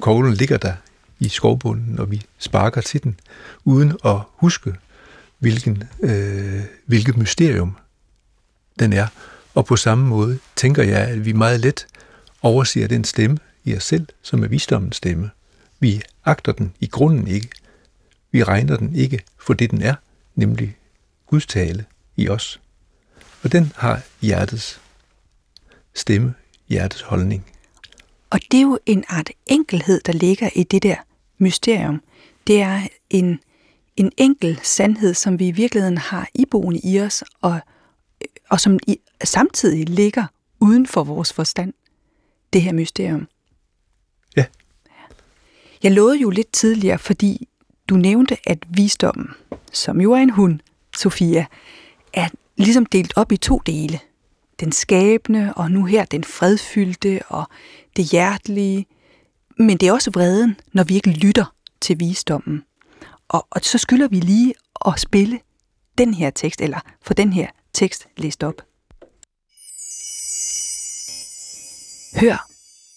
koglen 0.00 0.34
ligger 0.34 0.56
der 0.56 0.74
i 1.18 1.28
skovbunden, 1.28 1.98
og 1.98 2.10
vi 2.10 2.26
sparker 2.38 2.80
til 2.80 3.02
den, 3.02 3.20
uden 3.64 3.96
at 4.04 4.16
huske, 4.32 4.74
hvilken, 5.38 5.82
øh, 6.00 6.62
hvilket 6.86 7.16
mysterium 7.16 7.76
den 8.78 8.92
er. 8.92 9.06
Og 9.54 9.66
på 9.66 9.76
samme 9.76 10.06
måde 10.06 10.38
tænker 10.56 10.82
jeg, 10.82 11.00
at 11.08 11.24
vi 11.24 11.32
meget 11.32 11.60
let 11.60 11.86
overser 12.42 12.86
den 12.86 13.04
stemme 13.04 13.38
i 13.64 13.76
os 13.76 13.84
selv, 13.84 14.06
som 14.22 14.44
er 14.44 14.48
visdommens 14.48 14.96
stemme. 14.96 15.30
Vi 15.80 16.02
agter 16.24 16.52
den 16.52 16.74
i 16.80 16.86
grunden 16.86 17.28
ikke. 17.28 17.48
Vi 18.30 18.42
regner 18.42 18.76
den 18.76 18.94
ikke 18.94 19.22
for 19.38 19.54
det, 19.54 19.70
den 19.70 19.82
er, 19.82 19.94
nemlig 20.34 20.76
Guds 21.26 21.46
tale 21.46 21.84
i 22.16 22.28
os. 22.28 22.60
Og 23.42 23.52
den 23.52 23.72
har 23.76 24.02
hjertets 24.20 24.80
stemme, 25.94 26.34
hjertets 26.68 27.02
holdning. 27.02 27.46
Og 28.30 28.40
det 28.50 28.58
er 28.58 28.62
jo 28.62 28.78
en 28.86 29.04
art 29.08 29.30
enkelhed, 29.46 30.00
der 30.06 30.12
ligger 30.12 30.50
i 30.54 30.62
det 30.62 30.82
der 30.82 30.96
mysterium. 31.38 32.02
Det 32.46 32.60
er 32.60 32.86
en, 33.10 33.40
en 33.98 34.12
enkel 34.16 34.60
sandhed, 34.62 35.14
som 35.14 35.38
vi 35.38 35.48
i 35.48 35.50
virkeligheden 35.50 35.98
har 35.98 36.28
iboende 36.34 36.80
i 36.84 37.00
os, 37.00 37.24
og, 37.40 37.60
og 38.48 38.60
som 38.60 38.78
i, 38.86 39.00
samtidig 39.24 39.88
ligger 39.88 40.26
uden 40.60 40.86
for 40.86 41.04
vores 41.04 41.32
forstand. 41.32 41.72
Det 42.52 42.62
her 42.62 42.72
mysterium. 42.72 43.28
Ja. 44.36 44.44
Jeg 45.82 45.92
lovede 45.92 46.18
jo 46.18 46.30
lidt 46.30 46.52
tidligere, 46.52 46.98
fordi 46.98 47.48
du 47.88 47.96
nævnte, 47.96 48.36
at 48.46 48.58
visdommen, 48.68 49.28
som 49.72 50.00
jo 50.00 50.12
er 50.12 50.18
en 50.20 50.30
hund, 50.30 50.60
Sofia, 50.96 51.46
er 52.12 52.28
ligesom 52.56 52.86
delt 52.86 53.12
op 53.16 53.32
i 53.32 53.36
to 53.36 53.62
dele. 53.66 54.00
Den 54.60 54.72
skabende, 54.72 55.52
og 55.56 55.70
nu 55.70 55.84
her 55.84 56.04
den 56.04 56.24
fredfyldte 56.24 57.20
og 57.28 57.44
det 57.96 58.04
hjertelige. 58.04 58.86
Men 59.58 59.76
det 59.76 59.88
er 59.88 59.92
også 59.92 60.10
vreden, 60.10 60.56
når 60.72 60.84
vi 60.84 60.94
ikke 60.94 61.10
lytter 61.10 61.54
til 61.80 62.00
visdommen. 62.00 62.64
Og, 63.28 63.46
og 63.50 63.60
så 63.62 63.78
skylder 63.78 64.08
vi 64.08 64.20
lige 64.20 64.54
at 64.86 65.00
spille 65.00 65.40
den 65.98 66.14
her 66.14 66.30
tekst, 66.30 66.60
eller 66.60 66.80
få 67.02 67.14
den 67.14 67.32
her 67.32 67.48
tekst 67.72 68.06
læst 68.16 68.44
op. 68.44 68.62
Hør, 72.20 72.48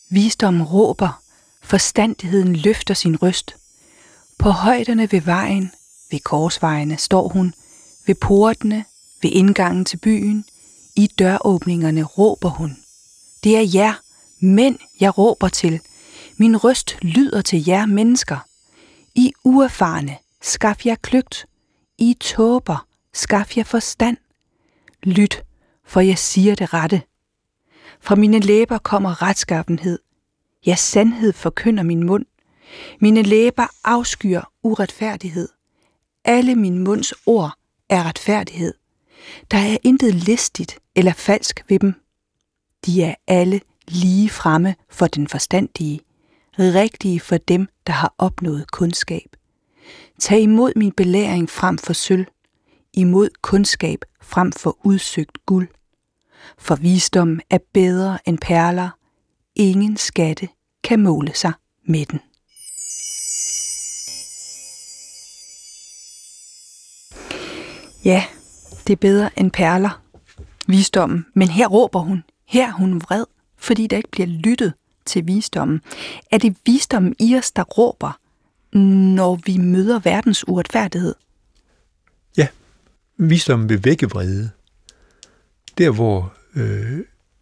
visdommen 0.09 0.63
råber, 0.63 1.21
forstandigheden 1.61 2.55
løfter 2.55 2.93
sin 2.93 3.21
røst. 3.21 3.55
På 4.39 4.49
højderne 4.49 5.11
ved 5.11 5.21
vejen, 5.21 5.71
ved 6.11 6.19
korsvejene 6.19 6.97
står 6.97 7.27
hun, 7.27 7.53
ved 8.07 8.15
portene, 8.15 8.85
ved 9.21 9.29
indgangen 9.31 9.85
til 9.85 9.97
byen, 9.97 10.45
i 10.95 11.07
døråbningerne 11.07 12.03
råber 12.03 12.49
hun. 12.49 12.77
Det 13.43 13.57
er 13.57 13.71
jer, 13.73 13.93
mænd, 14.39 14.79
jeg 14.99 15.17
råber 15.17 15.47
til. 15.47 15.79
Min 16.37 16.57
røst 16.57 16.97
lyder 17.01 17.41
til 17.41 17.65
jer 17.67 17.85
mennesker. 17.85 18.37
I 19.15 19.33
uerfarne, 19.43 20.17
skaf 20.41 20.85
jer 20.85 20.95
kløgt. 20.95 21.45
I 21.97 22.17
tåber, 22.19 22.87
skaf 23.13 23.57
jer 23.57 23.63
forstand. 23.63 24.17
Lyt, 25.03 25.43
for 25.85 25.99
jeg 25.99 26.17
siger 26.17 26.55
det 26.55 26.73
rette. 26.73 27.01
Fra 27.99 28.15
mine 28.15 28.39
læber 28.39 28.77
kommer 28.77 29.21
retskaffenhed. 29.21 29.99
Ja, 30.65 30.75
sandhed 30.75 31.33
forkynder 31.33 31.83
min 31.83 32.03
mund. 32.03 32.25
Mine 33.01 33.21
læber 33.21 33.67
afskyer 33.83 34.51
uretfærdighed. 34.63 35.49
Alle 36.25 36.55
min 36.55 36.77
munds 36.77 37.13
ord 37.25 37.53
er 37.89 38.03
retfærdighed. 38.03 38.73
Der 39.51 39.57
er 39.57 39.77
intet 39.83 40.15
listigt 40.15 40.79
eller 40.95 41.13
falsk 41.13 41.63
ved 41.67 41.79
dem. 41.79 41.93
De 42.85 43.03
er 43.03 43.15
alle 43.27 43.61
lige 43.87 44.29
fremme 44.29 44.75
for 44.89 45.07
den 45.07 45.27
forstandige, 45.27 46.01
rigtige 46.59 47.19
for 47.19 47.37
dem, 47.37 47.67
der 47.87 47.93
har 47.93 48.15
opnået 48.17 48.71
kundskab. 48.71 49.35
Tag 50.21 50.39
imod 50.39 50.71
min 50.75 50.91
belæring 50.91 51.49
frem 51.49 51.77
for 51.77 51.93
sølv, 51.93 52.25
imod 52.93 53.29
kundskab 53.41 53.99
frem 54.21 54.51
for 54.51 54.77
udsøgt 54.83 55.45
guld. 55.45 55.67
For 56.57 56.75
visdom 56.75 57.39
er 57.49 57.57
bedre 57.73 58.17
end 58.25 58.37
perler, 58.37 58.89
ingen 59.55 59.97
skatte 59.97 60.49
kan 60.83 60.99
måle 60.99 61.33
sig 61.33 61.53
med 61.87 62.05
den. 62.05 62.19
Ja, 68.05 68.23
det 68.87 68.93
er 68.93 68.97
bedre 69.01 69.39
end 69.39 69.51
perler, 69.51 70.01
visdommen. 70.67 71.25
Men 71.33 71.47
her 71.47 71.67
råber 71.67 71.99
hun. 71.99 72.23
Her 72.47 72.67
er 72.67 72.71
hun 72.71 73.01
vred, 73.01 73.25
fordi 73.57 73.87
der 73.87 73.97
ikke 73.97 74.11
bliver 74.11 74.27
lyttet 74.27 74.73
til 75.05 75.27
visdommen. 75.27 75.81
Er 76.31 76.37
det 76.37 76.57
visdommen 76.65 77.15
i 77.19 77.35
os, 77.35 77.51
der 77.51 77.63
råber, 77.63 78.20
når 78.73 79.39
vi 79.45 79.57
møder 79.57 79.99
verdens 79.99 80.47
uretfærdighed? 80.47 81.15
Ja, 82.37 82.47
visdommen 83.17 83.69
vil 83.69 83.85
vække 83.85 84.09
vrede. 84.09 84.49
Der, 85.77 85.89
hvor 85.89 86.33
øh, 86.55 86.99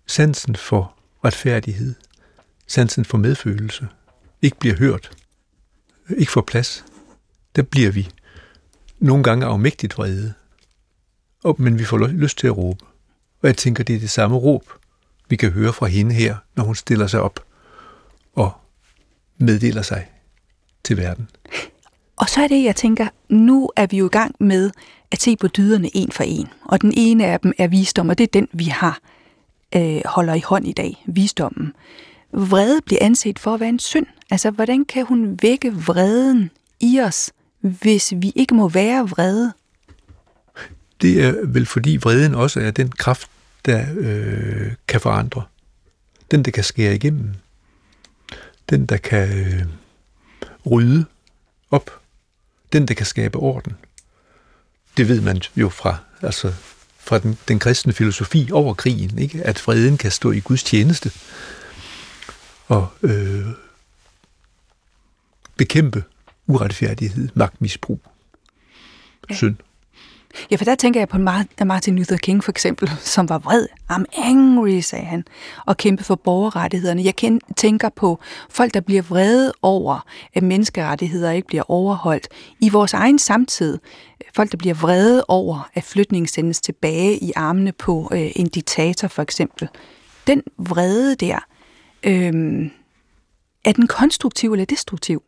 sansen 0.07 0.55
for 0.55 0.95
retfærdighed 1.25 1.95
sansen 2.69 3.05
for 3.05 3.17
medfølelse, 3.17 3.87
ikke 4.41 4.59
bliver 4.59 4.75
hørt, 4.75 5.11
ikke 6.17 6.31
får 6.31 6.41
plads, 6.41 6.85
der 7.55 7.61
bliver 7.61 7.91
vi 7.91 8.09
nogle 8.99 9.23
gange 9.23 9.45
afmægtigt 9.45 9.97
vrede. 9.97 10.33
Og, 11.43 11.55
men 11.61 11.79
vi 11.79 11.83
får 11.83 12.07
lyst 12.07 12.37
til 12.37 12.47
at 12.47 12.57
råbe. 12.57 12.85
Og 13.41 13.47
jeg 13.47 13.57
tænker, 13.57 13.83
det 13.83 13.95
er 13.95 13.99
det 13.99 14.09
samme 14.09 14.37
råb, 14.37 14.73
vi 15.29 15.35
kan 15.35 15.51
høre 15.51 15.73
fra 15.73 15.85
hende 15.85 16.15
her, 16.15 16.37
når 16.55 16.63
hun 16.63 16.75
stiller 16.75 17.07
sig 17.07 17.21
op 17.21 17.45
og 18.33 18.51
meddeler 19.37 19.81
sig 19.81 20.09
til 20.89 20.97
verden. 20.97 21.29
Og 22.15 22.29
så 22.29 22.41
er 22.41 22.47
det, 22.47 22.63
jeg 22.63 22.75
tænker, 22.75 23.07
nu 23.29 23.69
er 23.75 23.87
vi 23.87 23.97
jo 23.97 24.05
i 24.05 24.09
gang 24.09 24.35
med 24.39 24.71
at 25.11 25.21
se 25.21 25.35
på 25.35 25.47
dyderne 25.47 25.89
en 25.93 26.11
for 26.11 26.23
en. 26.23 26.47
Og 26.65 26.81
den 26.81 26.93
ene 26.97 27.25
af 27.25 27.39
dem 27.39 27.53
er 27.57 27.67
visdom, 27.67 28.09
og 28.09 28.17
det 28.17 28.23
er 28.23 28.39
den, 28.39 28.47
vi 28.53 28.63
har 28.63 28.99
øh, 29.75 30.01
holder 30.05 30.33
i 30.33 30.39
hånd 30.39 30.67
i 30.67 30.71
dag, 30.71 31.03
visdommen. 31.07 31.73
Vrede 32.33 32.81
bliver 32.85 32.99
anset 33.01 33.39
for 33.39 33.53
at 33.53 33.59
være 33.59 33.69
en 33.69 33.79
synd. 33.79 34.05
Altså, 34.29 34.51
hvordan 34.51 34.85
kan 34.85 35.05
hun 35.05 35.39
vække 35.41 35.73
vreden 35.73 36.51
i 36.79 36.99
os, 36.99 37.31
hvis 37.59 38.13
vi 38.17 38.31
ikke 38.35 38.55
må 38.55 38.69
være 38.69 39.09
vrede? 39.09 39.53
Det 41.01 41.23
er 41.23 41.33
vel 41.45 41.65
fordi 41.65 41.97
vreden 42.01 42.35
også 42.35 42.59
er 42.59 42.71
den 42.71 42.91
kraft, 42.91 43.29
der 43.65 43.85
øh, 43.97 44.71
kan 44.87 45.01
forandre. 45.01 45.43
Den, 46.31 46.43
der 46.43 46.51
kan 46.51 46.63
skære 46.63 46.95
igennem. 46.95 47.33
Den, 48.69 48.85
der 48.85 48.97
kan 48.97 49.29
øh, 49.29 49.63
rydde 50.65 51.05
op. 51.71 52.01
Den, 52.73 52.87
der 52.87 52.93
kan 52.93 53.05
skabe 53.05 53.37
orden. 53.37 53.75
Det 54.97 55.07
ved 55.07 55.21
man 55.21 55.41
jo 55.55 55.69
fra, 55.69 55.97
altså, 56.21 56.53
fra 56.99 57.19
den, 57.19 57.37
den 57.47 57.59
kristne 57.59 57.93
filosofi 57.93 58.49
over 58.51 58.73
krigen, 58.73 59.19
ikke? 59.19 59.43
at 59.43 59.59
freden 59.59 59.97
kan 59.97 60.11
stå 60.11 60.31
i 60.31 60.39
Guds 60.39 60.63
tjeneste 60.63 61.11
og 62.67 62.87
øh, 63.01 63.47
bekæmpe 65.57 66.03
uretfærdighed, 66.47 67.29
magtmisbrug, 67.33 68.01
ja. 69.29 69.35
synd. 69.35 69.55
Ja, 70.51 70.55
for 70.55 70.65
der 70.65 70.75
tænker 70.75 70.99
jeg 70.99 71.09
på 71.09 71.17
Martin 71.65 71.95
Luther 71.95 72.17
King 72.17 72.43
for 72.43 72.51
eksempel, 72.51 72.91
som 73.15 73.29
var 73.29 73.37
vred. 73.37 73.67
I'm 73.91 74.03
angry, 74.17 74.79
sagde 74.79 75.05
han, 75.05 75.23
og 75.65 75.77
kæmpe 75.77 76.03
for 76.03 76.15
borgerrettighederne. 76.15 77.03
Jeg 77.03 77.39
tænker 77.55 77.89
på 77.89 78.19
folk, 78.49 78.73
der 78.73 78.79
bliver 78.79 79.01
vrede 79.01 79.53
over, 79.61 80.05
at 80.33 80.43
menneskerettigheder 80.43 81.31
ikke 81.31 81.47
bliver 81.47 81.63
overholdt. 81.71 82.27
I 82.59 82.69
vores 82.69 82.93
egen 82.93 83.19
samtid, 83.19 83.77
folk, 84.35 84.51
der 84.51 84.57
bliver 84.57 84.75
vrede 84.75 85.25
over, 85.27 85.69
at 85.73 85.83
flytningen 85.83 86.27
sendes 86.27 86.61
tilbage 86.61 87.17
i 87.23 87.31
armene 87.35 87.71
på 87.71 88.09
øh, 88.13 88.31
en 88.35 88.47
diktator 88.47 89.07
for 89.07 89.21
eksempel. 89.21 89.67
Den 90.27 90.43
vrede 90.57 91.15
der, 91.15 91.39
øh, 92.03 92.69
er 93.65 93.71
den 93.71 93.87
konstruktiv 93.87 94.53
eller 94.53 94.65
destruktiv? 94.65 95.23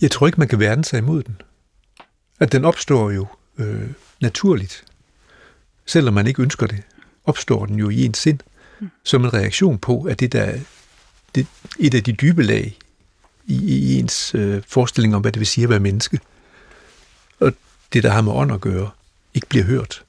Jeg 0.00 0.10
tror 0.10 0.26
ikke, 0.26 0.40
man 0.40 0.48
kan 0.48 0.60
verden 0.60 0.84
sig 0.84 0.98
imod 0.98 1.22
den 1.22 1.36
at 2.38 2.52
den 2.52 2.64
opstår 2.64 3.10
jo 3.10 3.26
øh, 3.58 3.90
naturligt. 4.20 4.84
Selvom 5.86 6.14
man 6.14 6.26
ikke 6.26 6.42
ønsker 6.42 6.66
det, 6.66 6.82
opstår 7.24 7.66
den 7.66 7.78
jo 7.78 7.88
i 7.88 8.04
ens 8.04 8.18
sind, 8.18 8.38
mm. 8.80 8.90
som 9.04 9.24
en 9.24 9.34
reaktion 9.34 9.78
på, 9.78 10.02
at 10.02 10.20
det 10.20 10.32
der 10.32 10.58
det, 11.34 11.46
et 11.78 11.94
af 11.94 12.02
de 12.02 12.12
dybe 12.12 12.42
lag 12.42 12.78
i, 13.46 13.54
i 13.54 13.98
ens 13.98 14.34
øh, 14.34 14.62
forestilling 14.68 15.16
om, 15.16 15.20
hvad 15.20 15.32
det 15.32 15.40
vil 15.40 15.46
sige 15.46 15.64
at 15.64 15.70
være 15.70 15.80
menneske. 15.80 16.20
Og 17.40 17.52
det, 17.92 18.02
der 18.02 18.10
har 18.10 18.20
med 18.20 18.32
ånd 18.32 18.52
at 18.52 18.60
gøre, 18.60 18.90
ikke 19.34 19.46
bliver 19.46 19.64
hørt. 19.64 20.04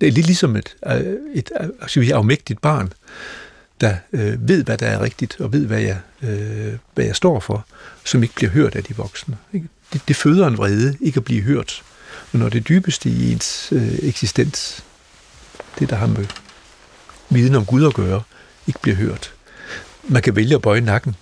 Det 0.00 0.08
er 0.08 0.12
lidt 0.12 0.26
ligesom 0.26 0.56
et, 0.56 0.76
øh, 0.86 0.96
et, 1.34 1.50
øh, 1.60 1.68
et 1.96 2.00
vi 2.00 2.10
afmægtigt 2.10 2.60
barn, 2.60 2.92
der 3.80 3.96
øh, 4.12 4.48
ved, 4.48 4.64
hvad 4.64 4.78
der 4.78 4.86
er 4.86 5.00
rigtigt, 5.00 5.40
og 5.40 5.52
ved, 5.52 5.66
hvad 5.66 5.80
jeg, 5.80 6.00
øh, 6.22 6.78
hvad 6.94 7.04
jeg 7.04 7.16
står 7.16 7.40
for, 7.40 7.66
som 8.04 8.22
ikke 8.22 8.34
bliver 8.34 8.50
hørt 8.50 8.74
af 8.74 8.84
de 8.84 8.96
voksne. 8.96 9.36
Ikke? 9.52 9.68
Det, 9.92 10.08
det 10.08 10.16
føder 10.16 10.46
en 10.46 10.58
vrede 10.58 10.96
ikke 11.00 11.16
at 11.16 11.24
blive 11.24 11.42
hørt. 11.42 11.82
Men 12.32 12.40
når 12.40 12.48
det 12.48 12.68
dybeste 12.68 13.10
i 13.10 13.32
ens 13.32 13.72
øh, 13.72 13.98
eksistens, 14.02 14.84
det 15.78 15.90
der 15.90 15.96
har 15.96 16.06
med 16.06 16.26
viden 17.30 17.54
om 17.54 17.66
Gud 17.66 17.86
at 17.86 17.94
gøre, 17.94 18.22
ikke 18.66 18.80
bliver 18.80 18.96
hørt. 18.96 19.34
Man 20.02 20.22
kan 20.22 20.36
vælge 20.36 20.54
at 20.54 20.62
bøje 20.62 20.80
nakken, 20.80 21.16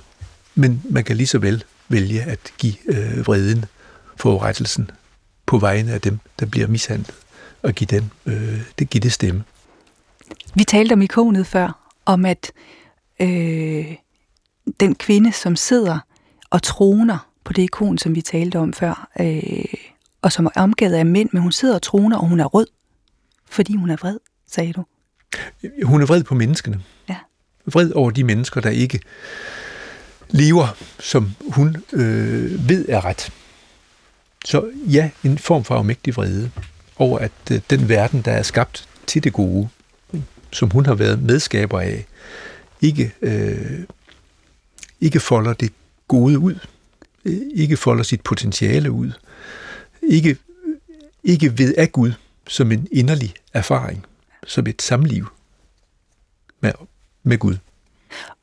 men 0.55 0.83
man 0.91 1.05
kan 1.05 1.17
lige 1.17 1.27
så 1.27 1.39
vel 1.39 1.65
vælge 1.89 2.23
at 2.23 2.53
give 2.59 2.75
øh, 2.87 3.27
vreden, 3.27 3.65
forurettelsen, 4.17 4.91
på 5.47 5.59
vegne 5.59 5.93
af 5.93 6.01
dem, 6.01 6.19
der 6.41 6.47
bliver 6.47 6.67
mishandlet, 6.67 7.15
og 7.63 7.73
give 7.73 7.87
dem 7.87 8.05
øh, 8.27 8.61
det, 8.79 8.91
give 8.91 9.01
det 9.01 9.13
stemme. 9.13 9.45
Vi 10.55 10.65
talte 10.65 10.93
om 10.93 11.03
ikonet 11.03 11.47
før, 11.47 11.91
om 12.05 12.25
at 12.25 12.53
øh, 13.21 13.95
den 14.81 14.95
kvinde, 14.95 15.33
som 15.33 15.57
sidder 15.57 15.99
og 16.51 16.63
troner 16.63 17.30
på 17.45 17.53
det 17.53 17.63
ikon, 17.63 17.99
som 17.99 18.15
vi 18.15 18.21
talte 18.21 18.59
om 18.59 18.73
før, 18.73 19.09
øh, 19.21 19.65
og 20.23 20.33
som 20.33 20.47
er 20.47 20.51
omgivet 20.57 20.95
af 20.95 21.07
mænd, 21.07 21.29
men 21.33 21.43
hun 21.43 21.53
sidder 21.53 21.75
og 21.75 21.83
troner, 21.83 22.19
og 22.19 22.29
hun 22.29 22.41
er 22.41 22.45
rød, 22.45 22.67
fordi 23.51 23.77
hun 23.77 23.91
er 23.91 23.97
vred, 23.97 24.19
sagde 24.47 24.73
du. 24.73 24.85
Hun 25.83 26.03
er 26.03 26.07
vred 26.07 26.25
på 26.25 26.35
menneskene. 26.35 26.83
Ja. 27.09 27.17
Vred 27.67 27.93
over 27.93 28.11
de 28.11 28.25
mennesker, 28.25 28.61
der 28.61 28.71
ikke 28.71 29.01
lever, 30.31 30.77
som 30.99 31.31
hun 31.55 31.77
øh, 31.93 32.69
ved 32.69 32.89
er 32.89 33.05
ret. 33.05 33.33
Så 34.45 34.71
ja, 34.75 35.11
en 35.25 35.39
form 35.39 35.65
for 35.65 35.75
afmægtig 35.75 36.17
vrede 36.17 36.51
over, 36.97 37.19
at 37.19 37.33
øh, 37.53 37.61
den 37.71 37.89
verden, 37.89 38.23
der 38.23 38.33
er 38.33 38.43
skabt 38.43 38.89
til 39.07 39.25
det 39.25 39.33
gode, 39.33 39.69
som 40.53 40.71
hun 40.71 40.87
har 40.87 40.95
været 40.95 41.23
medskaber 41.23 41.81
af, 41.81 42.07
ikke, 42.81 43.13
øh, 43.23 43.85
ikke 45.01 45.21
folder 45.21 45.53
det 45.53 45.73
gode 46.09 46.39
ud 46.39 46.55
ikke 47.55 47.77
folder 47.77 48.03
sit 48.03 48.21
potentiale 48.21 48.91
ud, 48.91 49.13
ikke, 50.03 50.37
ikke 51.25 51.59
ved 51.59 51.75
af 51.75 51.93
Gud 51.93 52.13
som 52.49 52.73
en 52.73 52.89
inderlig 52.93 53.35
erfaring, 53.53 54.07
som 54.47 54.67
et 54.67 54.83
samliv 54.83 55.27
med, 56.61 56.73
med 57.23 57.39
Gud. 57.39 57.57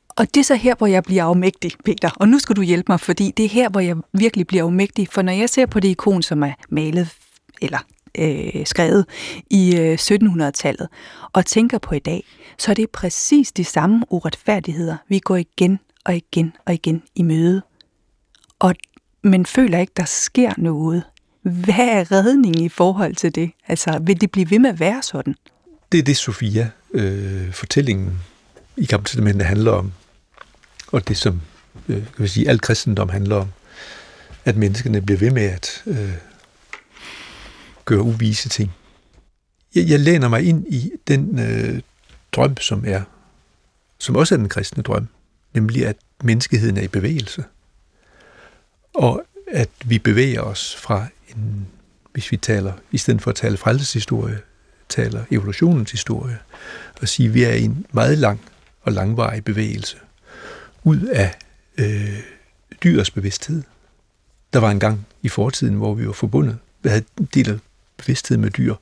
Og 0.08 0.34
det 0.34 0.40
er 0.40 0.44
så 0.44 0.54
her, 0.54 0.74
hvor 0.74 0.86
jeg 0.86 1.02
bliver 1.02 1.24
afmægtig, 1.24 1.72
Peter. 1.84 2.10
Og 2.16 2.28
nu 2.28 2.38
skal 2.38 2.56
du 2.56 2.62
hjælpe 2.62 2.92
mig, 2.92 3.00
fordi 3.00 3.32
det 3.36 3.44
er 3.44 3.48
her, 3.48 3.68
hvor 3.68 3.80
jeg 3.80 3.96
virkelig 4.12 4.46
bliver 4.46 4.64
afmægtig. 4.64 5.08
For 5.12 5.22
når 5.22 5.32
jeg 5.32 5.50
ser 5.50 5.66
på 5.66 5.80
det 5.80 5.88
ikon, 5.88 6.22
som 6.22 6.42
er 6.42 6.52
malet 6.68 7.08
eller 7.62 7.78
øh, 8.18 8.66
skrevet 8.66 9.06
i 9.50 9.76
øh, 9.76 9.98
1700-tallet, 10.00 10.88
og 11.32 11.46
tænker 11.46 11.78
på 11.78 11.94
i 11.94 11.98
dag, 11.98 12.24
så 12.58 12.70
er 12.70 12.74
det 12.74 12.90
præcis 12.90 13.52
de 13.52 13.64
samme 13.64 14.04
uretfærdigheder, 14.10 14.96
vi 15.08 15.18
går 15.18 15.36
igen 15.36 15.78
og 16.04 16.16
igen 16.16 16.52
og 16.66 16.74
igen 16.74 17.02
i 17.14 17.22
møde 17.22 17.62
og 18.58 18.74
men 19.22 19.46
føler 19.46 19.78
ikke, 19.78 19.92
der 19.96 20.04
sker 20.04 20.52
noget. 20.56 21.02
Hvad 21.42 21.88
er 21.88 22.12
redningen 22.12 22.64
i 22.64 22.68
forhold 22.68 23.14
til 23.14 23.34
det? 23.34 23.50
Altså, 23.68 23.98
vil 24.02 24.20
det 24.20 24.30
blive 24.30 24.50
ved 24.50 24.58
med 24.58 24.70
at 24.70 24.80
være 24.80 25.02
sådan? 25.02 25.34
Det 25.92 25.98
er 25.98 26.02
det, 26.02 26.16
Sofia, 26.16 26.70
øh, 26.94 27.52
fortællingen 27.52 28.18
i 28.76 28.86
Gamle 28.86 29.44
handler 29.44 29.72
om. 29.72 29.92
Og 30.86 31.08
det, 31.08 31.16
som 31.16 31.40
øh, 31.88 31.96
kan 31.96 32.22
vi 32.22 32.28
sige, 32.28 32.48
alt 32.48 32.62
kristendom 32.62 33.08
handler 33.08 33.36
om. 33.36 33.48
At 34.44 34.56
menneskene 34.56 35.02
bliver 35.02 35.18
ved 35.18 35.30
med 35.30 35.42
at 35.42 35.82
øh, 35.86 36.12
gøre 37.84 38.02
uvise 38.02 38.48
ting. 38.48 38.70
Jeg, 39.74 39.88
jeg 39.88 40.00
læner 40.00 40.28
mig 40.28 40.42
ind 40.42 40.66
i 40.68 40.90
den 41.08 41.38
øh, 41.38 41.80
drøm, 42.32 42.56
som 42.56 42.84
er, 42.86 43.02
som 43.98 44.16
også 44.16 44.34
er 44.34 44.36
den 44.36 44.48
kristne 44.48 44.82
drøm, 44.82 45.08
nemlig 45.54 45.86
at 45.86 45.96
menneskeheden 46.22 46.76
er 46.76 46.82
i 46.82 46.88
bevægelse– 46.88 47.44
og 48.98 49.22
at 49.46 49.70
vi 49.84 49.98
bevæger 49.98 50.40
os 50.40 50.76
fra 50.76 51.06
en, 51.28 51.66
hvis 52.12 52.30
vi 52.30 52.36
taler, 52.36 52.72
i 52.90 52.98
stedet 52.98 53.22
for 53.22 53.30
at 53.30 53.36
tale 53.36 53.56
frelseshistorie, 53.56 54.38
taler 54.88 55.24
evolutionens 55.30 55.90
historie, 55.90 56.38
og 57.00 57.08
sige, 57.08 57.28
at 57.28 57.34
vi 57.34 57.42
er 57.42 57.52
i 57.52 57.62
en 57.62 57.86
meget 57.92 58.18
lang 58.18 58.40
og 58.82 58.92
langvarig 58.92 59.44
bevægelse 59.44 59.96
ud 60.84 61.00
af 61.00 61.38
øh, 61.78 62.18
dyrs 62.84 63.10
bevidsthed. 63.10 63.62
Der 64.52 64.58
var 64.58 64.70
en 64.70 64.80
gang 64.80 65.06
i 65.22 65.28
fortiden, 65.28 65.74
hvor 65.74 65.94
vi 65.94 66.06
var 66.06 66.12
forbundet, 66.12 66.58
vi 66.82 66.88
havde 66.88 67.04
delt 67.34 67.62
bevidsthed 67.96 68.36
med 68.36 68.50
dyr. 68.50 68.74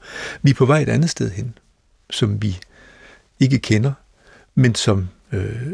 Vi 0.43 0.51
er 0.51 0.55
på 0.55 0.67
vej 0.67 0.81
et 0.81 0.89
andet 0.89 1.11
sted 1.11 1.31
hen, 1.31 1.59
som 2.11 2.43
vi 2.43 2.59
ikke 3.41 3.59
kender, 3.59 3.93
men 4.55 4.75
som 4.75 5.09
øh, 5.33 5.73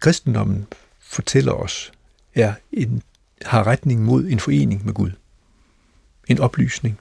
kristendommen 0.00 0.66
fortæller 1.00 1.52
os 1.52 1.92
er 2.34 2.54
en 2.72 3.02
har 3.44 3.66
retning 3.66 4.04
mod 4.04 4.24
en 4.24 4.40
forening 4.40 4.84
med 4.84 4.94
Gud. 4.94 5.10
En 6.28 6.38
oplysning. 6.38 6.98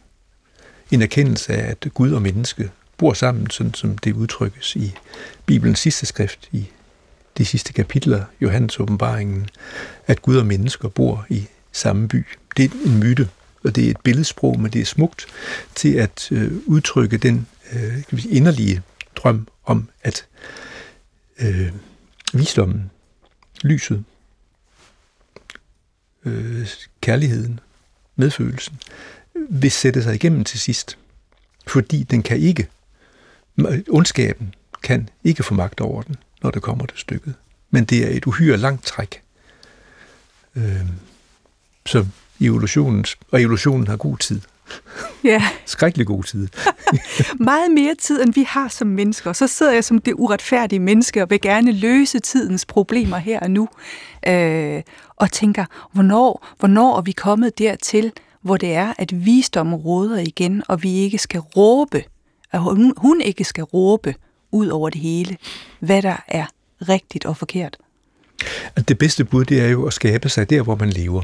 En 0.91 1.01
erkendelse 1.01 1.53
af, 1.53 1.71
at 1.71 1.93
Gud 1.93 2.11
og 2.11 2.21
menneske 2.21 2.71
bor 2.97 3.13
sammen, 3.13 3.49
sådan 3.49 3.73
som 3.73 3.97
det 3.97 4.13
udtrykkes 4.13 4.75
i 4.75 4.93
Bibelens 5.45 5.79
sidste 5.79 6.05
skrift, 6.05 6.49
i 6.51 6.69
de 7.37 7.45
sidste 7.45 7.73
kapitler, 7.73 8.25
Johannes 8.41 8.79
åbenbaringen, 8.79 9.49
at 10.07 10.21
Gud 10.21 10.37
og 10.37 10.45
mennesker 10.45 10.87
bor 10.87 11.25
i 11.29 11.47
samme 11.71 12.07
by. 12.07 12.25
Det 12.57 12.65
er 12.65 12.69
en 12.85 12.99
myte, 12.99 13.29
og 13.63 13.75
det 13.75 13.85
er 13.85 13.91
et 13.91 14.01
billedsprog, 14.03 14.59
men 14.59 14.71
det 14.71 14.81
er 14.81 14.85
smukt 14.85 15.25
til 15.75 15.93
at 15.93 16.31
øh, 16.31 16.51
udtrykke 16.65 17.17
den 17.17 17.47
øh, 17.73 18.25
inderlige 18.29 18.81
drøm 19.15 19.47
om, 19.65 19.89
at 20.03 20.25
øh, 21.39 21.71
visdommen 22.33 22.91
lyset, 23.63 24.03
øh, 26.25 26.67
kærligheden, 27.01 27.59
medfølelsen, 28.15 28.79
vil 29.49 29.71
sætte 29.71 30.03
sig 30.03 30.15
igennem 30.15 30.43
til 30.43 30.59
sidst. 30.59 30.97
Fordi 31.67 32.03
den 32.03 32.23
kan 32.23 32.37
ikke, 32.37 32.67
ondskaben 33.89 34.55
kan 34.83 35.09
ikke 35.23 35.43
få 35.43 35.53
magt 35.53 35.81
over 35.81 36.01
den, 36.01 36.15
når 36.43 36.51
det 36.51 36.61
kommer 36.61 36.85
til 36.85 36.97
stykket. 36.97 37.33
Men 37.69 37.85
det 37.85 38.05
er 38.05 38.17
et 38.17 38.25
uhyre 38.25 38.57
langt 38.57 38.85
træk. 38.85 39.21
Øh, 40.55 40.85
så 41.85 42.05
evolutionen, 42.41 43.05
og 43.31 43.41
evolutionen 43.41 43.87
har 43.87 43.97
god 43.97 44.17
tid. 44.17 44.41
Ja. 45.23 45.43
Skrækkelig 45.65 46.07
god 46.07 46.23
tid. 46.23 46.47
Meget 47.39 47.71
mere 47.71 47.95
tid, 47.95 48.21
end 48.21 48.33
vi 48.33 48.43
har 48.43 48.67
som 48.67 48.87
mennesker. 48.87 49.33
Så 49.33 49.47
sidder 49.47 49.71
jeg 49.71 49.83
som 49.83 49.99
det 49.99 50.13
uretfærdige 50.17 50.79
menneske 50.79 51.21
og 51.21 51.29
vil 51.29 51.41
gerne 51.41 51.71
løse 51.71 52.19
tidens 52.19 52.65
problemer 52.65 53.17
her 53.17 53.39
og 53.39 53.51
nu. 53.51 53.69
Øh, 54.27 54.81
og 55.15 55.31
tænker, 55.31 55.65
hvornår, 55.91 56.47
hvornår 56.59 56.97
er 56.97 57.01
vi 57.01 57.11
kommet 57.11 57.59
dertil, 57.59 58.11
hvor 58.41 58.57
det 58.57 58.73
er, 58.73 58.93
at 58.97 59.25
visdommen 59.25 59.75
råder 59.75 60.17
igen, 60.17 60.63
og 60.67 60.83
vi 60.83 60.93
ikke 60.93 61.17
skal 61.17 61.39
råbe, 61.39 62.03
at 62.51 62.59
hun, 62.59 62.93
hun 62.97 63.21
ikke 63.21 63.43
skal 63.43 63.63
råbe 63.63 64.15
ud 64.51 64.67
over 64.67 64.89
det 64.89 65.01
hele, 65.01 65.37
hvad 65.79 66.01
der 66.01 66.15
er 66.27 66.45
rigtigt 66.89 67.25
og 67.25 67.37
forkert. 67.37 67.77
Det 68.87 68.97
bedste 68.97 69.25
bud, 69.25 69.45
det 69.45 69.61
er 69.61 69.67
jo 69.67 69.85
at 69.85 69.93
skabe 69.93 70.29
sig 70.29 70.49
der, 70.49 70.61
hvor 70.61 70.75
man 70.75 70.89
lever. 70.89 71.21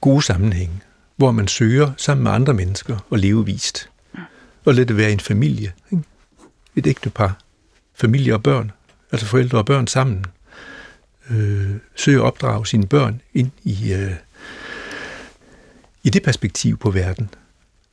Gode 0.00 0.22
sammenhænge, 0.22 0.80
hvor 1.22 1.32
man 1.32 1.48
søger 1.48 1.92
sammen 1.96 2.24
med 2.24 2.30
andre 2.32 2.54
mennesker 2.54 3.06
og 3.10 3.18
leve 3.18 3.46
vist. 3.46 3.88
Og 4.64 4.74
lad 4.74 4.86
det 4.86 4.96
være 4.96 5.12
en 5.12 5.20
familie. 5.20 5.72
Ikke? 5.92 6.04
Et 6.76 6.86
ægtepar. 6.86 7.38
Familie 7.94 8.34
og 8.34 8.42
børn. 8.42 8.72
Altså 9.12 9.26
forældre 9.26 9.58
og 9.58 9.66
børn 9.66 9.86
sammen. 9.86 10.24
Øh, 11.30 11.70
søge 11.96 12.16
at 12.16 12.22
opdrage 12.22 12.66
sine 12.66 12.86
børn 12.86 13.20
ind 13.34 13.50
i, 13.62 13.92
øh, 13.92 14.12
i 16.02 16.10
det 16.10 16.22
perspektiv 16.22 16.78
på 16.78 16.90
verden, 16.90 17.30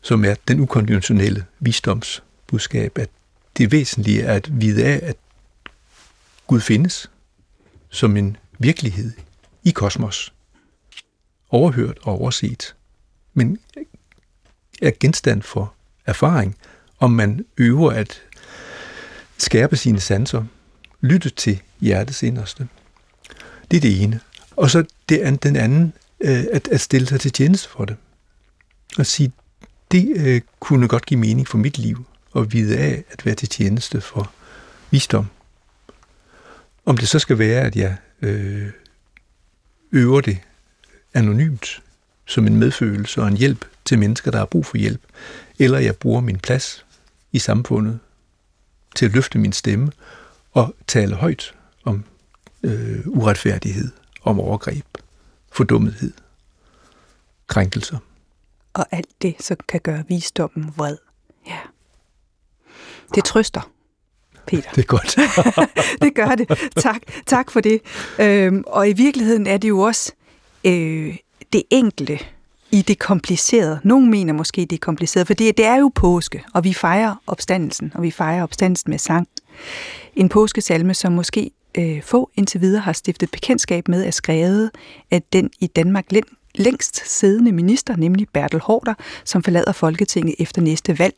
som 0.01 0.25
er 0.25 0.35
den 0.47 0.59
ukonventionelle 0.59 1.45
visdomsbudskab, 1.59 2.97
at 2.97 3.09
det 3.57 3.71
væsentlige 3.71 4.21
er 4.21 4.33
at 4.33 4.61
vide 4.61 4.85
af, 4.85 4.99
at 5.03 5.15
Gud 6.47 6.59
findes 6.59 7.09
som 7.89 8.17
en 8.17 8.37
virkelighed 8.59 9.11
i 9.63 9.71
kosmos. 9.71 10.33
Overhørt 11.49 11.97
og 12.01 12.21
overset 12.21 12.75
men 13.39 13.59
er 14.81 14.91
genstand 14.99 15.41
for 15.41 15.73
erfaring, 16.05 16.55
om 16.99 17.11
man 17.11 17.45
øver 17.57 17.91
at 17.91 18.21
skærpe 19.37 19.75
sine 19.75 19.99
sanser, 19.99 20.43
lytte 21.01 21.29
til 21.29 21.61
hjertets 21.81 22.23
inderste. 22.23 22.67
Det 23.71 23.77
er 23.77 23.81
det 23.81 24.03
ene. 24.03 24.19
Og 24.55 24.69
så 24.69 24.83
det 25.09 25.43
den 25.43 25.55
anden, 25.55 25.93
øh, 26.19 26.45
at, 26.53 26.67
at 26.67 26.81
stille 26.81 27.07
sig 27.07 27.19
til 27.19 27.31
tjeneste 27.31 27.69
for 27.69 27.85
det. 27.85 27.95
Og 28.97 29.05
sige, 29.05 29.31
det 29.91 30.13
øh, 30.17 30.41
kunne 30.59 30.87
godt 30.87 31.05
give 31.05 31.19
mening 31.19 31.47
for 31.47 31.57
mit 31.57 31.77
liv, 31.77 32.05
at 32.35 32.53
vide 32.53 32.77
af 32.77 33.03
at 33.11 33.25
være 33.25 33.35
til 33.35 33.49
tjeneste 33.49 34.01
for 34.01 34.31
visdom. 34.91 35.27
Om 36.85 36.97
det 36.97 37.07
så 37.07 37.19
skal 37.19 37.39
være, 37.39 37.61
at 37.61 37.75
jeg 37.75 37.97
øh, 38.21 38.71
øver 39.91 40.21
det 40.21 40.37
anonymt, 41.13 41.81
som 42.29 42.47
en 42.47 42.55
medfølelse 42.55 43.21
og 43.21 43.27
en 43.27 43.37
hjælp 43.37 43.65
til 43.85 43.99
mennesker, 43.99 44.31
der 44.31 44.37
har 44.37 44.45
brug 44.45 44.65
for 44.65 44.77
hjælp, 44.77 45.01
eller 45.59 45.79
jeg 45.79 45.95
bruger 45.95 46.21
min 46.21 46.39
plads 46.39 46.85
i 47.31 47.39
samfundet 47.39 47.99
til 48.95 49.05
at 49.05 49.11
løfte 49.11 49.37
min 49.37 49.53
stemme 49.53 49.91
og 50.51 50.75
tale 50.87 51.15
højt 51.15 51.55
om 51.83 52.03
øh, 52.63 53.07
uretfærdighed, 53.07 53.91
om 54.23 54.39
overgreb, 54.39 54.85
fordummethed, 55.51 56.13
krænkelser. 57.47 57.97
Og 58.73 58.85
alt 58.91 59.21
det, 59.21 59.35
så 59.39 59.55
kan 59.67 59.79
gøre 59.83 60.03
visdommen 60.07 60.73
vred. 60.77 60.97
Ja. 61.47 61.59
Det 63.15 63.23
trøster, 63.23 63.71
Peter. 64.47 64.71
Det 64.71 64.81
er 64.81 64.87
godt. 64.87 65.15
det 66.01 66.15
gør 66.15 66.35
det. 66.35 66.71
Tak, 66.75 67.01
tak 67.25 67.51
for 67.51 67.61
det. 67.61 67.81
Øhm, 68.19 68.63
og 68.67 68.89
i 68.89 68.93
virkeligheden 68.93 69.47
er 69.47 69.57
det 69.57 69.69
jo 69.69 69.79
også 69.79 70.11
øh, 70.65 71.17
det 71.53 71.63
enkle 71.69 72.19
i 72.71 72.81
det 72.81 72.99
komplicerede. 72.99 73.79
Nogle 73.83 74.09
mener 74.09 74.33
måske, 74.33 74.61
det 74.61 74.73
er 74.73 74.79
kompliceret, 74.79 75.27
for 75.27 75.33
det, 75.33 75.57
det 75.57 75.65
er 75.65 75.75
jo 75.75 75.91
påske, 75.95 76.43
og 76.53 76.63
vi 76.63 76.73
fejrer 76.73 77.15
opstandelsen, 77.27 77.91
og 77.95 78.03
vi 78.03 78.11
fejrer 78.11 78.43
opstandelsen 78.43 78.89
med 78.89 78.97
sang. 78.97 79.27
En 80.15 80.29
påskesalme, 80.29 80.93
som 80.93 81.11
måske 81.11 81.51
øh, 81.77 82.01
få 82.03 82.31
indtil 82.35 82.61
videre 82.61 82.81
har 82.81 82.93
stiftet 82.93 83.31
bekendtskab 83.31 83.87
med, 83.87 84.05
er 84.05 84.11
skrevet 84.11 84.71
af 85.11 85.21
den 85.33 85.49
i 85.59 85.67
Danmark 85.67 86.05
længst 86.55 87.09
siddende 87.09 87.51
minister, 87.51 87.95
nemlig 87.95 88.27
Bertel 88.33 88.59
Hårder, 88.59 88.93
som 89.25 89.43
forlader 89.43 89.71
Folketinget 89.71 90.35
efter 90.39 90.61
næste 90.61 90.99
valg. 90.99 91.15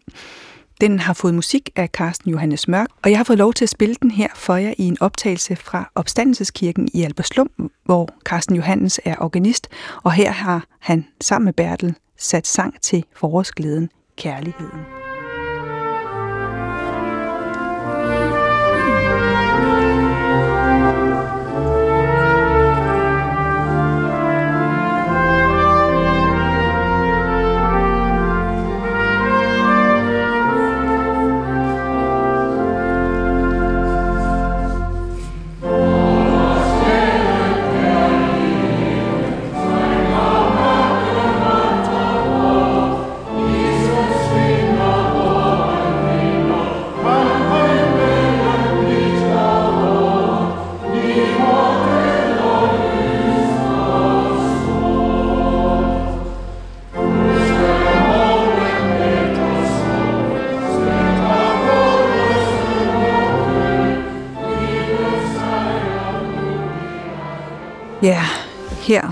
Den 0.82 1.00
har 1.00 1.14
fået 1.14 1.34
musik 1.34 1.70
af 1.76 1.88
Carsten 1.88 2.32
Johannes 2.32 2.68
Mørk, 2.68 2.88
og 3.04 3.10
jeg 3.10 3.20
har 3.20 3.24
fået 3.24 3.40
lov 3.40 3.54
til 3.54 3.66
at 3.66 3.70
spille 3.70 3.96
den 4.02 4.12
her 4.12 4.28
for 4.36 4.56
jer 4.56 4.74
i 4.78 4.84
en 4.84 4.98
optagelse 5.02 5.56
fra 5.56 5.92
Opstandelseskirken 5.96 6.90
i 6.94 7.04
Alberslum, 7.04 7.50
hvor 7.86 8.10
Carsten 8.26 8.56
Johannes 8.56 9.00
er 9.06 9.16
organist, 9.20 9.68
og 10.04 10.12
her 10.12 10.32
har 10.32 10.66
han 10.80 11.08
sammen 11.22 11.46
med 11.46 11.54
Bertel 11.54 11.96
sat 12.18 12.48
sang 12.48 12.82
til 12.82 13.04
forårsglæden 13.16 13.90
Kærligheden. 14.18 15.01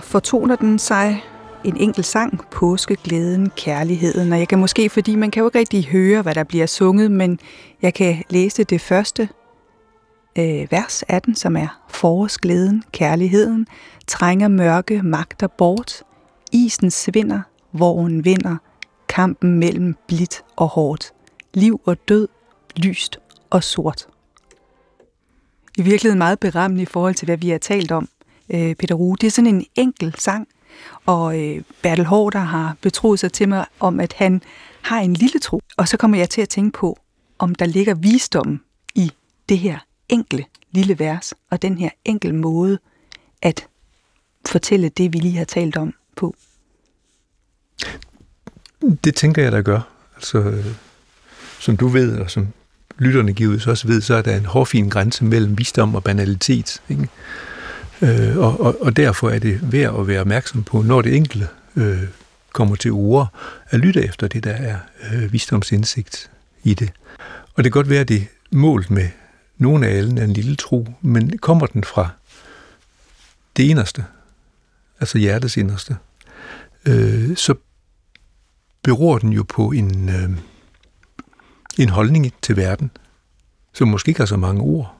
Fortoner 0.10 0.55
den 0.55 0.80
sig 0.80 1.24
en 1.64 1.78
enkelt 1.78 2.05
sang, 2.05 2.41
Påskeglæden, 2.51 3.49
Kærligheden. 3.49 4.34
Og 4.34 4.39
jeg 4.39 4.47
kan 4.47 4.60
måske, 4.60 4.89
fordi 4.89 5.16
man 5.16 5.32
kan 5.32 5.41
jo 5.41 5.47
ikke 5.47 5.60
rigtig 5.60 5.86
høre, 5.86 6.22
hvad 6.22 6.36
der 6.36 6.43
bliver 6.43 6.66
sunget, 6.66 7.12
men 7.12 7.39
jeg 7.82 7.93
kan 7.93 8.24
læse 8.30 8.64
det 8.64 8.82
første 8.82 9.30
øh, 10.38 10.72
vers 10.72 11.03
af 11.03 11.22
den, 11.22 11.36
som 11.36 11.55
er 11.55 11.82
Forårsglæden, 11.89 12.84
Kærligheden, 12.91 13.68
trænger 14.07 14.47
mørke 14.47 15.01
magter 15.03 15.47
bort, 15.47 16.03
isen 16.51 16.91
svinder, 16.91 17.41
våren 17.74 18.26
vinder, 18.26 18.57
kampen 19.10 19.60
mellem 19.60 19.95
blidt 20.07 20.43
og 20.55 20.68
hårdt, 20.68 21.14
liv 21.53 21.82
og 21.86 21.97
død, 22.07 22.28
lyst 22.76 23.20
og 23.49 23.64
sort. 23.64 24.07
I 25.78 25.82
virkeligheden 25.82 26.18
meget 26.18 26.39
berammende 26.39 26.84
i 26.84 26.86
forhold 26.86 27.16
til, 27.16 27.26
hvad 27.26 27.38
vi 27.38 27.49
har 27.49 27.57
talt 27.57 27.91
om 27.91 28.10
øh, 28.50 28.76
Peter 28.76 28.95
Ruge. 28.95 29.18
Det 29.22 29.28
er 29.28 29.32
sådan 29.32 29.56
en 29.56 29.66
enkel 29.76 30.16
sang, 30.18 30.47
og 31.06 31.39
øh, 31.39 31.64
Bertel 31.82 32.06
Hårder 32.06 32.39
har 32.39 32.76
betroet 32.82 33.20
sig 33.20 33.32
til 33.32 33.50
mig 33.50 33.66
om, 33.80 34.00
at 34.00 34.14
han 34.14 34.41
har 34.82 35.00
en 35.00 35.14
lille 35.14 35.39
tro. 35.39 35.62
Og 35.78 35.88
så 35.88 35.97
kommer 35.97 36.18
jeg 36.18 36.30
til 36.30 36.41
at 36.41 36.50
tænke 36.50 36.80
på, 36.80 37.00
om 37.39 37.56
der 37.56 37.66
ligger 37.66 37.95
visdom 37.95 38.62
i 38.95 39.12
det 39.50 39.58
her 39.58 39.78
enkle 40.10 40.45
lille 40.72 41.00
vers, 41.00 41.34
og 41.52 41.62
den 41.62 41.78
her 41.78 41.89
enkel 42.06 42.36
måde 42.36 42.80
at 43.41 43.68
fortælle 44.45 44.89
det, 44.89 45.14
vi 45.14 45.18
lige 45.18 45.38
har 45.38 45.45
talt 45.45 45.78
om 45.78 45.93
på. 46.16 46.36
Det 49.04 49.16
tænker 49.16 49.43
jeg, 49.43 49.52
der 49.52 49.62
gør. 49.62 49.82
Altså, 50.16 50.38
øh, 50.38 50.66
som 51.60 51.78
du 51.78 51.88
ved, 51.88 52.20
og 52.20 52.32
som 52.32 52.47
lytterne 52.97 53.34
givetvis 53.34 53.68
også 53.68 53.88
ved, 53.88 54.02
så 54.02 54.16
er 54.16 54.22
der 54.22 54.38
en 54.38 54.45
hårfin 54.45 54.89
grænse 54.89 55.26
mellem 55.26 55.58
visdom 55.58 55.95
og 55.95 56.04
banalitet. 56.04 56.82
Ikke? 56.89 57.10
Øh, 58.02 58.38
og, 58.38 58.60
og, 58.60 58.82
og 58.82 58.97
derfor 58.97 59.30
er 59.30 59.39
det 59.39 59.72
værd 59.72 60.00
at 60.00 60.08
være 60.08 60.22
opmærksom 60.22 60.64
på, 60.64 60.82
når 60.82 61.02
det 61.02 61.16
enkelte 61.16 61.47
øh, 61.76 62.04
kommer 62.54 62.76
til 62.76 62.91
ord, 62.91 63.34
at 63.70 63.80
lytte 63.80 64.04
efter 64.04 64.28
det, 64.28 64.43
der 64.43 64.52
er 64.52 64.78
øh, 65.14 65.34
visdomsindsigt 65.34 66.32
i 66.64 66.74
det. 66.74 66.91
Og 67.54 67.64
det 67.64 67.72
kan 67.74 67.80
godt 67.80 67.89
være, 67.89 68.02
at 68.02 68.08
det 68.08 68.28
målt 68.52 68.91
med 68.91 69.10
nogle 69.58 69.88
af 69.88 69.97
alene 69.97 70.22
er 70.22 70.26
en 70.26 70.34
lille 70.34 70.56
tro, 70.56 70.88
men 71.02 71.38
kommer 71.38 71.66
den 71.66 71.84
fra 71.84 72.10
det 73.58 73.64
inderste, 73.64 74.06
altså 75.00 75.18
hjertets 75.18 75.58
inderste, 75.58 75.97
øh, 76.86 77.36
så 77.38 77.56
beror 78.84 79.18
den 79.18 79.34
jo 79.34 79.43
på 79.43 79.72
en, 79.72 80.10
øh, 80.10 80.30
en 81.80 81.89
holdning 81.89 82.34
til 82.41 82.58
verden, 82.58 82.91
som 83.74 83.88
måske 83.88 84.10
ikke 84.10 84.20
har 84.20 84.26
så 84.26 84.38
mange 84.38 84.62
ord, 84.62 84.99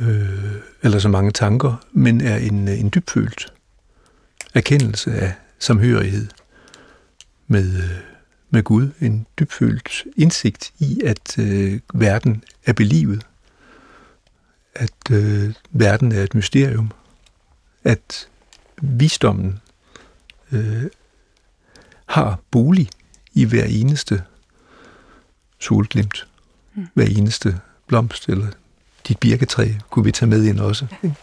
øh, 0.00 0.54
eller 0.82 0.98
så 0.98 1.08
mange 1.08 1.30
tanker, 1.30 1.86
men 1.92 2.20
er 2.20 2.36
en, 2.36 2.68
en 2.68 2.90
dybfølt 2.94 3.52
erkendelse 4.54 5.12
af 5.12 5.32
samhørighed 5.58 6.28
med, 7.46 7.76
øh, 7.76 7.90
med 8.50 8.62
Gud, 8.62 8.90
en 9.00 9.26
dybfølt 9.38 10.04
indsigt 10.16 10.72
i, 10.78 11.00
at 11.04 11.38
øh, 11.38 11.80
verden 11.94 12.44
er 12.66 12.72
belivet, 12.72 13.26
at 14.74 15.10
øh, 15.10 15.54
verden 15.70 16.12
er 16.12 16.22
et 16.22 16.34
mysterium, 16.34 16.92
at 17.84 18.28
visdommen 18.82 19.60
øh, 20.52 20.84
har 22.06 22.40
bolig 22.50 22.88
i 23.32 23.44
hver 23.44 23.64
eneste 23.64 24.22
solglimt, 25.58 26.28
mm. 26.74 26.86
hver 26.94 27.06
eneste 27.06 27.60
blomst, 27.86 28.28
eller 28.28 28.46
dit 29.08 29.18
birketræ 29.18 29.72
kunne 29.90 30.04
vi 30.04 30.12
tage 30.12 30.28
med 30.28 30.44
ind 30.44 30.60
også. 30.60 30.86
Ikke? 31.02 31.16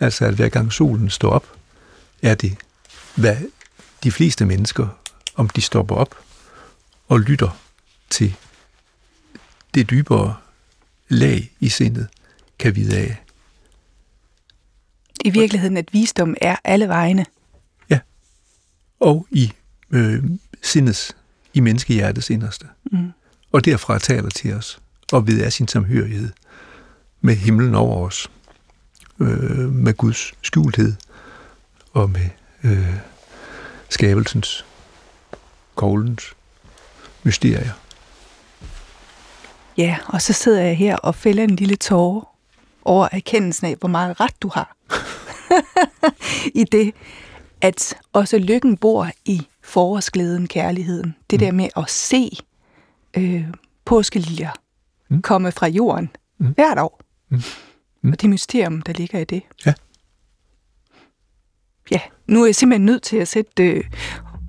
Altså 0.00 0.24
at 0.24 0.34
hver 0.34 0.48
gang 0.48 0.72
solen 0.72 1.10
står 1.10 1.30
op, 1.30 1.56
er 2.22 2.34
det, 2.34 2.56
hvad 3.14 3.36
de 4.02 4.12
fleste 4.12 4.46
mennesker, 4.46 4.88
om 5.34 5.48
de 5.48 5.60
stopper 5.60 5.94
op 5.94 6.18
og 7.08 7.20
lytter 7.20 7.60
til 8.10 8.36
det 9.74 9.90
dybere 9.90 10.36
lag 11.08 11.50
i 11.60 11.68
sindet, 11.68 12.08
kan 12.58 12.76
vide 12.76 12.96
af. 12.96 13.16
I 15.24 15.30
virkeligheden, 15.30 15.76
at 15.76 15.88
visdom 15.92 16.34
er 16.40 16.56
alle 16.64 16.88
vegne. 16.88 17.26
Ja, 17.90 17.98
og 19.00 19.26
i 19.30 19.52
øh, 19.90 20.24
sindets, 20.62 21.16
i 21.54 21.60
menneskehjertets 21.60 22.30
inderste. 22.30 22.66
Mm. 22.92 23.12
Og 23.52 23.64
derfra 23.64 23.98
taler 23.98 24.30
til 24.30 24.54
os, 24.54 24.78
og 25.12 25.26
ved 25.26 25.42
af 25.42 25.52
sin 25.52 25.68
samhørighed 25.68 26.30
med 27.24 27.34
himlen 27.34 27.74
over 27.74 28.06
os, 28.06 28.30
øh, 29.20 29.72
med 29.72 29.94
Guds 29.94 30.32
skjulthed, 30.42 30.92
og 31.92 32.10
med 32.10 32.28
øh, 32.64 32.94
skabelsens, 33.88 34.64
koglens 35.74 36.34
mysterier. 37.22 37.72
Ja, 39.76 39.98
og 40.06 40.22
så 40.22 40.32
sidder 40.32 40.62
jeg 40.62 40.76
her 40.76 40.96
og 40.96 41.14
fælder 41.14 41.44
en 41.44 41.56
lille 41.56 41.76
tåre 41.76 42.24
over 42.84 43.08
erkendelsen 43.12 43.66
af, 43.66 43.76
hvor 43.76 43.88
meget 43.88 44.20
ret 44.20 44.42
du 44.42 44.50
har. 44.54 44.76
I 46.60 46.64
det, 46.64 46.94
at 47.60 47.96
også 48.12 48.38
lykken 48.38 48.76
bor 48.76 49.08
i 49.24 49.46
forårsglæden, 49.62 50.46
kærligheden. 50.46 51.16
Det 51.30 51.40
mm. 51.40 51.46
der 51.46 51.52
med 51.52 51.68
at 51.76 51.90
se 51.90 52.30
øh, 53.16 53.44
påskeliljer 53.84 54.50
mm. 55.08 55.22
komme 55.22 55.52
fra 55.52 55.66
jorden 55.66 56.10
mm. 56.38 56.46
hvert 56.46 56.78
år. 56.78 57.03
Mm. 57.34 57.42
Mm. 58.02 58.12
Og 58.12 58.20
det 58.20 58.30
mysterium, 58.30 58.82
der 58.82 58.92
ligger 58.92 59.18
i 59.18 59.24
det. 59.24 59.42
Ja. 59.66 59.72
Ja, 61.90 62.00
nu 62.26 62.42
er 62.42 62.46
jeg 62.46 62.54
simpelthen 62.54 62.86
nødt 62.86 63.02
til 63.02 63.16
at 63.16 63.28
sætte 63.28 63.62
øh, 63.62 63.84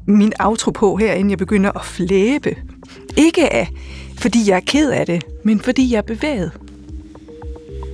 min 0.08 0.34
outro 0.40 0.72
på 0.72 0.96
her, 0.96 1.14
inden 1.14 1.30
jeg 1.30 1.38
begynder 1.38 1.72
at 1.72 1.86
flæbe. 1.86 2.56
Ikke 3.18 3.54
af, 3.54 3.70
fordi 4.18 4.50
jeg 4.50 4.56
er 4.56 4.62
ked 4.68 4.92
af 4.92 5.06
det, 5.06 5.24
men 5.44 5.60
fordi 5.60 5.92
jeg 5.92 5.98
er 5.98 6.02
bevæget. 6.02 6.52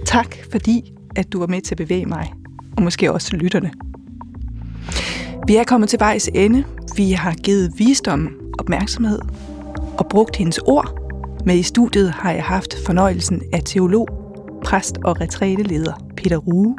Tak, 0.05 0.35
fordi 0.51 0.93
at 1.15 1.33
du 1.33 1.39
var 1.39 1.47
med 1.47 1.61
til 1.61 1.73
at 1.73 1.77
bevæge 1.77 2.05
mig, 2.05 2.33
og 2.77 2.83
måske 2.83 3.11
også 3.11 3.35
lytterne. 3.35 3.71
Vi 5.47 5.55
er 5.55 5.63
kommet 5.63 5.89
til 5.89 5.99
vejs 5.99 6.29
ende. 6.35 6.63
Vi 6.95 7.11
har 7.11 7.33
givet 7.33 7.73
visdom 7.77 8.35
opmærksomhed 8.59 9.19
og 9.97 10.07
brugt 10.09 10.35
hendes 10.35 10.57
ord. 10.57 10.97
Med 11.45 11.55
i 11.55 11.63
studiet 11.63 12.11
har 12.11 12.31
jeg 12.31 12.43
haft 12.43 12.75
fornøjelsen 12.85 13.41
af 13.53 13.61
teolog, 13.65 14.20
præst 14.63 14.97
og 15.05 15.21
retræteleder 15.21 15.93
Peter 16.17 16.37
Rue. 16.37 16.75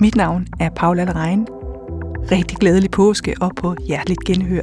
Mit 0.00 0.16
navn 0.16 0.46
er 0.60 0.70
Paula 0.70 1.04
Lerein. 1.04 1.46
Rigtig 2.32 2.58
glædelig 2.58 2.90
påske 2.90 3.34
og 3.40 3.52
på 3.56 3.74
hjerteligt 3.86 4.24
genhør. 4.24 4.62